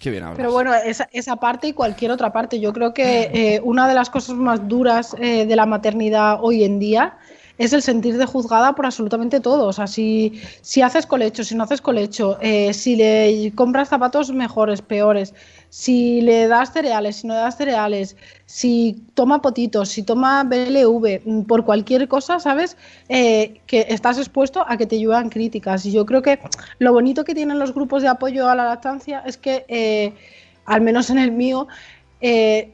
Qué 0.00 0.10
bien. 0.10 0.24
Pero 0.36 0.52
bueno, 0.52 0.72
esa, 0.74 1.36
parte 1.36 1.68
y 1.68 1.72
cualquier 1.72 2.12
otra 2.12 2.32
parte. 2.32 2.60
Yo 2.60 2.72
creo 2.72 2.94
que 2.94 3.30
eh, 3.32 3.60
una 3.64 3.88
de 3.88 3.94
las 3.94 4.10
cosas 4.10 4.36
más 4.36 4.68
duras 4.68 5.16
eh, 5.18 5.44
de 5.44 5.56
la 5.56 5.66
maternidad 5.66 6.38
hoy 6.40 6.62
en 6.62 6.78
día 6.78 7.18
es 7.58 7.72
el 7.72 7.82
sentirte 7.82 8.24
juzgada 8.24 8.74
por 8.74 8.86
absolutamente 8.86 9.40
todo. 9.40 9.66
O 9.66 9.72
sea, 9.72 9.88
si, 9.88 10.40
si 10.62 10.82
haces 10.82 11.06
colecho, 11.06 11.42
si 11.42 11.56
no 11.56 11.64
haces 11.64 11.80
colecho, 11.80 12.38
eh, 12.40 12.72
si 12.72 12.94
le 12.94 13.52
compras 13.56 13.88
zapatos 13.88 14.30
mejores, 14.32 14.80
peores, 14.80 15.34
si 15.70 16.20
le 16.22 16.48
das 16.48 16.72
cereales, 16.72 17.16
si 17.16 17.26
no 17.26 17.34
le 17.34 17.40
das 17.40 17.56
cereales, 17.56 18.16
si 18.46 18.96
toma 19.14 19.42
potitos, 19.42 19.90
si 19.90 20.02
toma 20.02 20.44
BLV, 20.44 21.20
mm, 21.24 21.42
por 21.42 21.64
cualquier 21.64 22.08
cosa, 22.08 22.38
¿sabes? 22.38 22.76
Eh, 23.08 23.60
que 23.66 23.86
estás 23.88 24.18
expuesto 24.18 24.64
a 24.66 24.76
que 24.76 24.86
te 24.86 24.98
lluevan 24.98 25.28
críticas. 25.28 25.84
Y 25.84 25.92
yo 25.92 26.06
creo 26.06 26.22
que 26.22 26.38
lo 26.78 26.92
bonito 26.92 27.24
que 27.24 27.34
tienen 27.34 27.58
los 27.58 27.74
grupos 27.74 28.02
de 28.02 28.08
apoyo 28.08 28.48
a 28.48 28.54
la 28.54 28.64
lactancia 28.64 29.22
es 29.26 29.36
que, 29.36 29.64
eh, 29.68 30.14
al 30.64 30.80
menos 30.80 31.10
en 31.10 31.18
el 31.18 31.32
mío, 31.32 31.68
eh, 32.20 32.72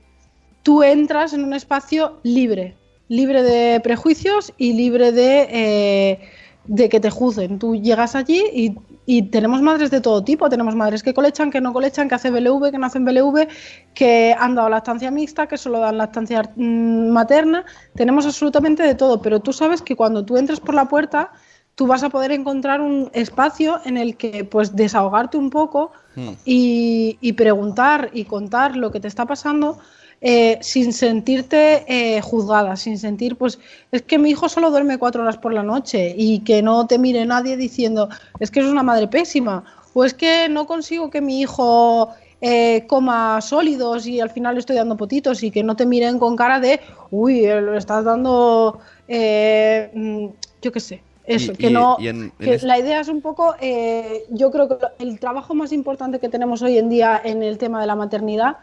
tú 0.63 0.83
entras 0.83 1.33
en 1.33 1.45
un 1.45 1.55
espacio 1.55 2.19
libre, 2.23 2.77
libre 3.09 3.43
de 3.43 3.81
prejuicios 3.81 4.53
y 4.57 4.73
libre 4.73 5.13
de, 5.13 6.19
de 6.65 6.89
que 6.89 7.01
te 7.01 7.11
juzguen. 7.11 7.59
Tú 7.59 7.77
llegas 7.77 8.15
allí 8.15 8.43
y, 8.53 8.75
y 9.07 9.23
tenemos 9.31 9.63
madres 9.63 9.91
de 9.91 10.01
todo 10.01 10.25
tipo. 10.25 10.49
Tenemos 10.49 10.75
madres 10.75 11.03
que 11.03 11.15
colechan, 11.15 11.51
que 11.51 11.61
no 11.61 11.73
colechan, 11.73 12.09
que 12.09 12.15
hacen 12.15 12.35
BLV, 12.35 12.71
que 12.71 12.79
no 12.79 12.87
hacen 12.87 13.05
BLV, 13.05 13.49
que 13.95 14.35
han 14.39 14.55
dado 14.55 14.69
lactancia 14.69 15.11
mixta, 15.11 15.47
que 15.47 15.57
solo 15.57 15.81
dan 15.81 15.99
lactancia 15.99 16.43
mm, 16.57 17.11
materna. 17.11 17.65
Tenemos 17.95 18.27
absolutamente 18.27 18.83
de 18.83 18.95
todo, 18.95 19.21
pero 19.21 19.41
tú 19.41 19.53
sabes 19.53 19.83
que 19.83 19.97
cuando 19.97 20.25
tú 20.25 20.37
entres 20.37 20.61
por 20.61 20.75
la 20.75 20.87
puerta, 20.87 21.33
tú 21.75 21.87
vas 21.87 22.03
a 22.03 22.09
poder 22.11 22.33
encontrar 22.33 22.81
un 22.81 23.11
espacio 23.13 23.81
en 23.85 23.97
el 23.97 24.17
que 24.17 24.45
pues 24.45 24.77
desahogarte 24.77 25.37
un 25.37 25.51
poco 25.51 25.93
Hmm. 26.17 26.35
y, 26.45 27.19
y 27.21 27.33
preguntar 27.33 28.11
y 28.13 28.25
contar 28.25 28.77
lo 28.77 28.93
que 28.93 29.01
te 29.01 29.09
está 29.09 29.27
pasando 29.27 29.79
eh, 30.21 30.59
sin 30.63 30.93
sentirte 30.93 31.85
eh, 31.89 32.21
juzgada, 32.23 32.77
sin 32.77 32.99
sentir, 32.99 33.37
pues 33.37 33.59
es 33.93 34.03
que 34.03 34.19
mi 34.19 34.31
hijo 34.31 34.49
solo 34.49 34.71
duerme 34.71 34.99
cuatro 34.99 35.23
horas 35.23 35.37
por 35.37 35.53
la 35.53 35.63
noche 35.63 36.15
y 36.17 36.41
que 36.41 36.63
no 36.63 36.87
te 36.87 36.99
mire 36.99 37.25
nadie 37.27 37.57
diciendo, 37.57 38.09
es 38.41 38.51
que 38.51 38.61
es 38.61 38.67
una 38.67 38.83
madre 38.83 39.09
pésima, 39.09 39.65
o 39.93 40.05
es 40.05 40.15
que 40.15 40.49
no 40.49 40.67
consigo 40.67 41.11
que 41.11 41.21
mi 41.21 41.41
hijo 41.41 42.09
eh, 42.41 42.85
coma 42.89 43.41
sólidos 43.41 44.07
y 44.07 44.21
al 44.21 44.31
final 44.31 44.55
le 44.55 44.61
estoy 44.61 44.77
dando 44.77 44.97
potitos 44.97 45.43
y 45.43 45.51
que 45.51 45.63
no 45.63 45.77
te 45.77 45.87
miren 45.87 46.19
con 46.19 46.37
cara 46.37 46.61
de, 46.61 46.81
uy, 47.11 47.45
eh, 47.45 47.61
lo 47.61 47.77
estás 47.77 48.05
dando, 48.05 48.81
eh, 49.09 49.91
mm, 49.95 50.27
yo 50.63 50.73
qué 50.73 50.81
sé. 50.81 51.03
Eso, 51.27 51.53
Y- 51.53 51.57
que 51.57 51.71
no. 51.71 51.97
y 51.99 52.09
en- 52.09 52.25
en 52.25 52.33
que 52.39 52.55
es- 52.55 52.63
La 52.65 52.79
idea 52.79 53.01
es 53.01 53.09
un 53.09 53.23
poco. 53.23 53.55
eh, 53.61 54.25
yo 54.29 54.51
creo 54.51 54.69
que 54.69 54.77
el 54.99 55.19
trabajo 55.19 55.55
más 55.55 55.73
importante 55.73 56.19
que 56.19 56.29
tenemos 56.29 56.61
hoy 56.61 56.77
en 56.77 56.91
día 56.91 57.19
en 57.25 57.43
el 57.43 57.57
tema 57.57 57.81
de 57.81 57.87
la 57.87 57.97
maternidad 57.97 58.57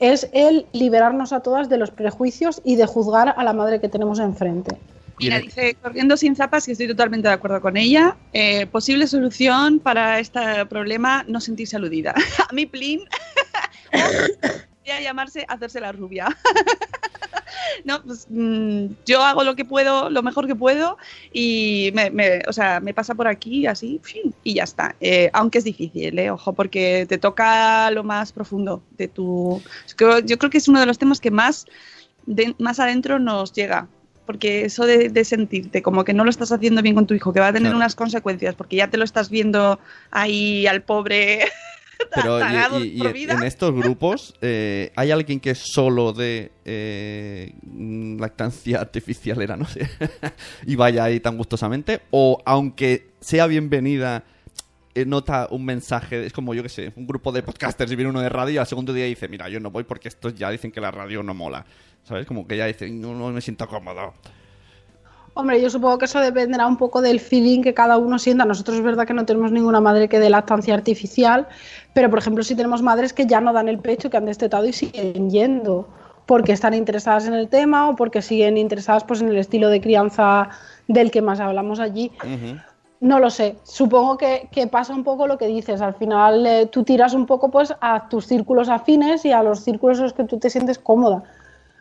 es 0.00 0.28
el 0.32 0.66
liberarnos 0.72 1.32
a 1.32 1.40
todas 1.40 1.68
de 1.68 1.78
los 1.78 1.90
prejuicios 1.90 2.60
y 2.64 2.76
de 2.76 2.86
juzgar 2.86 3.34
a 3.36 3.44
la 3.44 3.52
madre 3.52 3.80
que 3.80 3.88
tenemos 3.88 4.18
enfrente. 4.18 4.76
Mira, 5.18 5.38
Y 5.38 5.42
dice 5.42 5.74
Corriendo 5.82 6.16
sin 6.16 6.36
zapas, 6.36 6.64
que 6.64 6.72
estoy 6.72 6.86
totalmente 6.86 7.28
de 7.28 7.34
acuerdo 7.34 7.60
con 7.60 7.76
ella. 7.76 8.16
Eh, 8.32 8.66
posible 8.66 9.06
solución 9.06 9.80
para 9.80 10.20
este 10.20 10.64
problema, 10.66 11.24
no 11.26 11.40
sentirse 11.40 11.76
aludida. 11.76 12.14
A 12.48 12.52
mí, 12.52 12.66
Plin, 12.66 13.00
podría 13.90 15.00
llamarse 15.00 15.44
hacerse 15.48 15.80
la 15.80 15.92
rubia. 15.92 16.28
no, 17.84 18.02
pues 18.02 18.26
mm, 18.28 18.86
yo 19.06 19.22
hago 19.22 19.44
lo 19.44 19.56
que 19.56 19.64
puedo, 19.64 20.10
lo 20.10 20.22
mejor 20.22 20.46
que 20.46 20.54
puedo, 20.54 20.96
y 21.32 21.90
me, 21.94 22.10
me- 22.10 22.42
o 22.48 22.52
sea, 22.52 22.80
me 22.80 22.94
pasa 22.94 23.14
por 23.14 23.28
aquí 23.28 23.66
así, 23.66 24.00
fin, 24.02 24.34
y 24.44 24.54
ya 24.54 24.64
está. 24.64 24.96
Eh, 25.00 25.30
aunque 25.32 25.58
es 25.58 25.64
difícil, 25.64 26.18
eh, 26.18 26.30
ojo, 26.30 26.52
porque 26.52 27.06
te 27.08 27.18
toca 27.18 27.90
lo 27.90 28.04
más 28.04 28.32
profundo 28.32 28.82
de 28.90 29.08
tu. 29.08 29.62
yo 30.24 30.38
creo 30.38 30.50
que 30.50 30.58
es 30.58 30.68
uno 30.68 30.80
de 30.80 30.86
los 30.86 30.98
temas 30.98 31.20
que 31.20 31.30
más, 31.30 31.66
de- 32.26 32.54
más 32.58 32.80
adentro 32.80 33.18
nos 33.18 33.52
llega. 33.52 33.88
Porque 34.26 34.66
eso 34.66 34.84
de, 34.84 35.08
de 35.08 35.24
sentirte 35.24 35.80
como 35.80 36.04
que 36.04 36.12
no 36.12 36.22
lo 36.22 36.28
estás 36.28 36.52
haciendo 36.52 36.82
bien 36.82 36.94
con 36.94 37.06
tu 37.06 37.14
hijo, 37.14 37.32
que 37.32 37.40
va 37.40 37.46
a 37.46 37.52
tener 37.52 37.68
Claro. 37.70 37.78
unas 37.78 37.94
consecuencias, 37.94 38.54
porque 38.54 38.76
ya 38.76 38.90
te 38.90 38.98
lo 38.98 39.04
estás 39.04 39.30
viendo 39.30 39.78
ahí 40.10 40.66
al 40.66 40.82
pobre 40.82 41.46
Pero 42.14 42.36
y- 42.38 42.40
tragado 42.40 42.80
y, 42.84 42.88
y 42.88 42.98
por 42.98 43.06
en- 43.08 43.12
vida. 43.12 43.32
en 43.34 43.42
estos 43.42 43.74
grupos, 43.74 44.34
eh, 44.40 44.92
¿hay 44.96 45.10
alguien 45.10 45.40
que 45.40 45.50
es 45.50 45.58
solo 45.58 46.12
de 46.12 46.52
eh, 46.64 47.52
lactancia 48.18 48.80
artificial, 48.80 49.40
era, 49.42 49.56
no 49.56 49.66
sé, 49.66 49.88
y 50.66 50.76
vaya 50.76 51.04
ahí 51.04 51.20
tan 51.20 51.36
gustosamente? 51.36 52.00
O 52.10 52.40
aunque 52.44 53.08
sea 53.20 53.46
bienvenida, 53.46 54.24
eh, 54.94 55.04
nota 55.04 55.48
un 55.50 55.64
mensaje, 55.64 56.24
es 56.26 56.32
como 56.32 56.54
yo 56.54 56.62
que 56.62 56.68
sé, 56.68 56.92
un 56.96 57.06
grupo 57.06 57.32
de 57.32 57.42
podcasters 57.42 57.90
y 57.92 57.96
viene 57.96 58.10
uno 58.10 58.20
de 58.20 58.28
radio 58.28 58.54
y 58.54 58.58
al 58.58 58.66
segundo 58.66 58.92
día 58.92 59.04
dice, 59.06 59.28
mira, 59.28 59.48
yo 59.48 59.60
no 59.60 59.70
voy 59.70 59.84
porque 59.84 60.08
estos 60.08 60.34
ya 60.34 60.50
dicen 60.50 60.70
que 60.72 60.80
la 60.80 60.90
radio 60.90 61.22
no 61.22 61.34
mola. 61.34 61.64
¿Sabes? 62.04 62.24
Como 62.26 62.46
que 62.48 62.56
ya 62.56 62.64
dicen, 62.64 63.00
no, 63.02 63.12
no 63.14 63.28
me 63.28 63.40
siento 63.42 63.68
cómodo. 63.68 64.14
Hombre, 65.40 65.62
yo 65.62 65.70
supongo 65.70 65.98
que 65.98 66.06
eso 66.06 66.18
dependerá 66.18 66.66
un 66.66 66.76
poco 66.76 67.00
del 67.00 67.20
feeling 67.20 67.62
que 67.62 67.72
cada 67.72 67.96
uno 67.96 68.18
sienta. 68.18 68.44
Nosotros 68.44 68.78
es 68.78 68.82
verdad 68.82 69.06
que 69.06 69.14
no 69.14 69.24
tenemos 69.24 69.52
ninguna 69.52 69.80
madre 69.80 70.08
que 70.08 70.18
dé 70.18 70.28
lactancia 70.30 70.74
artificial, 70.74 71.46
pero 71.94 72.10
por 72.10 72.18
ejemplo 72.18 72.42
sí 72.42 72.56
tenemos 72.56 72.82
madres 72.82 73.12
que 73.12 73.24
ya 73.24 73.40
no 73.40 73.52
dan 73.52 73.68
el 73.68 73.78
pecho, 73.78 74.10
que 74.10 74.16
han 74.16 74.24
destetado 74.24 74.66
y 74.66 74.72
siguen 74.72 75.30
yendo 75.30 75.86
porque 76.26 76.50
están 76.50 76.74
interesadas 76.74 77.28
en 77.28 77.34
el 77.34 77.48
tema 77.48 77.88
o 77.88 77.94
porque 77.94 78.20
siguen 78.20 78.58
interesadas 78.58 79.04
pues 79.04 79.20
en 79.20 79.28
el 79.28 79.36
estilo 79.36 79.68
de 79.68 79.80
crianza 79.80 80.48
del 80.88 81.12
que 81.12 81.22
más 81.22 81.38
hablamos 81.38 81.78
allí. 81.78 82.10
Ujú. 82.18 82.58
No 82.98 83.20
lo 83.20 83.30
sé. 83.30 83.58
Supongo 83.62 84.18
que, 84.18 84.48
que 84.50 84.66
pasa 84.66 84.92
un 84.92 85.04
poco 85.04 85.28
lo 85.28 85.38
que 85.38 85.46
dices. 85.46 85.80
Al 85.80 85.94
final 85.94 86.44
eh, 86.46 86.66
tú 86.66 86.82
tiras 86.82 87.14
un 87.14 87.26
poco 87.26 87.48
pues 87.48 87.72
a 87.80 88.08
tus 88.08 88.26
círculos 88.26 88.68
afines 88.68 89.24
y 89.24 89.30
a 89.30 89.44
los 89.44 89.60
círculos 89.60 89.98
en 89.98 90.02
los 90.02 90.14
que 90.14 90.24
tú 90.24 90.40
te 90.40 90.50
sientes 90.50 90.80
cómoda. 90.80 91.22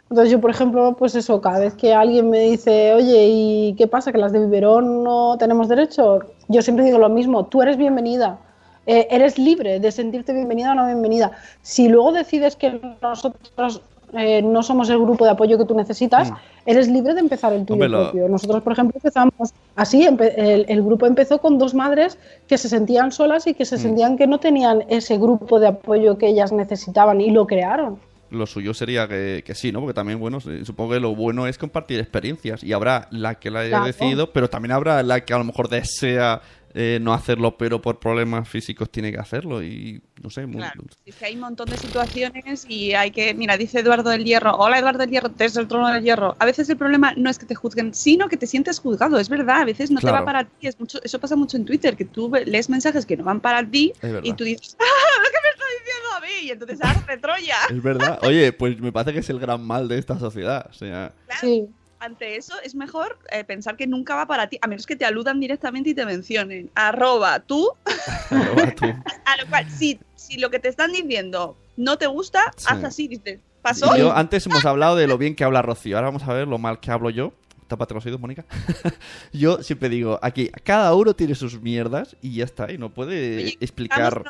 Entonces 0.09 0.31
yo, 0.31 0.39
por 0.39 0.49
ejemplo, 0.51 0.95
pues 0.97 1.15
eso, 1.15 1.41
cada 1.41 1.59
vez 1.59 1.73
que 1.73 1.93
alguien 1.93 2.29
me 2.29 2.39
dice, 2.39 2.93
oye, 2.93 3.27
¿y 3.29 3.73
qué 3.77 3.87
pasa? 3.87 4.11
¿Que 4.13 4.17
las 4.17 4.31
de 4.31 4.39
biberón 4.39 5.03
no 5.03 5.35
tenemos 5.37 5.67
derecho? 5.67 6.19
Yo 6.47 6.61
siempre 6.61 6.85
digo 6.85 6.97
lo 6.97 7.09
mismo, 7.09 7.45
tú 7.45 7.61
eres 7.61 7.75
bienvenida. 7.77 8.39
Eh, 8.85 9.05
eres 9.11 9.37
libre 9.37 9.81
de 9.81 9.91
sentirte 9.91 10.31
bienvenida 10.31 10.71
o 10.71 10.75
no 10.75 10.85
bienvenida. 10.85 11.33
Si 11.61 11.89
luego 11.89 12.13
decides 12.13 12.55
que 12.55 12.79
nosotros 13.01 13.81
eh, 14.13 14.41
no 14.41 14.63
somos 14.63 14.89
el 14.89 14.99
grupo 14.99 15.25
de 15.25 15.31
apoyo 15.31 15.57
que 15.57 15.65
tú 15.65 15.75
necesitas, 15.75 16.31
Mm. 16.31 16.35
eres 16.67 16.87
libre 16.87 17.13
de 17.13 17.19
empezar 17.19 17.51
el 17.51 17.65
tuyo 17.65 17.83
Hombre, 17.83 17.89
propio. 18.03 18.29
Nosotros, 18.29 18.63
por 18.63 18.71
ejemplo, 18.71 18.93
empezamos 18.95 19.33
así. 19.75 20.07
empe- 20.07 20.31
el, 20.37 20.65
el 20.69 20.81
grupo 20.81 21.05
empezó 21.05 21.39
con 21.39 21.57
dos 21.57 21.73
madres 21.73 22.17
que 22.47 22.57
se 22.57 22.69
sentían 22.69 23.11
solas 23.11 23.45
y 23.47 23.53
que 23.53 23.65
se 23.65 23.75
Mm. 23.75 23.79
sentían 23.79 24.17
que 24.17 24.25
no 24.27 24.39
tenían 24.39 24.85
ese 24.87 25.17
grupo 25.17 25.59
de 25.59 25.67
apoyo 25.67 26.17
que 26.17 26.27
ellas 26.29 26.53
necesitaban 26.53 27.19
y 27.19 27.31
lo 27.31 27.45
crearon. 27.45 27.99
Lo 28.29 28.45
suyo 28.45 28.73
sería 28.73 29.07
que, 29.07 29.43
que 29.45 29.55
sí, 29.55 29.71
¿no? 29.71 29.79
Porque 29.79 29.93
también, 29.93 30.19
bueno, 30.19 30.39
supongo 30.39 30.93
que 30.93 30.99
lo 30.99 31.15
bueno 31.15 31.47
es 31.47 31.57
compartir 31.57 31.99
experiencias. 31.99 32.63
Y 32.63 32.73
habrá 32.73 33.07
la 33.11 33.35
que 33.39 33.49
la 33.51 33.61
haya 33.61 33.69
Claro. 33.69 33.85
decidido, 33.85 34.33
pero 34.33 34.49
también 34.49 34.71
habrá 34.73 35.01
la 35.03 35.23
que 35.23 35.33
a 35.33 35.37
lo 35.37 35.43
mejor 35.43 35.69
desea 35.69 36.41
eh, 36.79 36.99
no 37.01 37.11
hacerlo, 37.13 37.57
pero 37.57 37.81
por 37.81 37.97
problemas 37.99 38.47
físicos 38.47 38.91
tiene 38.91 39.11
que 39.11 39.17
hacerlo. 39.17 39.63
Y 39.63 39.99
no 40.21 40.29
sé, 40.29 40.45
muy- 40.45 40.57
Claro, 40.57 40.83
es 41.05 41.15
que 41.15 41.25
hay 41.25 41.33
un 41.33 41.39
montón 41.39 41.69
de 41.69 41.77
situaciones 41.77 42.65
y 42.69 42.93
hay 42.93 43.09
que, 43.09 43.33
mira, 43.33 43.57
dice 43.57 43.79
Eduardo 43.79 44.09
del 44.11 44.23
Hierro, 44.23 44.51
hola 44.57 44.77
Eduardo 44.77 44.99
del 44.99 45.09
Hierro, 45.09 45.29
desde 45.29 45.61
el 45.61 45.67
trono 45.67 45.87
del 45.91 46.03
hierro. 46.03 46.35
A 46.37 46.45
veces 46.45 46.69
el 46.69 46.77
problema 46.77 47.13
no 47.17 47.31
es 47.31 47.39
que 47.39 47.47
te 47.47 47.55
juzguen, 47.55 47.95
sino 47.95 48.27
que 48.27 48.37
te 48.37 48.45
sientes 48.45 48.79
juzgado, 48.79 49.17
es 49.17 49.27
verdad, 49.29 49.61
a 49.61 49.65
veces 49.65 49.89
no 49.89 49.99
te 50.01 50.11
va 50.11 50.23
para 50.25 50.43
ti, 50.43 50.67
es 50.67 50.79
mucho, 50.79 50.99
eso 51.03 51.19
pasa 51.19 51.35
mucho 51.35 51.57
en 51.57 51.65
Twitter, 51.65 51.95
que 51.95 52.05
tú 52.05 52.31
lees 52.45 52.69
mensajes 52.69 53.05
que 53.07 53.17
no 53.17 53.23
van 53.23 53.39
para 53.39 53.67
ti 53.67 53.93
y 54.21 54.33
tú 54.33 54.43
dices, 54.43 54.75
¡ah, 54.79 54.83
lo 55.23 55.29
que 55.29 55.37
me 55.43 55.49
está 55.49 55.56
diciendo 55.79 56.09
a 56.15 56.19
mí! 56.21 56.47
Y 56.47 56.51
entonces 56.51 56.79
arde 56.81 57.17
Troya. 57.17 57.55
Es 57.69 57.81
verdad. 57.83 58.19
Oye, 58.23 58.51
pues 58.53 58.79
me 58.79 58.91
parece 58.91 59.13
que 59.13 59.19
es 59.19 59.29
el 59.29 59.39
gran 59.39 59.61
mal 59.65 59.87
de 59.87 59.97
esta 59.97 60.17
sociedad. 60.19 60.67
O 60.69 60.73
sea, 60.73 61.13
Sí. 61.41 61.67
Ante 61.99 62.35
eso 62.35 62.53
es 62.63 62.75
mejor 62.75 63.17
eh, 63.31 63.43
pensar 63.43 63.75
que 63.75 63.87
nunca 63.87 64.15
va 64.15 64.27
para 64.27 64.47
ti, 64.47 64.59
a 64.61 64.67
menos 64.67 64.85
que 64.85 64.95
te 64.95 65.03
aludan 65.03 65.39
directamente 65.39 65.89
y 65.89 65.93
te 65.95 66.05
mencionen. 66.05 66.69
Arroba 66.75 67.39
tú, 67.39 67.71
arroba 68.29 68.69
tú. 68.75 68.85
a 69.25 69.37
lo 69.37 69.47
cual, 69.49 69.67
si, 69.71 69.99
si 70.15 70.37
lo 70.37 70.51
que 70.51 70.59
te 70.59 70.67
están 70.69 70.91
diciendo 70.91 71.57
no 71.75 71.97
te 71.97 72.05
gusta, 72.05 72.51
Sí. 72.55 72.67
haz 72.69 72.83
así, 72.83 73.07
dices, 73.07 73.39
pasó. 73.63 73.95
Y 73.95 73.99
yo, 74.01 74.15
antes 74.15 74.45
hemos 74.45 74.63
hablado 74.63 74.95
de 74.95 75.07
lo 75.07 75.17
bien 75.17 75.35
que 75.35 75.43
habla 75.43 75.63
Rocío. 75.63 75.95
Ahora 75.97 76.09
vamos 76.09 76.21
a 76.21 76.33
ver 76.33 76.47
lo 76.47 76.59
mal 76.59 76.79
que 76.79 76.91
hablo 76.91 77.09
yo. 77.09 77.33
Tápate 77.67 77.95
los 77.95 78.05
oídos, 78.05 78.19
Mónica. 78.21 78.45
yo 79.33 79.63
siempre 79.63 79.89
digo, 79.89 80.19
aquí, 80.21 80.51
cada 80.63 80.93
uno 80.93 81.15
tiene 81.15 81.33
sus 81.33 81.59
mierdas 81.59 82.15
y 82.21 82.35
ya 82.35 82.45
está. 82.45 82.71
Y 82.71 82.77
no 82.77 82.93
puede 82.93 83.37
Oye, 83.37 83.57
explicar. 83.59 84.23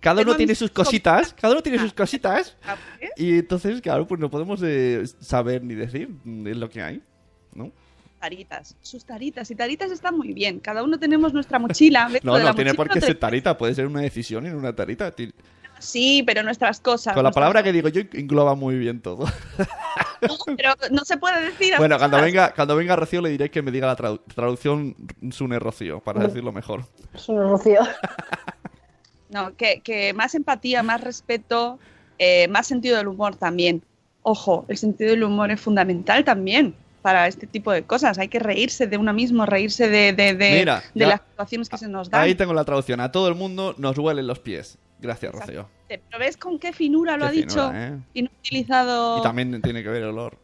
Cada 0.00 0.22
uno 0.22 0.34
tiene 0.36 0.54
sus 0.54 0.70
cositas. 0.70 1.34
Cada 1.34 1.52
uno 1.52 1.62
tiene 1.62 1.78
sus 1.78 1.92
cositas. 1.92 2.56
Y 3.16 3.38
entonces, 3.38 3.80
claro, 3.80 4.06
pues 4.06 4.20
no 4.20 4.30
podemos 4.30 4.60
eh, 4.64 5.04
saber 5.20 5.62
ni 5.62 5.74
decir 5.74 6.08
mm, 6.24 6.46
es 6.46 6.56
lo 6.56 6.68
que 6.70 6.82
hay. 6.82 7.02
¿No? 7.54 7.70
taritas, 8.20 8.76
sus 8.82 9.04
taritas. 9.04 9.50
Y 9.50 9.54
taritas 9.54 9.90
está 9.90 10.12
muy 10.12 10.34
bien. 10.34 10.60
Cada 10.60 10.82
uno 10.82 10.98
tenemos 10.98 11.32
nuestra 11.32 11.58
mochila. 11.58 12.10
No, 12.22 12.38
no 12.38 12.54
tiene 12.54 12.74
por 12.74 12.88
qué 12.90 13.00
no 13.00 13.06
ser 13.06 13.18
tarita. 13.18 13.56
Puede 13.56 13.74
ser 13.74 13.86
una 13.86 14.02
decisión 14.02 14.46
en 14.46 14.54
una 14.54 14.74
tarita. 14.76 15.12
Sí, 15.78 16.22
pero 16.26 16.42
nuestras 16.42 16.80
cosas. 16.80 17.14
Con 17.14 17.22
la 17.22 17.28
nuestras- 17.28 17.34
palabra 17.42 17.62
que 17.62 17.72
digo 17.72 17.88
yo 17.88 18.02
engloba 18.12 18.54
muy 18.54 18.78
bien 18.78 19.00
todo. 19.00 19.24
No, 20.20 20.36
pero 20.54 20.74
no 20.90 21.02
se 21.06 21.16
puede 21.16 21.46
decir. 21.46 21.72
Bueno, 21.78 21.96
cuando 21.96 22.20
venga, 22.20 22.52
cuando 22.54 22.76
venga 22.76 22.94
Rocío 22.94 23.22
le 23.22 23.30
diré 23.30 23.50
que 23.50 23.62
me 23.62 23.70
diga 23.70 23.86
la 23.86 23.96
tradu- 23.96 24.20
traducción 24.34 24.94
Sune 25.30 25.58
Rocío, 25.58 26.00
para 26.00 26.20
decirlo 26.26 26.52
mejor. 26.52 26.84
Es 27.14 27.26
Rocío. 27.26 27.80
No, 29.30 29.54
que, 29.56 29.80
que 29.80 30.12
más 30.12 30.34
empatía, 30.34 30.82
más 30.82 31.00
respeto, 31.02 31.78
eh, 32.18 32.48
más 32.48 32.66
sentido 32.66 32.96
del 32.96 33.08
humor 33.08 33.36
también. 33.36 33.82
Ojo, 34.22 34.64
el 34.68 34.76
sentido 34.76 35.10
del 35.10 35.22
humor 35.22 35.50
es 35.50 35.60
fundamental 35.60 36.24
también 36.24 36.74
para 37.00 37.26
este 37.28 37.46
tipo 37.46 37.72
de 37.72 37.84
cosas. 37.84 38.18
Hay 38.18 38.28
que 38.28 38.38
reírse 38.40 38.86
de 38.86 38.96
uno 38.98 39.12
mismo, 39.14 39.46
reírse 39.46 39.88
de, 39.88 40.12
de, 40.12 40.34
de- 40.34 40.50
Mira, 40.58 40.82
de 40.94 41.00
ya- 41.00 41.08
las 41.08 41.20
situaciones 41.30 41.68
que 41.68 41.78
se 41.78 41.88
nos 41.88 42.10
dan. 42.10 42.22
Ahí 42.22 42.34
tengo 42.34 42.52
la 42.52 42.64
traducción. 42.64 43.00
A 43.00 43.10
todo 43.12 43.28
el 43.28 43.34
mundo 43.34 43.74
nos 43.78 43.96
huelen 43.96 44.26
los 44.26 44.38
pies. 44.40 44.76
Gracias, 44.98 45.32
Rocío. 45.32 45.66
Pero 45.88 46.02
ves 46.18 46.36
con 46.36 46.58
qué 46.58 46.72
finura 46.74 47.16
lo 47.16 47.24
Qué 47.24 47.28
ha 47.28 47.32
dicho 47.32 47.72
¿eh? 47.74 47.98
y 48.12 48.22
no 48.22 48.28
ha 48.28 48.38
utilizado. 48.38 49.18
Y 49.18 49.22
también 49.22 49.62
tiene 49.62 49.82
que 49.82 49.88
ver 49.88 50.02
el 50.02 50.08
olor. 50.10 50.36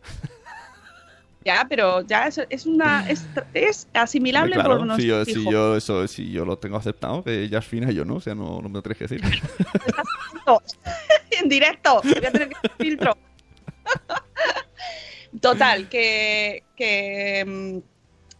Ya, 1.47 1.65
pero 1.69 2.01
ya 2.03 2.27
es, 2.27 2.41
es 2.51 2.67
una 2.67 3.09
es, 3.09 3.25
es 3.55 3.87
asimilable 3.95 4.55
Claro, 4.55 4.71
por 4.71 4.81
si 4.81 4.87
nuestros 5.07 5.27
si 5.29 5.41
hijos. 5.41 5.53
yo 5.53 5.77
eso, 5.77 6.09
si 6.09 6.33
yo 6.33 6.45
lo 6.45 6.59
tengo 6.59 6.77
aceptado, 6.77 7.23
que 7.23 7.45
ella 7.45 7.61
es 7.61 7.65
fina 7.65 7.93
y 7.93 7.95
yo 7.95 8.05
no, 8.05 8.17
o 8.17 8.21
sea, 8.21 8.35
no, 8.35 8.61
no 8.61 8.69
me 8.69 8.75
lo 8.75 8.83
tienes 8.83 8.99
que 8.99 9.07
decir. 9.07 9.21
en 11.41 11.49
directo. 11.49 12.01
Voy 12.03 12.15
a 12.17 12.21
tener 12.33 12.49
que 12.49 12.69
filtro. 12.79 13.17
Total, 15.41 15.89
que, 15.89 16.63
que, 16.77 17.45
mm, 17.47 17.79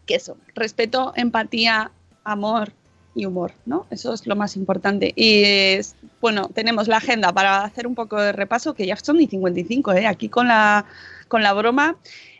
que 0.05 0.15
eso, 0.15 0.37
respeto, 0.55 1.13
empatía, 1.15 1.91
amor 2.23 2.71
y 3.15 3.25
humor, 3.25 3.51
¿no? 3.65 3.85
Eso 3.89 4.13
es 4.13 4.25
lo 4.27 4.35
más 4.35 4.55
importante. 4.57 5.13
Y 5.15 5.43
es- 5.43 5.95
bueno, 6.21 6.49
tenemos 6.53 6.87
la 6.87 6.97
agenda 6.97 7.31
para 7.31 7.63
hacer 7.63 7.87
un 7.87 7.95
poco 7.95 8.19
de 8.19 8.31
repaso, 8.31 8.73
que 8.73 8.85
ya 8.85 8.95
son 8.97 9.21
y 9.21 9.27
55, 9.27 9.93
¿eh? 9.93 10.07
Aquí 10.07 10.29
con 10.29 10.47
la, 10.47 10.85
con 11.27 11.43
la 11.43 11.53
broma. 11.53 11.97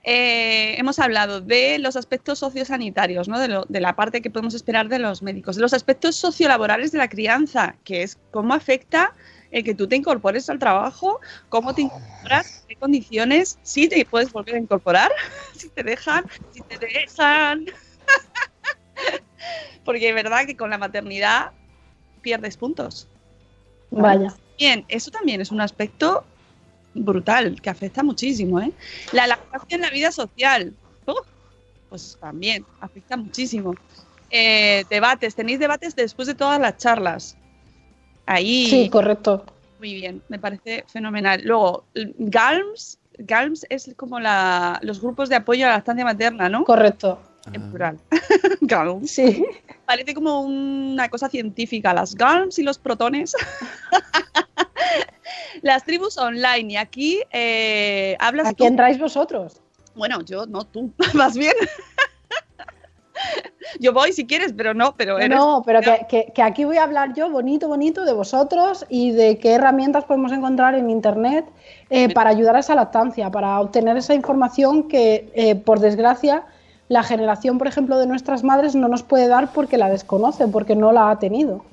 Eh, 0.09 0.79
hemos 0.79 0.99
hablado 0.99 1.41
de 1.41 1.79
los 1.79 1.97
aspectos 1.97 2.39
sociosanitarios, 2.39 3.27
¿no? 3.27 3.39
de, 3.39 3.49
lo- 3.49 3.65
de 3.67 3.81
la 3.81 3.97
parte 3.97 4.21
que 4.21 4.29
podemos 4.29 4.53
esperar 4.53 4.87
de 4.87 4.99
los 4.99 5.21
médicos, 5.21 5.57
de 5.57 5.61
los 5.61 5.73
aspectos 5.73 6.15
sociolaborales 6.15 6.93
de 6.93 6.97
la 6.97 7.09
crianza, 7.09 7.75
que 7.83 8.03
es 8.03 8.17
cómo 8.31 8.53
afecta 8.53 9.13
el 9.51 9.65
que 9.65 9.75
tú 9.75 9.85
te 9.85 9.97
incorpores 9.97 10.49
al 10.49 10.59
trabajo, 10.59 11.19
cómo 11.49 11.75
te 11.75 11.81
incorporas, 11.81 12.63
qué 12.69 12.77
condiciones, 12.77 13.59
si 13.63 13.89
te 13.89 14.05
puedes 14.05 14.31
volver 14.31 14.55
a 14.55 14.59
incorporar, 14.59 15.11
si 15.57 15.67
te 15.67 15.83
dejan, 15.83 16.23
si 16.53 16.61
te 16.61 16.77
dejan. 16.77 17.65
Porque 19.83 20.07
es 20.07 20.15
verdad 20.15 20.45
que 20.45 20.55
con 20.55 20.69
la 20.69 20.77
maternidad 20.77 21.51
pierdes 22.21 22.55
puntos. 22.55 23.09
Vaya. 23.91 24.33
Bien, 24.57 24.85
eso 24.87 25.11
también 25.11 25.41
es 25.41 25.51
un 25.51 25.59
aspecto 25.59 26.23
brutal 26.97 27.61
que 27.61 27.69
afecta 27.69 28.03
muchísimo. 28.03 28.59
¿eh? 28.59 28.71
La 29.11 29.27
lactancia 29.27 29.75
en 29.75 29.81
la 29.81 29.89
vida 29.89 30.11
social, 30.11 30.73
pues 31.89 32.17
también 32.19 32.65
afecta 32.81 33.15
muchísimo. 33.17 33.73
Eh, 34.29 34.83
debates, 34.89 35.35
tenéis 35.35 35.59
debates 35.59 35.95
después 35.95 36.27
de 36.27 36.35
todas 36.35 36.59
las 36.59 36.77
charlas. 36.77 37.37
Ahí, 38.25 38.67
Sí, 38.69 38.89
correcto. 38.89 39.45
muy 39.79 39.93
bien, 39.93 40.21
me 40.27 40.37
parece 40.37 40.83
fenomenal. 40.87 41.41
Luego, 41.45 41.85
GALMS, 41.95 42.99
GALMS 43.19 43.65
es 43.69 43.93
como 43.95 44.19
la, 44.19 44.79
los 44.83 44.99
grupos 44.99 45.29
de 45.29 45.35
apoyo 45.37 45.65
a 45.65 45.69
la 45.69 45.75
lactancia 45.75 46.03
materna, 46.03 46.49
¿no? 46.49 46.65
Correcto. 46.65 47.21
En 47.53 47.69
plural. 47.69 47.97
GALMS. 48.61 49.09
Sí. 49.09 49.45
Parece 49.85 50.13
como 50.13 50.41
una 50.41 51.07
cosa 51.07 51.29
científica, 51.29 51.93
las 51.93 52.13
GALMS 52.15 52.59
y 52.59 52.63
los 52.63 52.77
protones. 52.77 53.33
las 55.61 55.83
tribus 55.85 56.17
online. 56.17 56.73
Y 56.73 56.77
aquí 56.77 57.21
eh, 57.31 58.15
hablas 58.19 58.47
¿A 58.47 58.49
tú. 58.51 58.57
quién 58.63 58.75
traéis 58.75 58.99
vosotros? 58.99 59.61
Bueno, 59.95 60.21
yo 60.21 60.45
no, 60.45 60.63
tú, 60.65 60.91
más 61.13 61.35
bien. 61.37 61.53
yo 63.79 63.93
voy 63.93 64.13
si 64.13 64.27
quieres, 64.27 64.53
pero 64.55 64.73
no, 64.75 64.95
pero 64.95 65.17
eres. 65.17 65.35
No, 65.35 65.63
pero 65.65 65.81
que, 65.81 66.05
que- 66.07 66.31
que 66.33 66.41
aquí 66.43 66.65
voy 66.65 66.77
a 66.77 66.83
hablar 66.83 67.13
yo 67.15 67.29
bonito, 67.29 67.67
bonito 67.67 68.05
de 68.05 68.13
vosotros 68.13 68.85
y 68.89 69.11
de 69.11 69.39
qué 69.39 69.53
herramientas 69.53 70.05
podemos 70.05 70.31
encontrar 70.31 70.75
en 70.75 70.89
Internet 70.91 71.45
eh, 71.89 72.13
para 72.13 72.29
ayudar 72.29 72.55
a 72.55 72.59
esa 72.59 72.75
lactancia, 72.75 73.31
para 73.31 73.59
obtener 73.59 73.97
esa 73.97 74.13
información 74.13 74.87
que, 74.87 75.31
eh, 75.33 75.55
por 75.55 75.79
desgracia, 75.79 76.43
la 76.89 77.01
generación, 77.03 77.57
por 77.57 77.67
ejemplo, 77.67 77.97
de 77.97 78.05
nuestras 78.07 78.43
madres 78.43 78.75
no 78.75 78.87
nos 78.87 79.03
puede 79.03 79.27
dar 79.27 79.51
porque 79.51 79.77
la 79.77 79.89
desconoce, 79.89 80.47
porque 80.47 80.75
no 80.75 80.91
la 80.91 81.09
ha 81.09 81.19
tenido. 81.19 81.65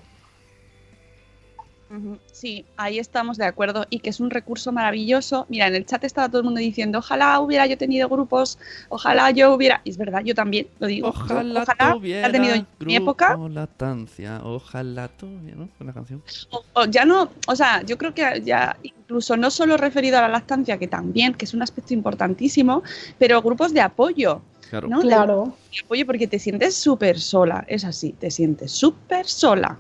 Sí, 2.35 2.65
ahí 2.77 2.99
estamos 2.99 3.37
de 3.39 3.45
acuerdo 3.45 3.87
y 3.91 4.01
que 4.01 4.11
es 4.11 4.19
un 4.19 4.29
recurso 4.29 4.73
maravilloso. 4.73 5.47
Mira, 5.49 5.69
en 5.69 5.77
el 5.77 5.87
chat 5.87 6.03
estaba 6.03 6.29
todo 6.29 6.39
el 6.39 6.45
mundo 6.45 6.59
diciendo, 6.59 6.99
ojalá 6.99 7.39
hubiera 7.39 7.65
yo 7.67 7.79
tenido 7.79 8.09
grupos, 8.09 8.59
ojalá 8.89 9.31
yo 9.31 9.55
hubiera... 9.55 9.81
Y 9.85 9.91
es 9.91 9.97
verdad, 9.97 10.21
yo 10.25 10.35
también 10.35 10.67
lo 10.81 10.89
digo. 10.89 11.11
Ojalá, 11.11 11.63
ojalá 11.63 11.93
tuviera 11.93 11.97
hubiera 11.97 12.33
tenido 12.33 12.55
en 12.57 12.67
mi 12.81 12.97
época. 12.97 13.37
lactancia. 13.51 14.41
Ojalá 14.43 15.07
tuviera, 15.09 15.57
¿no? 15.59 15.69
Una 15.79 15.93
canción. 15.93 16.25
O, 16.51 16.65
o 16.73 16.85
ya 16.87 17.05
no, 17.05 17.31
o 17.47 17.55
sea, 17.55 17.83
yo 17.83 17.97
creo 17.97 18.13
que 18.13 18.43
ya 18.45 18.77
incluso 18.83 19.37
no 19.37 19.49
solo 19.53 19.77
referido 19.77 20.19
a 20.19 20.23
la 20.23 20.29
lactancia, 20.29 20.77
que 20.77 20.89
también, 20.89 21.35
que 21.35 21.45
es 21.45 21.55
un 21.55 21.63
aspecto 21.63 21.95
importantísimo, 21.95 22.83
pero 23.17 23.41
grupos 23.43 23.73
de 23.73 23.81
apoyo. 23.81 24.43
Claro. 24.71 24.89
¿no? 24.89 25.01
De- 25.03 25.07
Claro. 25.07 25.57
de 25.73 25.81
apoyo 25.85 26.05
porque 26.05 26.27
te 26.27 26.41
sientes 26.41 26.75
súper 26.75 27.21
sola, 27.21 27.65
es 27.69 27.85
así, 27.85 28.11
te 28.13 28.31
sientes 28.33 28.73
súper 28.73 29.27
sola. 29.27 29.79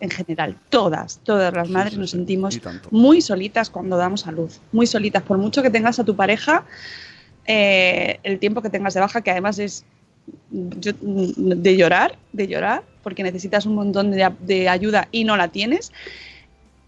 En 0.00 0.10
general, 0.10 0.56
todas, 0.70 1.20
todas 1.24 1.54
las 1.54 1.68
madres 1.70 1.96
nos 1.98 2.10
sentimos 2.10 2.54
muy 2.90 3.20
solitas 3.20 3.70
cuando 3.70 3.96
damos 3.96 4.26
a 4.26 4.32
luz, 4.32 4.60
muy 4.72 4.86
solitas, 4.86 5.22
por 5.22 5.38
mucho 5.38 5.62
que 5.62 5.70
tengas 5.70 5.98
a 5.98 6.04
tu 6.04 6.16
pareja, 6.16 6.64
eh, 7.46 8.18
el 8.22 8.38
tiempo 8.38 8.60
que 8.60 8.70
tengas 8.70 8.94
de 8.94 9.00
baja, 9.00 9.20
que 9.22 9.30
además 9.30 9.58
es 9.58 9.84
de 10.50 11.76
llorar, 11.76 12.18
de 12.32 12.46
llorar, 12.48 12.82
porque 13.02 13.22
necesitas 13.22 13.66
un 13.66 13.74
montón 13.74 14.10
de, 14.10 14.30
de 14.40 14.68
ayuda 14.68 15.08
y 15.12 15.24
no 15.24 15.36
la 15.36 15.48
tienes. 15.48 15.92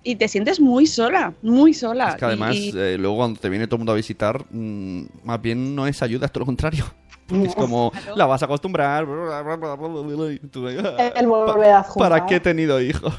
Y 0.02 0.14
te 0.16 0.28
sientes 0.28 0.60
muy 0.60 0.86
sola, 0.86 1.34
muy 1.42 1.74
sola. 1.74 2.10
Es 2.10 2.16
que 2.16 2.24
además, 2.24 2.54
Y- 2.56 2.72
eh, 2.76 2.96
luego 2.98 3.16
cuando 3.16 3.40
te 3.40 3.48
viene 3.48 3.66
todo 3.66 3.76
el 3.76 3.80
mundo 3.80 3.92
a 3.92 3.96
visitar, 3.96 4.44
mm, 4.50 5.02
más 5.24 5.42
bien 5.42 5.74
no 5.74 5.86
es 5.86 6.00
ayuda, 6.02 6.26
es 6.26 6.32
todo 6.32 6.40
lo 6.40 6.46
contrario. 6.46 6.84
Es 7.28 7.54
como, 7.54 7.92
la 8.14 8.26
vas 8.26 8.42
a 8.42 8.44
acostumbrar. 8.46 9.04
tú, 9.04 10.66
ah, 10.68 11.12
El 11.16 11.26
volver 11.26 11.70
a. 11.72 11.84
¿Para 11.96 12.26
qué 12.26 12.36
he 12.36 12.40
tenido 12.40 12.80
hijos? 12.80 13.14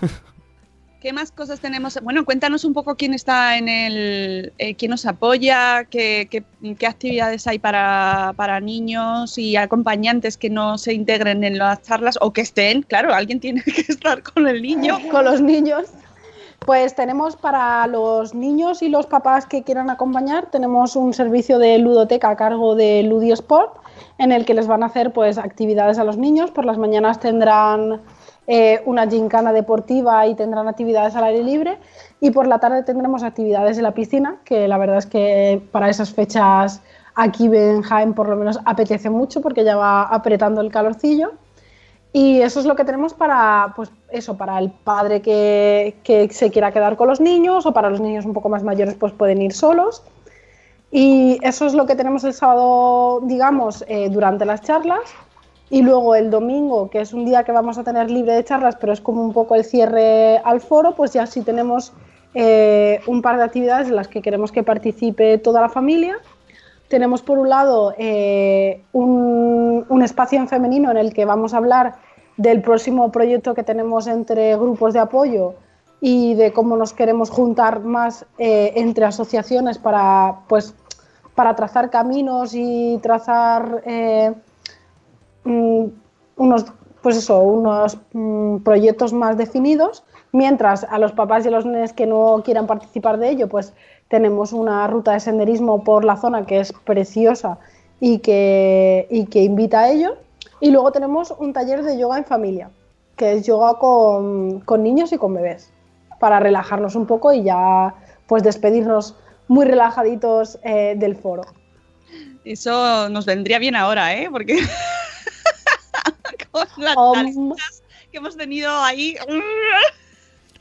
¿Qué 1.00 1.12
más 1.12 1.30
cosas 1.30 1.60
tenemos? 1.60 1.98
Bueno, 2.02 2.24
cuéntanos 2.24 2.64
un 2.64 2.72
poco 2.72 2.96
quién 2.96 3.14
está 3.14 3.58
en 3.58 3.68
el, 3.68 4.52
eh, 4.58 4.74
quién 4.74 4.90
nos 4.90 5.06
apoya, 5.06 5.84
qué, 5.84 6.26
qué- 6.30 6.42
qué 6.74 6.86
actividades 6.86 7.46
hay 7.46 7.58
para, 7.60 8.32
para 8.36 8.58
niños 8.60 9.36
y 9.38 9.54
acompañantes 9.56 10.36
que 10.36 10.50
no 10.50 10.78
se 10.78 10.94
integren 10.94 11.44
en 11.44 11.58
las 11.58 11.82
charlas 11.82 12.18
o 12.20 12.32
que 12.32 12.40
estén, 12.40 12.82
claro, 12.82 13.14
alguien 13.14 13.38
tiene 13.38 13.62
que 13.64 13.82
estar 13.82 14.22
con 14.22 14.48
el 14.48 14.60
niño. 14.62 14.98
con 15.10 15.24
los 15.26 15.40
niños. 15.40 15.84
Pues 16.60 16.94
tenemos 16.94 17.36
para 17.36 17.86
los 17.86 18.34
niños 18.34 18.82
y 18.82 18.88
los 18.88 19.06
papás 19.06 19.46
que 19.46 19.62
quieran 19.62 19.90
acompañar, 19.90 20.46
tenemos 20.46 20.96
un 20.96 21.12
servicio 21.12 21.58
de 21.58 21.78
ludoteca 21.78 22.30
a 22.30 22.36
cargo 22.36 22.74
de 22.74 23.02
Ludisport, 23.04 23.76
en 24.18 24.32
el 24.32 24.44
que 24.44 24.54
les 24.54 24.66
van 24.66 24.82
a 24.82 24.86
hacer 24.86 25.12
pues 25.12 25.38
actividades 25.38 25.98
a 25.98 26.04
los 26.04 26.16
niños. 26.16 26.50
Por 26.50 26.64
las 26.64 26.78
mañanas 26.78 27.20
tendrán 27.20 28.00
eh, 28.46 28.80
una 28.86 29.08
gincana 29.08 29.52
deportiva 29.52 30.26
y 30.26 30.34
tendrán 30.34 30.68
actividades 30.68 31.14
al 31.14 31.24
aire 31.24 31.44
libre. 31.44 31.78
Y 32.20 32.30
por 32.30 32.46
la 32.46 32.58
tarde 32.58 32.82
tendremos 32.82 33.22
actividades 33.22 33.76
en 33.76 33.84
la 33.84 33.92
piscina, 33.92 34.38
que 34.44 34.68
la 34.68 34.78
verdad 34.78 34.98
es 34.98 35.06
que 35.06 35.62
para 35.72 35.88
esas 35.88 36.12
fechas 36.12 36.80
aquí 37.14 37.46
en 37.46 37.82
Jaén 37.82 38.14
por 38.14 38.28
lo 38.28 38.36
menos 38.36 38.58
apetece 38.64 39.10
mucho 39.10 39.40
porque 39.40 39.64
ya 39.64 39.76
va 39.76 40.02
apretando 40.02 40.60
el 40.60 40.70
calorcillo. 40.70 41.32
Y 42.18 42.40
eso 42.40 42.60
es 42.60 42.64
lo 42.64 42.76
que 42.76 42.84
tenemos 42.86 43.12
para, 43.12 43.74
pues 43.76 43.90
eso, 44.08 44.38
para 44.38 44.58
el 44.58 44.70
padre 44.70 45.20
que, 45.20 45.98
que 46.02 46.32
se 46.32 46.50
quiera 46.50 46.72
quedar 46.72 46.96
con 46.96 47.08
los 47.08 47.20
niños 47.20 47.66
o 47.66 47.74
para 47.74 47.90
los 47.90 48.00
niños 48.00 48.24
un 48.24 48.32
poco 48.32 48.48
más 48.48 48.62
mayores 48.62 48.94
pues 48.94 49.12
pueden 49.12 49.42
ir 49.42 49.52
solos. 49.52 50.02
Y 50.90 51.38
eso 51.42 51.66
es 51.66 51.74
lo 51.74 51.84
que 51.84 51.94
tenemos 51.94 52.24
el 52.24 52.32
sábado, 52.32 53.20
digamos, 53.24 53.84
eh, 53.86 54.08
durante 54.08 54.46
las 54.46 54.62
charlas. 54.62 55.02
Y 55.68 55.82
luego 55.82 56.14
el 56.14 56.30
domingo, 56.30 56.88
que 56.88 57.02
es 57.02 57.12
un 57.12 57.26
día 57.26 57.44
que 57.44 57.52
vamos 57.52 57.76
a 57.76 57.84
tener 57.84 58.10
libre 58.10 58.32
de 58.32 58.44
charlas, 58.44 58.76
pero 58.80 58.94
es 58.94 59.02
como 59.02 59.22
un 59.22 59.34
poco 59.34 59.54
el 59.54 59.62
cierre 59.62 60.38
al 60.38 60.62
foro, 60.62 60.94
pues 60.94 61.12
ya 61.12 61.26
sí 61.26 61.42
tenemos 61.42 61.92
eh, 62.32 62.98
un 63.06 63.20
par 63.20 63.36
de 63.36 63.42
actividades 63.42 63.88
en 63.88 63.96
las 63.96 64.08
que 64.08 64.22
queremos 64.22 64.52
que 64.52 64.62
participe 64.62 65.36
toda 65.36 65.60
la 65.60 65.68
familia. 65.68 66.16
Tenemos 66.88 67.22
por 67.22 67.38
un 67.38 67.48
lado 67.48 67.94
eh, 67.98 68.82
un, 68.92 70.02
espacio 70.02 70.38
en 70.38 70.46
femenino 70.46 70.90
en 70.90 70.96
el 70.96 71.12
que 71.12 71.24
vamos 71.24 71.52
a 71.52 71.56
hablar 71.56 71.96
del 72.36 72.62
próximo 72.62 73.10
proyecto 73.10 73.54
que 73.54 73.64
tenemos 73.64 74.06
entre 74.06 74.56
grupos 74.56 74.92
de 74.92 75.00
apoyo 75.00 75.54
y 76.00 76.34
de 76.34 76.52
cómo 76.52 76.76
nos 76.76 76.92
queremos 76.92 77.30
juntar 77.30 77.80
más 77.80 78.24
eh, 78.38 78.74
entre 78.76 79.04
asociaciones 79.04 79.78
para, 79.78 80.40
pues, 80.48 80.74
para 81.34 81.56
trazar 81.56 81.90
caminos 81.90 82.54
y 82.54 82.98
trazar 83.02 83.82
eh, 83.84 84.32
mm, 85.44 85.84
unos, 86.36 86.66
pues 87.02 87.16
eso, 87.16 87.40
unos 87.40 87.98
mm, 88.12 88.58
proyectos 88.58 89.12
más 89.12 89.36
definidos, 89.36 90.04
mientras 90.30 90.84
a 90.84 90.98
los 90.98 91.12
papás 91.12 91.44
y 91.44 91.48
a 91.48 91.52
los 91.52 91.66
nenes 91.66 91.92
que 91.92 92.06
no 92.06 92.42
quieran 92.44 92.66
participar 92.66 93.18
de 93.18 93.30
ello, 93.30 93.48
pues 93.48 93.72
tenemos 94.08 94.52
una 94.52 94.86
ruta 94.86 95.12
de 95.12 95.20
senderismo 95.20 95.84
por 95.84 96.04
la 96.04 96.16
zona 96.16 96.46
que 96.46 96.60
es 96.60 96.72
preciosa 96.72 97.58
y 98.00 98.18
que, 98.18 99.06
y 99.10 99.26
que 99.26 99.42
invita 99.42 99.80
a 99.80 99.90
ello. 99.90 100.16
Y 100.60 100.70
luego 100.70 100.92
tenemos 100.92 101.34
un 101.38 101.52
taller 101.52 101.82
de 101.82 101.98
yoga 101.98 102.18
en 102.18 102.24
familia, 102.24 102.70
que 103.16 103.32
es 103.32 103.46
yoga 103.46 103.78
con, 103.78 104.60
con 104.60 104.82
niños 104.82 105.12
y 105.12 105.18
con 105.18 105.34
bebés, 105.34 105.70
para 106.18 106.40
relajarnos 106.40 106.94
un 106.94 107.06
poco 107.06 107.32
y 107.32 107.42
ya 107.42 107.94
pues 108.26 108.42
despedirnos 108.42 109.14
muy 109.48 109.66
relajaditos 109.66 110.58
eh, 110.62 110.94
del 110.96 111.16
foro. 111.16 111.44
Eso 112.44 113.08
nos 113.08 113.26
vendría 113.26 113.58
bien 113.58 113.76
ahora, 113.76 114.14
¿eh? 114.14 114.28
Porque 114.30 114.56
con 116.50 116.66
las 116.76 116.94
charlas 116.94 117.82
que 118.10 118.18
hemos 118.18 118.36
tenido 118.36 118.70
ahí. 118.82 119.16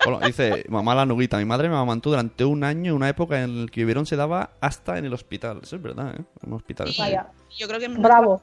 Bueno, 0.03 0.19
dice, 0.19 0.65
mamá 0.69 0.93
la 0.95 1.05
nuguita, 1.05 1.37
mi 1.37 1.45
madre 1.45 1.69
me 1.69 1.75
amamantó 1.75 2.09
durante 2.09 2.45
un 2.45 2.63
año, 2.63 2.95
una 2.95 3.09
época 3.09 3.41
en 3.43 3.65
la 3.65 3.71
que 3.71 3.81
biberón 3.81 4.05
se 4.05 4.15
daba 4.15 4.51
hasta 4.61 4.97
en 4.97 5.05
el 5.05 5.13
hospital. 5.13 5.59
Eso 5.63 5.75
es 5.75 5.81
verdad, 5.81 6.15
¿eh? 6.17 6.23
En 6.43 6.49
un 6.49 6.53
hospital. 6.53 6.93
Vaya. 6.97 7.27
Yo 7.57 7.67
creo 7.67 7.79
que 7.79 7.85
en 7.85 8.01
Bravo. 8.01 8.41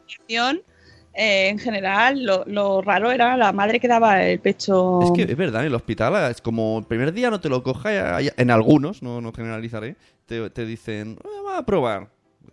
eh, 1.14 1.48
en 1.48 1.59
general, 1.59 2.24
lo, 2.24 2.44
lo 2.46 2.80
raro 2.80 3.11
era 3.11 3.36
la 3.36 3.53
madre 3.53 3.78
que 3.78 3.86
daba 3.88 4.22
el 4.24 4.40
pecho. 4.40 5.00
Es 5.03 5.11
que 5.11 5.22
es 5.30 5.36
verdad, 5.36 5.61
en 5.61 5.66
el 5.68 5.74
hospital 5.74 6.30
es 6.30 6.40
como 6.40 6.78
el 6.78 6.84
primer 6.86 7.12
día 7.12 7.30
no 7.30 7.40
te 7.40 7.48
lo 7.48 7.62
coja, 7.62 8.20
en 8.20 8.50
algunos, 8.50 9.03
no, 9.03 9.20
no 9.20 9.32
generalizaré, 9.32 9.96
te, 10.26 10.48
te 10.50 10.64
dicen, 10.64 11.18
"Eh, 11.22 11.28
va 11.46 11.59
a 11.59 11.66
probar. 11.66 12.09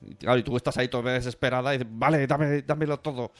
Y, 0.05 0.15
claro, 0.15 0.37
y 0.39 0.43
tú 0.43 0.55
estás 0.57 0.77
ahí 0.77 0.87
toda 0.87 1.13
desesperada 1.13 1.73
y 1.73 1.77
dices, 1.79 1.91
vale, 1.97 2.27
dame, 2.27 2.61
dámelo 2.63 2.99
todo. 2.99 3.31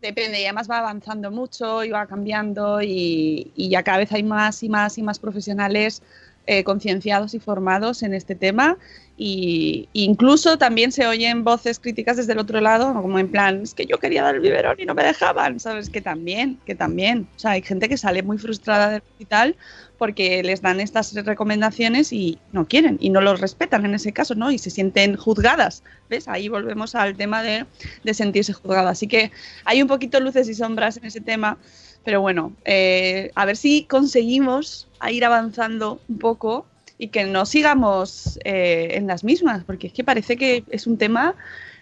Depende, 0.00 0.40
y 0.40 0.44
además 0.44 0.70
va 0.70 0.78
avanzando 0.78 1.30
mucho 1.30 1.82
y 1.82 1.90
va 1.90 2.06
cambiando 2.06 2.80
y, 2.80 3.50
y 3.56 3.68
ya 3.68 3.82
cada 3.82 3.98
vez 3.98 4.12
hay 4.12 4.22
más 4.22 4.62
y 4.62 4.68
más 4.68 4.96
y 4.96 5.02
más 5.02 5.18
profesionales 5.18 6.02
eh, 6.46 6.64
concienciados 6.64 7.34
y 7.34 7.40
formados 7.40 8.02
en 8.02 8.14
este 8.14 8.34
tema 8.34 8.78
y 9.18 9.88
incluso 9.92 10.56
también 10.56 10.92
se 10.92 11.06
oyen 11.06 11.44
voces 11.44 11.78
críticas 11.78 12.16
desde 12.16 12.32
el 12.32 12.38
otro 12.38 12.60
lado, 12.60 12.94
como 12.94 13.18
en 13.18 13.30
plan, 13.30 13.62
es 13.62 13.74
que 13.74 13.84
yo 13.84 13.98
quería 13.98 14.22
dar 14.22 14.36
el 14.36 14.40
biberón 14.40 14.76
y 14.78 14.86
no 14.86 14.94
me 14.94 15.02
dejaban, 15.04 15.60
¿sabes? 15.60 15.90
Que 15.90 16.00
también, 16.00 16.58
que 16.64 16.74
también. 16.74 17.28
O 17.36 17.38
sea, 17.38 17.50
hay 17.50 17.62
gente 17.62 17.88
que 17.88 17.98
sale 17.98 18.22
muy 18.22 18.38
frustrada 18.38 18.88
del 18.88 19.02
hospital 19.02 19.56
porque 19.98 20.42
les 20.42 20.62
dan 20.62 20.80
estas 20.80 21.12
recomendaciones 21.14 22.12
y 22.12 22.38
no 22.52 22.66
quieren 22.66 22.96
y 23.00 23.10
no 23.10 23.20
los 23.20 23.40
respetan 23.40 23.84
en 23.84 23.94
ese 23.94 24.12
caso, 24.12 24.34
¿no? 24.36 24.50
Y 24.50 24.58
se 24.58 24.70
sienten 24.70 25.16
juzgadas, 25.16 25.82
¿ves? 26.08 26.28
Ahí 26.28 26.48
volvemos 26.48 26.94
al 26.94 27.16
tema 27.16 27.42
de, 27.42 27.66
de 28.04 28.14
sentirse 28.14 28.52
juzgado. 28.52 28.88
Así 28.88 29.08
que 29.08 29.32
hay 29.64 29.82
un 29.82 29.88
poquito 29.88 30.20
luces 30.20 30.48
y 30.48 30.54
sombras 30.54 30.96
en 30.96 31.04
ese 31.04 31.20
tema, 31.20 31.58
pero 32.04 32.20
bueno, 32.20 32.52
eh, 32.64 33.32
a 33.34 33.44
ver 33.44 33.56
si 33.56 33.84
conseguimos 33.84 34.86
a 35.00 35.10
ir 35.10 35.24
avanzando 35.24 36.00
un 36.08 36.18
poco 36.18 36.64
y 36.96 37.08
que 37.08 37.24
no 37.24 37.44
sigamos 37.46 38.38
eh, 38.44 38.90
en 38.92 39.06
las 39.06 39.24
mismas, 39.24 39.64
porque 39.64 39.88
es 39.88 39.92
que 39.92 40.04
parece 40.04 40.36
que 40.36 40.64
es 40.70 40.86
un 40.86 40.96
tema 40.98 41.34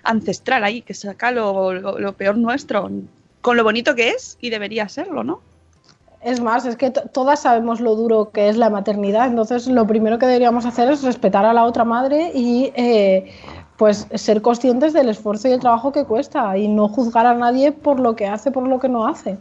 ancestral 0.03 0.65
ahí, 0.65 0.83
que 0.83 0.95
saca 0.95 1.31
lo, 1.33 1.73
lo- 1.75 1.99
lo 1.99 2.13
peor 2.15 2.37
nuestro, 2.39 2.91
con 3.41 3.57
lo 3.57 3.65
bonito 3.65 3.95
que 3.95 4.11
es 4.11 4.37
y 4.41 4.51
debería 4.51 4.89
serlo, 4.89 5.23
¿no? 5.25 5.41
Es 6.31 6.41
más, 6.41 6.67
es 6.67 6.77
que 6.77 6.91
to- 6.91 7.09
todas 7.13 7.41
sabemos 7.41 7.81
lo 7.81 7.95
duro 7.95 8.31
que 8.33 8.49
es 8.49 8.57
la 8.57 8.69
maternidad, 8.69 9.29
entonces 9.29 9.69
lo 9.69 9.87
primero 9.87 10.19
que 10.19 10.27
deberíamos 10.27 10.67
hacer 10.67 10.91
es 10.91 11.03
respetar 11.05 11.45
a 11.45 11.53
la 11.53 11.65
otra 11.65 11.85
madre 11.85 12.33
y 12.35 12.73
eh, 12.75 13.33
pues 13.77 14.09
ser 14.13 14.43
conscientes 14.43 14.93
del 14.93 15.09
esfuerzo 15.09 15.47
y 15.49 15.53
el 15.53 15.61
trabajo 15.61 15.93
que 15.93 16.05
cuesta 16.05 16.57
y 16.59 16.67
no 16.67 16.89
juzgar 16.89 17.27
a 17.27 17.35
nadie 17.35 17.71
por 17.71 18.01
lo 18.01 18.17
que 18.17 18.27
hace, 18.27 18.51
por 18.51 18.67
lo 18.67 18.81
que 18.81 18.89
no 18.89 19.07
hace. 19.07 19.39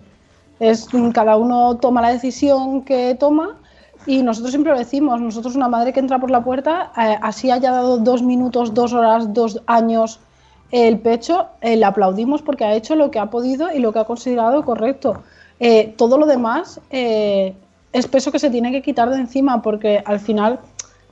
Es, 0.59 0.89
cada 1.13 1.37
uno 1.37 1.77
toma 1.79 2.01
la 2.03 2.09
decisión 2.09 2.83
que 2.85 3.15
toma 3.15 3.61
y 4.05 4.21
nosotros 4.21 4.51
siempre 4.51 4.71
lo 4.71 4.77
decimos, 4.77 5.19
nosotros 5.19 5.55
una 5.55 5.67
madre 5.69 5.91
que 5.91 5.99
entra 5.99 6.19
por 6.19 6.29
la 6.29 6.43
puerta, 6.43 6.91
eh, 6.97 7.17
así 7.23 7.49
haya 7.49 7.71
dado 7.71 7.97
dos 7.97 8.21
minutos, 8.21 8.73
dos 8.75 8.93
horas, 8.93 9.33
dos 9.33 9.63
años 9.65 10.21
el 10.69 10.99
pecho, 11.01 11.47
eh, 11.61 11.77
le 11.77 11.85
aplaudimos 11.85 12.41
porque 12.43 12.65
ha 12.65 12.73
hecho 12.75 12.95
lo 12.95 13.09
que 13.11 13.19
ha 13.19 13.29
podido 13.31 13.71
y 13.71 13.79
lo 13.79 13.91
que 13.93 13.99
ha 13.99 14.05
considerado 14.05 14.63
correcto. 14.65 15.23
Eh, 15.59 15.93
todo 15.97 16.17
lo 16.17 16.25
demás 16.25 16.81
eh, 16.89 17.55
es 17.93 18.07
peso 18.07 18.31
que 18.31 18.39
se 18.39 18.49
tiene 18.49 18.71
que 18.71 18.81
quitar 18.81 19.09
de 19.09 19.17
encima 19.17 19.61
porque 19.61 20.03
al 20.05 20.19
final 20.19 20.59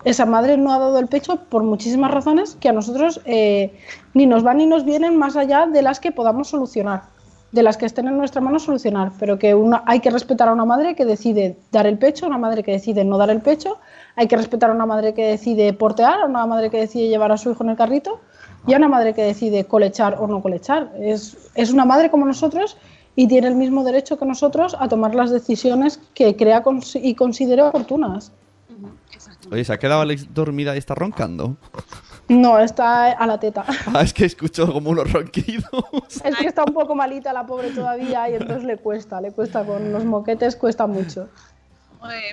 esa 0.03 0.25
madre 0.25 0.57
no 0.57 0.73
ha 0.73 0.79
dado 0.79 0.99
el 0.99 1.07
pecho 1.07 1.37
por 1.49 1.63
muchísimas 1.63 2.11
razones 2.11 2.57
que 2.59 2.67
a 2.67 2.73
nosotros 2.73 3.21
eh, 3.25 3.73
ni 4.13 4.25
nos 4.25 4.43
van 4.43 4.57
ni 4.57 4.65
nos 4.65 4.83
vienen 4.83 5.17
más 5.17 5.37
allá 5.37 5.65
de 5.65 5.81
las 5.81 6.01
que 6.01 6.11
podamos 6.11 6.49
solucionar, 6.49 7.03
de 7.53 7.63
las 7.63 7.77
que 7.77 7.85
estén 7.85 8.07
en 8.09 8.17
nuestra 8.17 8.41
mano 8.41 8.59
solucionar, 8.59 9.13
pero 9.17 9.39
que 9.39 9.55
hay 9.85 9.99
que 10.01 10.09
respetar 10.09 10.49
a 10.49 10.53
una 10.53 10.65
madre 10.65 10.93
que 10.95 11.05
decide 11.05 11.55
dar 11.71 11.87
el 11.87 11.97
pecho, 11.97 12.25
a 12.25 12.27
una 12.27 12.37
madre 12.37 12.63
que 12.63 12.73
decide 12.73 13.05
no 13.05 13.17
dar 13.17 13.29
el 13.29 13.39
pecho, 13.39 13.77
hay 14.17 14.27
que 14.27 14.35
respetar 14.35 14.69
a 14.69 14.73
una 14.73 14.85
madre 14.85 15.13
que 15.13 15.25
decide 15.25 15.71
portear, 15.71 16.21
a 16.21 16.25
una 16.25 16.45
madre 16.45 16.69
que 16.69 16.81
decide 16.81 17.07
llevar 17.07 17.31
a 17.31 17.37
su 17.37 17.51
hijo 17.51 17.63
en 17.63 17.69
el 17.69 17.77
carrito 17.77 18.19
y 18.67 18.73
a 18.73 18.77
una 18.77 18.89
madre 18.89 19.13
que 19.13 19.23
decide 19.23 19.63
colechar 19.65 20.17
o 20.19 20.27
no 20.27 20.41
colechar. 20.41 20.91
Es, 20.99 21.37
es 21.55 21.71
una 21.71 21.85
madre 21.85 22.09
como 22.09 22.25
nosotros 22.25 22.77
y 23.15 23.27
tiene 23.27 23.47
el 23.47 23.55
mismo 23.55 23.83
derecho 23.83 24.17
que 24.17 24.25
nosotros 24.25 24.75
a 24.79 24.87
tomar 24.87 25.13
las 25.15 25.31
decisiones 25.31 25.99
que 26.13 26.35
crea 26.35 26.63
cons- 26.63 26.99
y 27.01 27.15
considere 27.15 27.61
oportunas. 27.61 28.31
Oye, 29.51 29.63
¿se 29.63 29.73
ha 29.73 29.77
quedado 29.77 30.01
Alex 30.01 30.33
dormida 30.33 30.73
y 30.75 30.79
está 30.79 30.95
roncando? 30.95 31.55
No, 32.27 32.57
está 32.57 33.11
a 33.11 33.27
la 33.27 33.39
teta. 33.39 33.65
Ah, 33.93 34.01
es 34.01 34.13
que 34.13 34.25
escucho 34.25 34.71
como 34.71 34.89
unos 34.89 35.11
ronquidos. 35.11 35.65
Es 36.23 36.35
que 36.37 36.47
está 36.47 36.63
un 36.65 36.73
poco 36.73 36.95
malita 36.95 37.33
la 37.33 37.45
pobre 37.45 37.69
todavía 37.71 38.29
y 38.29 38.33
entonces 38.35 38.63
le 38.63 38.77
cuesta, 38.77 39.21
le 39.21 39.31
cuesta 39.31 39.63
con 39.65 39.91
los 39.91 40.05
moquetes, 40.05 40.55
cuesta 40.55 40.87
mucho. 40.87 41.27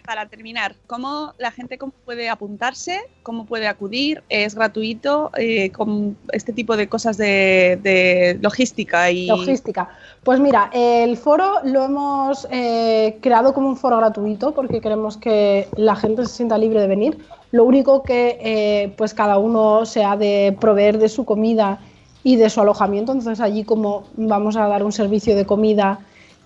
Para 0.05 0.27
terminar, 0.29 0.75
¿cómo 0.87 1.35
la 1.39 1.51
gente 1.51 1.79
puede 2.05 2.29
apuntarse? 2.29 3.01
¿Cómo 3.23 3.47
puede 3.47 3.69
acudir? 3.69 4.23
¿Es 4.29 4.55
gratuito? 4.55 5.31
Eh, 5.37 5.71
con 5.71 6.17
este 6.33 6.53
tipo 6.53 6.77
de 6.77 6.89
cosas 6.89 7.17
de, 7.17 7.79
de 7.83 8.39
logística 8.41 9.11
y 9.11 9.27
Logística. 9.27 9.91
Pues 10.25 10.41
mira, 10.41 10.71
el 10.73 11.17
foro 11.17 11.61
lo 11.65 11.85
hemos 11.85 12.47
eh, 12.51 13.19
creado 13.21 13.55
como 13.55 13.69
un 13.69 13.77
foro 13.77 13.97
gratuito 13.97 14.55
porque 14.55 14.81
queremos 14.81 15.17
que 15.17 15.69
la 15.77 15.97
gente 15.97 16.27
se 16.27 16.35
sienta 16.35 16.59
libre 16.59 16.81
de 16.81 16.87
venir. 16.87 17.19
Lo 17.53 17.65
único 17.65 18.03
que 18.03 18.39
eh, 18.41 18.95
pues 18.97 19.15
cada 19.15 19.39
uno 19.39 19.87
se 19.87 20.05
ha 20.05 20.17
de 20.17 20.57
proveer 20.61 20.99
de 20.99 21.09
su 21.09 21.25
comida 21.25 21.79
y 22.23 22.37
de 22.37 22.51
su 22.51 22.61
alojamiento. 22.61 23.13
Entonces 23.13 23.41
allí 23.41 23.65
como 23.65 24.05
vamos 24.17 24.57
a 24.57 24.67
dar 24.69 24.85
un 24.85 24.93
servicio 24.93 25.35
de 25.35 25.47
comida 25.47 26.01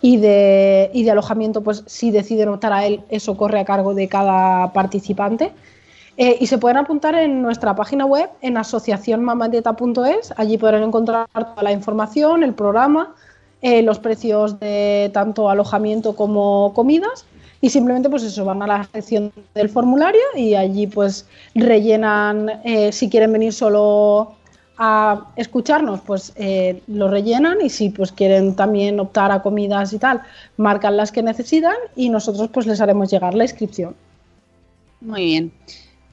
y 0.05 0.19
de, 0.19 0.91
y 0.93 1.03
de 1.03 1.13
alojamiento, 1.13 1.63
pues 1.63 1.83
si 1.87 2.11
deciden 2.11 2.51
optar 2.51 2.75
a 2.75 2.85
él, 2.85 3.01
eso 3.09 3.39
corre 3.39 3.61
a 3.61 3.65
cargo 3.65 3.95
de 3.95 4.07
cada 4.07 4.71
participante. 4.75 5.51
Eh, 6.19 6.37
y 6.41 6.47
se 6.47 6.59
pueden 6.59 6.77
apuntar 6.77 7.15
en 7.15 7.41
nuestra 7.41 7.75
página 7.75 8.05
web, 8.05 8.29
en 8.43 8.59
asociacionmamandieta.es. 8.59 10.35
Allí 10.37 10.59
podrán 10.59 10.83
encontrar 10.83 11.27
toda 11.33 11.63
la 11.63 11.73
información, 11.73 12.43
el 12.43 12.53
programa, 12.53 13.15
eh, 13.63 13.81
los 13.81 13.99
precios 13.99 14.61
de 14.61 15.11
tanto 15.15 15.49
alojamiento 15.49 16.15
como 16.15 16.75
comidas. 16.75 17.25
Y 17.63 17.71
simplemente, 17.71 18.11
pues 18.11 18.25
eso, 18.25 18.45
van 18.45 18.61
a 18.61 18.67
la 18.67 18.85
sección 18.93 19.33
del 19.55 19.71
formulario 19.71 20.21
y 20.37 20.55
allí, 20.55 20.87
pues 20.87 21.27
rellenan, 21.55 22.61
eh, 22.63 22.93
si 22.93 23.09
quieren 23.09 23.33
venir 23.33 23.55
solo 23.55 24.35
a 24.77 25.27
escucharnos, 25.37 26.01
pues 26.01 26.33
eh, 26.37 26.83
lo 26.89 27.09
rellenan 27.09 27.59
y 27.63 27.71
si 27.71 27.91
pues 27.91 28.11
quieren 28.11 28.57
también 28.57 28.99
optar 28.99 29.31
a 29.31 29.43
comidas 29.43 29.93
y 29.93 29.99
tal, 29.99 30.23
marcan 30.57 30.97
las 30.97 31.13
que 31.13 31.23
necesitan 31.23 31.77
y 31.95 32.09
nosotros 32.09 32.51
pues 32.53 32.67
les 32.67 32.81
haremos 32.81 33.11
llegar 33.11 33.35
la 33.35 33.45
inscripción. 33.45 33.95
Muy 35.01 35.25
bien. 35.25 35.53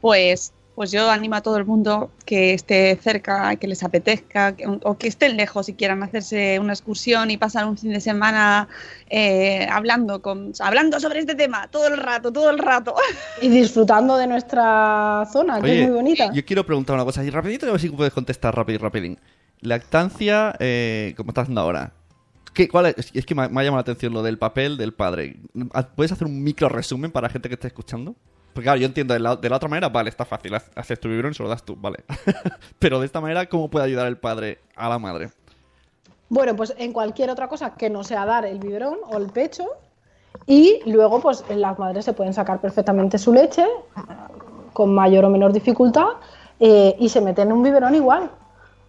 Pues, 0.01 0.53
pues 0.81 0.89
yo 0.91 1.11
animo 1.11 1.35
a 1.35 1.41
todo 1.41 1.57
el 1.57 1.65
mundo 1.65 2.09
que 2.25 2.55
esté 2.55 2.95
cerca, 2.95 3.55
que 3.57 3.67
les 3.67 3.83
apetezca, 3.83 4.55
que- 4.55 4.65
o 4.65 4.97
que 4.97 5.07
estén 5.07 5.37
lejos 5.37 5.69
y 5.69 5.75
quieran 5.75 6.01
hacerse 6.01 6.57
una 6.57 6.73
excursión 6.73 7.29
y 7.29 7.37
pasar 7.37 7.67
un 7.67 7.77
fin 7.77 7.91
de 7.93 7.99
semana 8.01 8.67
eh, 9.07 9.67
hablando, 9.71 10.23
con, 10.23 10.53
hablando 10.59 10.99
sobre 10.99 11.19
este 11.19 11.35
tema 11.35 11.67
todo 11.67 11.85
el 11.87 11.97
rato, 11.97 12.31
todo 12.33 12.49
el 12.49 12.57
rato. 12.57 12.95
Y 13.43 13.49
disfrutando 13.49 14.17
de 14.17 14.25
nuestra 14.25 15.23
zona, 15.31 15.61
que 15.61 15.81
es 15.83 15.87
muy 15.87 15.95
bonita. 15.97 16.33
Yo 16.33 16.43
quiero 16.43 16.65
preguntar 16.65 16.95
una 16.95 17.05
cosa, 17.05 17.23
y 17.23 17.29
rapidito, 17.29 17.67
a 17.67 17.71
ver 17.73 17.79
si 17.79 17.89
puedes 17.89 18.11
contestar 18.11 18.55
rápido 18.55 18.77
y 18.77 18.81
rapidín. 18.81 19.19
Lactancia, 19.59 20.55
eh, 20.59 21.13
como 21.15 21.29
estás 21.29 21.43
haciendo 21.43 21.61
ahora. 21.61 21.91
¿Qué, 22.55 22.67
cuál 22.67 22.87
es? 22.87 23.11
es 23.13 23.23
que 23.23 23.35
me, 23.35 23.43
ha- 23.43 23.49
me 23.49 23.61
ha 23.61 23.63
llamado 23.65 23.77
la 23.77 23.81
atención 23.91 24.13
lo 24.13 24.23
del 24.23 24.39
papel 24.39 24.77
del 24.77 24.95
padre. 24.95 25.35
¿Puedes 25.95 26.11
hacer 26.11 26.25
un 26.25 26.41
micro 26.41 26.69
resumen 26.69 27.11
para 27.11 27.29
gente 27.29 27.49
que 27.49 27.53
esté 27.55 27.67
escuchando? 27.67 28.15
Porque 28.53 28.65
claro, 28.65 28.79
yo 28.79 28.85
entiendo, 28.85 29.13
de 29.13 29.19
la, 29.19 29.35
de 29.35 29.49
la 29.49 29.55
otra 29.55 29.69
manera, 29.69 29.89
vale, 29.89 30.09
está 30.09 30.25
fácil, 30.25 30.53
haces 30.53 30.99
tu 30.99 31.07
biberón 31.07 31.31
y 31.31 31.35
se 31.35 31.43
lo 31.43 31.49
das 31.49 31.63
tú, 31.63 31.75
vale. 31.79 32.03
Pero 32.79 32.99
de 32.99 33.05
esta 33.05 33.21
manera, 33.21 33.47
¿cómo 33.47 33.69
puede 33.69 33.85
ayudar 33.85 34.07
el 34.07 34.17
padre 34.17 34.59
a 34.75 34.89
la 34.89 34.99
madre? 34.99 35.29
Bueno, 36.29 36.55
pues 36.55 36.73
en 36.77 36.93
cualquier 36.93 37.29
otra 37.29 37.47
cosa 37.47 37.75
que 37.75 37.89
no 37.89 38.03
sea 38.03 38.25
dar 38.25 38.45
el 38.45 38.59
biberón 38.59 38.99
o 39.09 39.17
el 39.17 39.27
pecho. 39.27 39.65
Y 40.45 40.79
luego, 40.85 41.19
pues 41.19 41.43
las 41.49 41.77
madres 41.77 42.05
se 42.05 42.13
pueden 42.13 42.33
sacar 42.33 42.61
perfectamente 42.61 43.17
su 43.17 43.33
leche 43.33 43.65
con 44.73 44.93
mayor 44.93 45.25
o 45.25 45.29
menor 45.29 45.51
dificultad 45.51 46.07
eh, 46.59 46.95
y 46.99 47.09
se 47.09 47.19
meten 47.19 47.47
en 47.47 47.53
un 47.53 47.63
biberón 47.63 47.95
igual. 47.95 48.29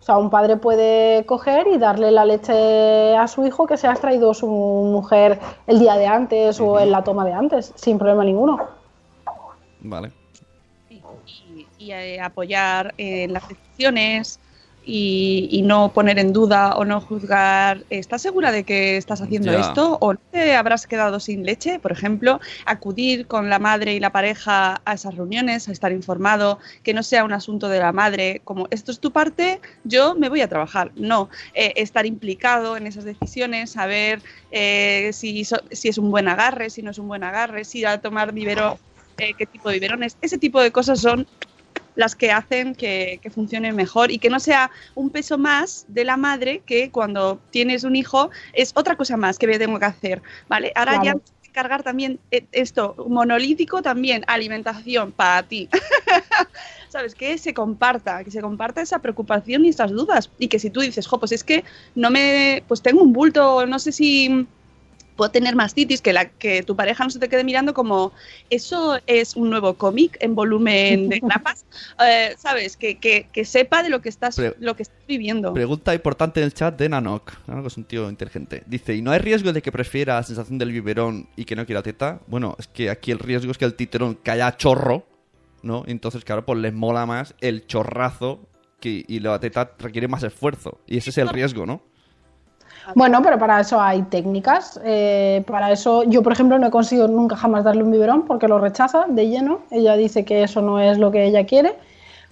O 0.01 0.05
sea, 0.05 0.19
un 0.19 0.31
padre 0.31 0.57
puede 0.57 1.25
coger 1.27 1.67
y 1.69 1.79
darle 1.79 2.11
la 2.11 2.25
leche 2.25 3.17
a 3.17 3.29
su 3.29 3.47
hijo 3.47 3.67
que 3.67 3.77
se 3.77 3.87
ha 3.87 3.93
extraído 3.93 4.35
su 4.35 4.47
mujer 4.47 5.39
el 5.67 5.79
día 5.79 5.95
de 5.95 6.07
antes 6.07 6.61
o 6.61 6.81
en 6.81 6.91
la 6.91 7.05
toma 7.05 7.25
de 7.25 7.33
antes, 7.33 7.73
sin 7.77 7.99
problema 7.99 8.25
ninguno. 8.25 8.82
Vale. 9.83 10.11
y, 10.89 11.67
y, 11.79 11.91
eh, 11.93 12.21
apoyar 12.21 12.95
en 12.99 13.33
las 13.33 13.49
decisiones 13.49 14.39
y, 14.85 15.49
y 15.53 15.63
no 15.63 15.93
poner 15.93 16.19
en 16.19 16.33
duda 16.33 16.75
o 16.77 16.85
no 16.85 17.01
juzgar. 17.01 17.85
¿Estás 17.89 18.21
segura 18.23 18.51
de 18.53 18.65
que 18.65 18.97
estás 18.97 19.21
haciendo 19.23 19.53
Ya. 19.53 19.61
esto? 19.61 19.97
¿O 20.01 20.15
te 20.17 20.55
habrás 20.57 20.87
quedado 20.87 21.21
sin 21.21 21.45
leche? 21.45 21.79
Por 21.79 21.93
ejemplo, 21.93 22.41
acudir 22.67 23.27
con 23.27 23.49
la 23.49 23.59
madre 23.61 23.95
y 23.95 24.01
la 24.01 24.11
pareja 24.11 24.83
a 24.85 24.95
esas 24.95 25.15
reuniones, 25.15 25.69
a 25.69 25.73
estar 25.73 25.93
informado, 25.93 26.59
que 26.83 26.93
no 26.95 27.03
sea 27.05 27.25
un 27.25 27.33
asunto 27.33 27.69
de 27.69 27.79
la 27.79 27.93
madre, 27.93 28.41
como 28.45 28.67
esto 28.71 28.91
es 28.91 28.99
tu 29.01 29.13
parte, 29.13 29.61
yo 29.85 30.15
me 30.17 30.29
voy 30.29 30.41
a 30.41 30.49
trabajar. 30.49 30.91
No, 30.97 31.31
eh, 31.55 31.73
estar 31.77 32.05
implicado 32.07 32.77
en 32.77 32.87
esas 32.89 33.05
decisiones, 33.05 33.71
saber 33.71 34.21
eh, 34.51 35.11
si, 35.13 35.45
so- 35.45 35.63
si 35.71 35.89
es 35.89 35.97
un 35.97 36.11
buen 36.11 36.27
agarre, 36.29 36.71
si 36.71 36.83
no 36.83 36.91
es 36.91 36.99
un 36.99 37.07
buen 37.09 37.23
agarre, 37.25 37.65
si 37.65 37.85
a 37.85 38.01
tomar 38.01 38.33
biberón, 38.33 38.75
eh, 39.23 39.35
qué 39.37 39.47
tipo 39.47 39.69
de 39.69 39.77
biberones. 39.77 40.17
Ese 40.21 40.39
tipo 40.39 40.61
de 40.61 40.71
cosas 40.71 41.01
son 41.01 41.27
las 41.95 42.17
que 42.17 42.31
hacen 42.33 42.75
que, 42.75 43.21
que 43.23 43.31
funcione 43.31 43.73
mejor 43.73 44.11
y 44.11 44.19
que 44.19 44.31
no 44.31 44.41
sea 44.41 44.71
un 44.95 45.11
peso 45.11 45.37
más 45.37 45.85
de 45.89 46.05
la 46.05 46.17
madre 46.17 46.63
que 46.65 46.91
cuando 46.91 47.39
tienes 47.51 47.85
un 47.85 47.97
hijo 47.97 48.31
es 48.55 48.73
otra 48.75 48.97
cosa 48.97 49.17
más 49.17 49.39
que 49.39 49.47
me 49.47 49.59
tengo 49.59 49.79
que 49.79 49.85
hacer, 49.85 50.23
¿vale? 50.49 50.73
Ahora 50.75 51.01
Claro. 51.01 51.21
ya 51.25 51.33
cargar 51.53 51.83
también 51.83 52.19
eh, 52.31 52.47
esto, 52.53 52.97
monolítico 53.09 53.83
también, 53.83 54.25
alimentación 54.27 55.13
para 55.13 55.43
ti. 55.45 55.69
¿Sabes? 56.89 57.15
Que 57.15 57.39
se 57.39 57.55
comparta, 57.55 58.25
que 58.25 58.31
se 58.31 58.41
comparta 58.41 58.83
esa 58.83 58.99
preocupación 59.01 59.65
y 59.65 59.69
esas 59.69 59.91
dudas. 59.93 60.31
Y 60.39 60.49
que 60.49 60.59
si 60.59 60.71
tú 60.71 60.81
dices, 60.81 61.07
jo, 61.07 61.19
pues 61.21 61.33
es 61.33 61.45
que 61.45 61.65
no 61.95 62.11
me, 62.11 62.65
pues 62.69 62.83
tengo 62.83 63.03
un 63.03 63.13
bulto, 63.13 63.67
no 63.67 63.79
sé 63.79 63.93
si 63.93 64.47
puedo 65.17 65.31
tener 65.31 65.55
mastitis, 65.57 66.01
que, 66.01 66.13
la, 66.13 66.29
que 66.31 66.63
tu 66.63 66.75
pareja 66.77 67.05
no 67.05 67.11
se 67.11 67.19
te 67.19 67.29
quede 67.29 67.45
mirando 67.45 67.75
como, 67.75 68.13
eso 68.51 68.99
es 69.07 69.37
un 69.37 69.51
nuevo 69.51 69.75
cómic 69.75 70.17
en 70.21 70.35
volumen 70.35 71.09
de 71.09 71.21
grapas, 71.23 71.65
Eh, 72.05 72.35
¿sabes? 72.39 72.77
Que, 72.77 72.99
que, 72.99 73.27
que 73.33 73.45
sepa 73.45 73.83
de 73.83 73.91
lo 73.91 74.01
que 74.01 74.09
estás, 74.09 74.37
Pre- 74.37 74.55
lo 74.61 74.75
que 74.77 74.83
estás 74.85 74.97
viviendo. 75.07 75.53
Pregunta 75.53 75.95
importante 75.95 76.41
en 76.41 76.45
el 76.47 76.55
chat 76.55 76.79
de 76.79 76.89
Nanok. 76.89 77.33
Nanok 77.47 77.67
es 77.67 77.77
un 77.77 77.85
tío 77.85 78.09
inteligente. 78.09 78.63
Dice, 78.67 78.95
¿y 78.95 79.03
no 79.03 79.11
hay 79.11 79.19
riesgo 79.19 79.53
de 79.53 79.63
que 79.63 79.71
prefiera 79.73 80.15
la 80.17 80.23
sensación 80.23 80.59
del 80.59 80.73
biberón 80.73 81.29
y 81.37 81.45
que 81.45 81.57
no 81.57 81.67
quiera 81.67 81.83
teta? 81.83 82.21
Bueno, 82.27 82.57
es 82.59 82.67
que 82.69 82.91
aquí 82.91 83.11
el 83.11 83.19
riesgo 83.19 83.51
es 83.53 83.59
que 83.59 83.65
el 83.65 83.75
titerón 83.75 84.15
caiga 84.23 84.47
a 84.47 84.57
chorro, 84.57 85.07
¿no? 85.63 85.85
Entonces, 85.87 86.25
claro, 86.25 86.45
pues 86.45 86.59
les 86.59 86.73
mola 86.73 87.07
más 87.07 87.35
el 87.41 87.67
chorrazo 87.67 88.41
que, 88.81 89.05
y 89.07 89.21
la 89.21 89.39
teta 89.39 89.71
requiere 89.79 90.09
más 90.09 90.23
esfuerzo. 90.25 90.81
Y 90.87 90.97
ese 90.97 91.11
es 91.11 91.19
el 91.19 91.29
riesgo, 91.29 91.67
¿no? 91.67 91.83
Bueno, 92.95 93.21
pero 93.23 93.39
para 93.39 93.61
eso 93.61 93.81
hay 93.81 94.03
técnicas. 94.03 94.81
eh, 94.85 95.43
para 95.47 95.71
eso, 95.73 96.03
yo 96.05 96.23
por 96.23 96.33
ejemplo 96.33 96.59
no 96.59 96.67
he 96.67 96.71
conseguido 96.71 97.09
nunca 97.09 97.37
jamás 97.37 97.65
darle 97.65 97.83
un 97.83 97.91
biberón 97.91 98.23
porque 98.27 98.49
lo 98.49 98.59
rechaza 98.59 99.07
de 99.09 99.29
lleno. 99.29 99.61
Ella 99.71 99.97
dice 99.97 100.25
que 100.25 100.43
eso 100.43 100.61
no 100.63 100.79
es 100.81 100.99
lo 100.99 101.11
que 101.11 101.25
ella 101.25 101.45
quiere. 101.47 101.75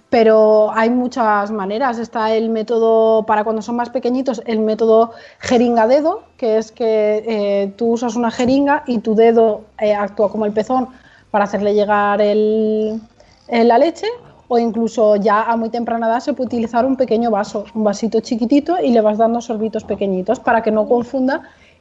Pero 0.09 0.71
hay 0.73 0.89
muchas 0.89 1.51
maneras. 1.51 1.97
Está 1.97 2.33
el 2.33 2.49
método 2.49 3.25
para 3.25 3.45
cuando 3.45 3.61
son 3.61 3.77
más 3.77 3.89
pequeñitos, 3.89 4.41
el 4.45 4.59
método 4.59 5.11
jeringa-dedo, 5.39 6.23
que 6.35 6.57
es 6.57 6.73
que 6.73 7.23
eh, 7.25 7.73
tú 7.77 7.91
usas 7.93 8.17
una 8.17 8.29
jeringa 8.29 8.83
y 8.87 8.99
tu 8.99 9.15
dedo 9.15 9.61
eh, 9.79 9.95
actúa 9.95 10.29
como 10.29 10.45
el 10.45 10.51
pezón 10.51 10.89
para 11.31 11.45
hacerle 11.45 11.73
llegar 11.73 12.19
el- 12.21 12.99
la 13.47 13.77
leche. 13.77 14.05
O 14.53 14.59
incluso 14.59 15.15
ya 15.15 15.43
a 15.43 15.55
muy 15.55 15.69
temprana 15.69 16.07
edad 16.07 16.19
se 16.19 16.33
puede 16.33 16.47
utilizar 16.47 16.85
un 16.85 16.97
pequeño 16.97 17.31
vaso, 17.31 17.63
un 17.73 17.85
vasito 17.85 18.19
chiquitito 18.19 18.81
y 18.83 18.91
le 18.91 18.99
vas 18.99 19.17
dando 19.17 19.39
sorbitos 19.39 19.85
pequeñitos 19.85 20.41
para 20.41 20.61
que 20.61 20.71
no 20.71 20.85
confunda 20.89 21.35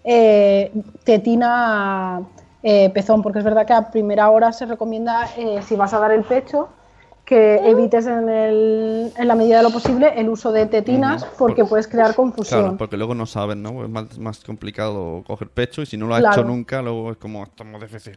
eh, 0.05 0.71
tetina 1.03 2.21
eh, 2.63 2.89
pezón, 2.91 3.23
porque 3.23 3.41
es 3.41 3.45
verdad 3.45 3.67
que 3.67 3.73
a 3.73 3.91
primera 3.91 4.31
hora 4.31 4.53
se 4.53 4.67
recomienda, 4.67 5.27
eh, 5.37 5.61
si 5.67 5.75
vas 5.75 5.93
a 5.95 5.99
dar 5.99 6.13
el 6.13 6.23
pecho, 6.23 6.69
que 7.25 7.57
evites 7.69 8.07
en, 8.07 8.29
el- 8.29 9.13
en 9.17 9.27
la 9.29 9.35
medida 9.35 9.57
de 9.57 9.63
lo 9.65 9.71
posible 9.71 10.13
el 10.17 10.29
uso 10.29 10.53
de 10.53 10.67
tetinas 10.67 11.27
porque 11.39 11.65
puedes 11.65 11.89
crear 11.89 12.15
confusión. 12.15 12.61
Claro, 12.63 12.77
porque 12.79 12.97
luego 12.97 13.17
no 13.17 13.27
saben, 13.27 13.63
¿no? 13.65 13.83
Es 13.83 13.91
más, 13.91 14.17
más 14.19 14.45
complicado 14.45 15.25
coger 15.27 15.49
pecho 15.49 15.83
y 15.83 15.87
si 15.87 15.97
no 15.97 16.07
lo 16.07 16.15
ha 16.15 16.19
Claro. 16.21 16.43
hecho 16.43 16.45
nunca, 16.45 16.83
luego 16.83 17.11
es 17.11 17.17
como, 17.17 17.43
esto 17.43 17.65
es 17.65 17.69
muy 17.69 17.81
difícil. 17.81 18.17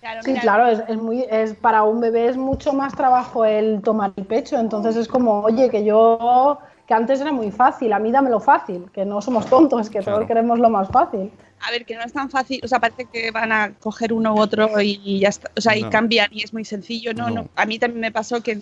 Claro, 0.00 0.22
Sí, 0.22 0.30
mira, 0.30 0.42
claro, 0.42 0.66
es, 0.68 0.80
es 0.88 0.96
muy, 0.96 1.24
es 1.28 1.54
para 1.54 1.82
un 1.82 2.00
bebé 2.00 2.28
es 2.28 2.36
mucho 2.36 2.72
más 2.72 2.94
trabajo 2.94 3.44
el 3.44 3.82
tomar 3.82 4.12
el 4.16 4.24
pecho, 4.26 4.56
entonces 4.58 4.94
es 4.96 5.08
como, 5.08 5.40
oye, 5.40 5.70
que 5.70 5.84
yo, 5.84 6.58
que 6.86 6.94
antes 6.94 7.20
era 7.20 7.32
muy 7.32 7.50
fácil, 7.50 7.92
a 7.92 7.98
mí 7.98 8.12
dámelo 8.12 8.38
fácil, 8.38 8.84
que 8.92 9.04
no 9.04 9.20
somos 9.20 9.46
tontos, 9.46 9.90
que 9.90 9.98
Claro. 9.98 10.18
todos 10.18 10.28
queremos 10.28 10.60
lo 10.60 10.70
más 10.70 10.88
fácil. 10.88 11.32
A 11.60 11.72
ver, 11.72 11.84
que 11.84 11.96
no 11.96 12.02
es 12.02 12.12
tan 12.12 12.30
fácil, 12.30 12.60
o 12.62 12.68
sea, 12.68 12.78
parece 12.78 13.06
que 13.12 13.32
van 13.32 13.50
a 13.50 13.74
coger 13.80 14.12
uno 14.12 14.32
u 14.32 14.38
otro 14.38 14.80
y, 14.80 15.00
y 15.04 15.18
ya 15.18 15.30
está, 15.30 15.50
o 15.56 15.60
sea, 15.60 15.76
y 15.76 15.82
cambian 15.90 16.28
y 16.30 16.44
es 16.44 16.52
muy 16.52 16.64
sencillo. 16.64 17.12
No, 17.12 17.28
No. 17.30 17.34
no, 17.34 17.48
A 17.56 17.66
mí 17.66 17.80
también 17.80 18.00
me 18.00 18.12
pasó 18.12 18.40
que 18.40 18.60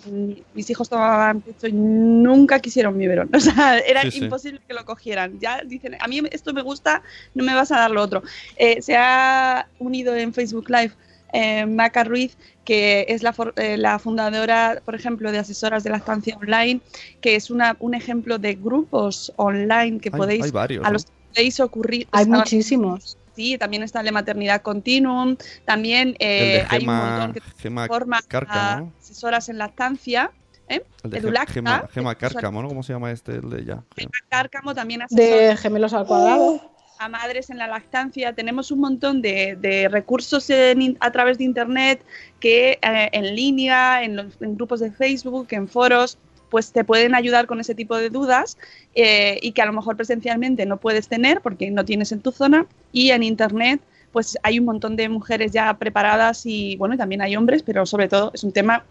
mis 0.55 0.67
hijos 0.71 0.89
tomaban 0.89 1.41
pecho 1.41 1.67
y 1.67 1.73
nunca 1.73 2.59
quisieron 2.59 2.97
biberón, 2.97 3.29
o 3.35 3.39
sea, 3.39 3.77
era 3.77 4.01
Sí, 4.01 4.11
sí. 4.11 4.23
imposible 4.23 4.59
que 4.67 4.73
lo 4.73 4.83
cogieran. 4.83 5.37
Ya 5.39 5.61
dicen, 5.63 5.95
a 5.99 6.07
mí 6.07 6.19
esto 6.31 6.51
me 6.53 6.63
gusta, 6.63 7.03
no 7.35 7.43
me 7.43 7.53
vas 7.53 7.71
a 7.71 7.77
dar 7.77 7.91
lo 7.91 8.01
otro. 8.01 8.23
Eh, 8.55 8.81
se 8.81 8.95
ha 8.97 9.67
unido 9.77 10.15
en 10.15 10.33
Facebook 10.33 10.67
Live 10.71 10.93
eh, 11.33 11.65
Maca 11.65 12.03
Ruiz, 12.03 12.37
que 12.65 13.05
es 13.09 13.23
la, 13.23 13.33
for- 13.33 13.53
eh, 13.57 13.77
la 13.77 13.99
fundadora, 13.99 14.81
por 14.85 14.95
ejemplo, 14.95 15.31
de 15.31 15.39
Asesoras 15.39 15.83
de 15.83 15.89
Lactancia 15.89 16.35
Online, 16.37 16.79
que 17.21 17.35
es 17.35 17.49
una, 17.49 17.75
un 17.79 17.93
ejemplo 17.93 18.37
de 18.39 18.55
grupos 18.55 19.31
online 19.37 19.99
que 19.99 20.09
Hay- 20.11 20.17
podéis, 20.17 20.43
hay 20.45 20.51
varios, 20.51 20.83
a 20.85 20.89
¿no? 20.89 20.93
los 20.93 21.05
que 21.05 21.11
podéis 21.33 21.59
ocurrir. 21.59 22.07
Hay 22.11 22.25
muchísimos. 22.25 23.17
Sí, 23.35 23.57
también 23.57 23.83
está 23.83 23.99
el 23.99 24.05
de 24.07 24.11
maternidad 24.11 24.61
continuum. 24.63 25.35
También 25.63 26.15
eh, 26.19 26.39
el 26.39 26.47
de 26.53 26.59
hay 26.69 26.77
un 26.77 26.79
Gema, 26.81 27.09
montón 27.11 27.33
que 27.33 27.41
Gema 27.61 27.87
forma 27.87 28.19
Cárcamo. 28.27 28.91
asesoras 28.99 29.47
en 29.49 29.57
lactancia. 29.59 30.31
¿eh? 30.69 30.81
El 31.03 31.11
de 31.11 31.17
Edulacta, 31.19 31.53
Gema, 31.53 31.87
Gema 31.93 32.15
Cárcamo, 32.15 32.63
¿no? 32.63 32.67
¿Cómo 32.67 32.81
se 32.81 32.93
llama 32.93 33.11
este? 33.11 33.33
El 33.33 33.49
de 33.51 33.63
ya. 33.63 33.83
Gema 33.95 34.11
Cárcamo 34.27 34.73
también 34.73 35.03
asesora 35.03 35.23
De 35.49 35.55
gemelos 35.57 35.93
al 35.93 36.07
cuadrado. 36.07 36.73
A 36.99 37.09
madres 37.09 37.49
en 37.49 37.57
la 37.57 37.67
lactancia. 37.67 38.33
Tenemos 38.33 38.71
un 38.71 38.79
montón 38.79 39.21
de, 39.21 39.57
de 39.59 39.87
recursos 39.89 40.49
en 40.49 40.97
a 40.99 41.11
través 41.11 41.37
de 41.37 41.43
Internet 41.43 42.01
que 42.39 42.79
eh, 42.81 43.09
en 43.11 43.35
línea, 43.35 44.03
en, 44.03 44.15
los- 44.15 44.37
grupos 44.39 44.79
de 44.79 44.91
Facebook, 44.91 45.47
en 45.51 45.67
foros, 45.67 46.17
pues 46.49 46.71
te 46.71 46.83
pueden 46.83 47.13
ayudar 47.13 47.45
con 47.45 47.59
ese 47.59 47.75
tipo 47.75 47.97
de 47.97 48.09
dudas 48.09 48.57
eh, 48.95 49.37
y 49.41 49.51
que 49.51 49.61
a 49.61 49.65
lo 49.65 49.73
mejor 49.73 49.97
presencialmente 49.97 50.65
no 50.65 50.77
puedes 50.77 51.07
tener 51.09 51.41
porque 51.41 51.69
no 51.71 51.83
tienes 51.83 52.11
en 52.13 52.21
tu 52.21 52.31
zona 52.31 52.65
y 52.93 53.11
en 53.11 53.23
Internet 53.23 53.81
pues 54.13 54.37
hay 54.41 54.57
un 54.57 54.65
montón 54.65 54.95
de 54.95 55.09
mujeres 55.09 55.51
ya 55.51 55.73
preparadas 55.77 56.45
y 56.45 56.77
bueno, 56.77 56.95
también 56.97 57.21
hay 57.21 57.35
hombres, 57.35 57.61
pero 57.63 57.85
sobre 57.85 58.07
todo 58.07 58.31
es 58.33 58.43
un 58.45 58.53
tema 58.53 58.85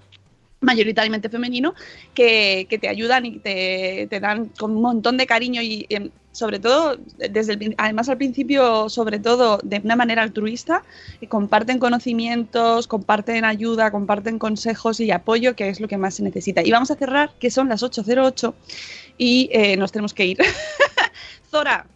mayoritariamente 0.61 1.29
femenino, 1.29 1.75
que, 2.15 2.67
que 2.69 2.79
te 2.79 2.89
ayudan 2.89 3.27
y 3.27 3.39
te, 3.39 4.07
te 4.09 4.21
dan 4.21 4.47
con 4.47 4.73
un 4.73 4.83
montón 4.83 5.17
de 5.17 5.27
cariño 5.27 5.63
y 5.63 5.87
em, 5.89 6.11
sobre 6.37 6.59
todo, 6.59 6.99
desde 7.17 7.55
el, 7.55 7.75
además 7.79 8.11
al 8.11 8.19
principio, 8.19 8.91
sobre 8.91 9.19
todo 9.19 9.59
de 9.63 9.81
una 9.83 9.97
manera 9.97 10.23
altruista, 10.23 10.83
y 11.21 11.29
comparten 11.29 11.79
conocimientos, 11.79 12.87
comparten 12.87 13.47
ayuda, 13.47 13.91
comparten 13.91 14.39
consejos 14.39 15.01
y 15.01 15.11
apoyo, 15.11 15.57
que 15.57 15.71
es 15.71 15.81
lo 15.81 15.89
que 15.89 15.97
más 15.97 16.17
se 16.17 16.23
necesita. 16.23 16.63
Y 16.63 16.71
vamos 16.71 16.91
a 16.91 16.97
cerrar, 16.97 17.31
que 17.41 17.51
son 17.51 17.71
las 17.71 17.83
8.08 17.83 18.53
y 19.17 19.49
eh, 19.51 19.79
nos 19.79 19.93
tenemos 19.93 20.13
que 20.13 20.27
ir. 20.27 20.39
Zora, 21.51 21.87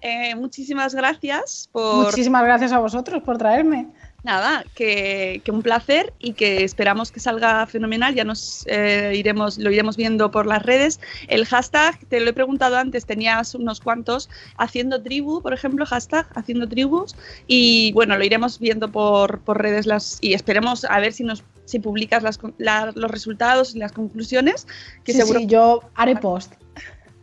eh, 0.00 0.34
muchísimas 0.34 0.92
gracias 0.92 1.68
por... 1.70 2.06
Muchísimas 2.06 2.42
gracias 2.42 2.72
a 2.72 2.80
vosotros 2.80 3.22
por 3.22 3.38
traerme. 3.38 3.86
Nada, 4.26 4.64
que, 4.74 5.40
que 5.44 5.52
un 5.52 5.62
placer 5.62 6.12
y 6.18 6.32
que 6.32 6.64
esperamos 6.64 7.12
que 7.12 7.20
salga 7.20 7.64
fenomenal. 7.68 8.12
Ya 8.12 8.24
nos 8.24 8.64
eh, 8.66 9.12
iremos, 9.14 9.56
lo 9.56 9.70
iremos 9.70 9.96
viendo 9.96 10.32
por 10.32 10.46
las 10.46 10.64
redes. 10.64 10.98
El 11.28 11.46
hashtag, 11.46 11.96
te 12.08 12.18
lo 12.18 12.30
he 12.30 12.32
preguntado 12.32 12.76
antes, 12.76 13.06
tenías 13.06 13.54
unos 13.54 13.78
cuantos. 13.80 14.28
Haciendo 14.58 15.00
tribu, 15.00 15.42
por 15.42 15.52
ejemplo, 15.54 15.86
hashtag 15.86 16.26
haciendo 16.34 16.66
tribus. 16.68 17.14
Y 17.46 17.92
bueno, 17.92 18.18
lo 18.18 18.24
iremos 18.24 18.58
viendo 18.58 18.90
por, 18.90 19.38
por 19.42 19.62
redes 19.62 19.86
las, 19.86 20.18
y 20.20 20.34
esperemos 20.34 20.84
a 20.86 20.98
ver 20.98 21.12
si 21.12 21.22
nos 21.22 21.44
si 21.64 21.78
publicas 21.78 22.24
las 22.24 22.36
con- 22.38 22.54
la- 22.58 22.90
los 22.96 23.10
resultados 23.10 23.76
y 23.76 23.78
las 23.78 23.92
conclusiones. 23.92 24.66
Que 25.04 25.12
Sí, 25.12 25.18
seguro 25.18 25.38
sí, 25.38 25.46
yo 25.46 25.82
haré 25.94 26.16
post. 26.16 26.52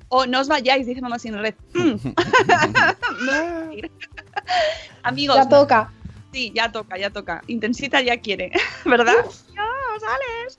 o 0.08 0.26
no 0.26 0.40
os 0.40 0.48
vayáis, 0.48 0.88
dice 0.88 1.02
mamá 1.02 1.20
sin 1.20 1.34
red. 1.38 1.54
Mm. 1.74 1.96
Amigos, 5.04 5.36
Ya 5.36 5.50
toca. 5.50 5.92
Sí, 6.34 6.52
ya 6.54 6.72
toca, 6.72 6.98
ya 6.98 7.12
toca. 7.12 7.44
Intensita 7.48 8.02
ya 8.02 8.18
quiere, 8.18 8.52
¿verdad? 8.86 9.14
Dios, 9.24 10.04
Alex. 10.04 10.58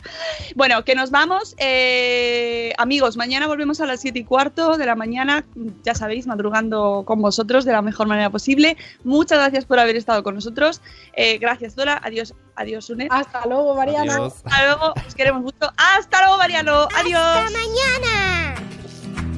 Bueno, 0.54 0.84
que 0.84 0.94
nos 0.94 1.10
vamos. 1.10 1.56
Eh, 1.58 2.72
amigos, 2.78 3.16
mañana 3.16 3.48
volvemos 3.48 3.80
a 3.80 3.86
las 3.86 4.00
7 4.00 4.20
y 4.20 4.24
cuarto 4.24 4.76
de 4.76 4.86
la 4.86 4.94
mañana, 4.94 5.44
ya 5.82 5.94
sabéis, 5.94 6.28
madrugando 6.28 7.02
con 7.04 7.20
vosotros 7.20 7.64
de 7.64 7.72
la 7.72 7.82
mejor 7.82 8.06
manera 8.06 8.30
posible. 8.30 8.76
Muchas 9.02 9.38
gracias 9.38 9.64
por 9.64 9.80
haber 9.80 9.96
estado 9.96 10.22
con 10.22 10.36
nosotros. 10.36 10.80
Eh, 11.14 11.38
gracias, 11.38 11.74
Dora. 11.74 12.00
Adiós, 12.04 12.34
adiós, 12.54 12.88
Unet. 12.90 13.08
Hasta 13.10 13.44
luego, 13.46 13.74
Mariano. 13.74 14.12
Adiós. 14.12 14.34
Hasta 14.44 14.66
luego, 14.66 14.94
os 15.06 15.14
queremos 15.14 15.42
mucho. 15.42 15.72
Hasta 15.76 16.20
luego, 16.20 16.38
Mariano. 16.38 16.88
Adiós. 16.96 17.20
¡Hasta 17.20 17.50
mañana! 17.50 18.54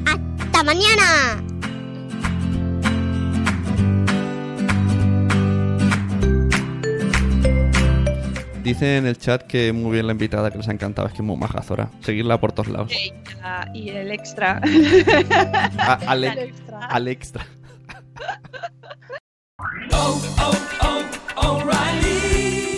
¡Hasta 0.04 0.62
mañana! 0.62 1.55
Dice 8.66 8.96
en 8.96 9.06
el 9.06 9.16
chat 9.16 9.42
que 9.44 9.72
muy 9.72 9.92
bien 9.92 10.08
la 10.08 10.12
invitada, 10.12 10.50
que 10.50 10.58
les 10.58 10.66
ha 10.66 10.72
encantado, 10.72 11.06
es 11.06 11.12
que 11.14 11.18
es 11.22 11.24
muy 11.24 11.36
maja 11.36 11.62
Zora. 11.62 11.88
Seguirla 12.00 12.40
por 12.40 12.50
todos 12.50 12.66
lados. 12.68 12.92
Y 13.72 13.90
el 13.90 14.10
extra. 14.10 14.60
A- 15.78 16.00
Ale- 16.08 16.32
Extra. 16.46 16.78
al 16.86 17.06
extra. 17.06 17.46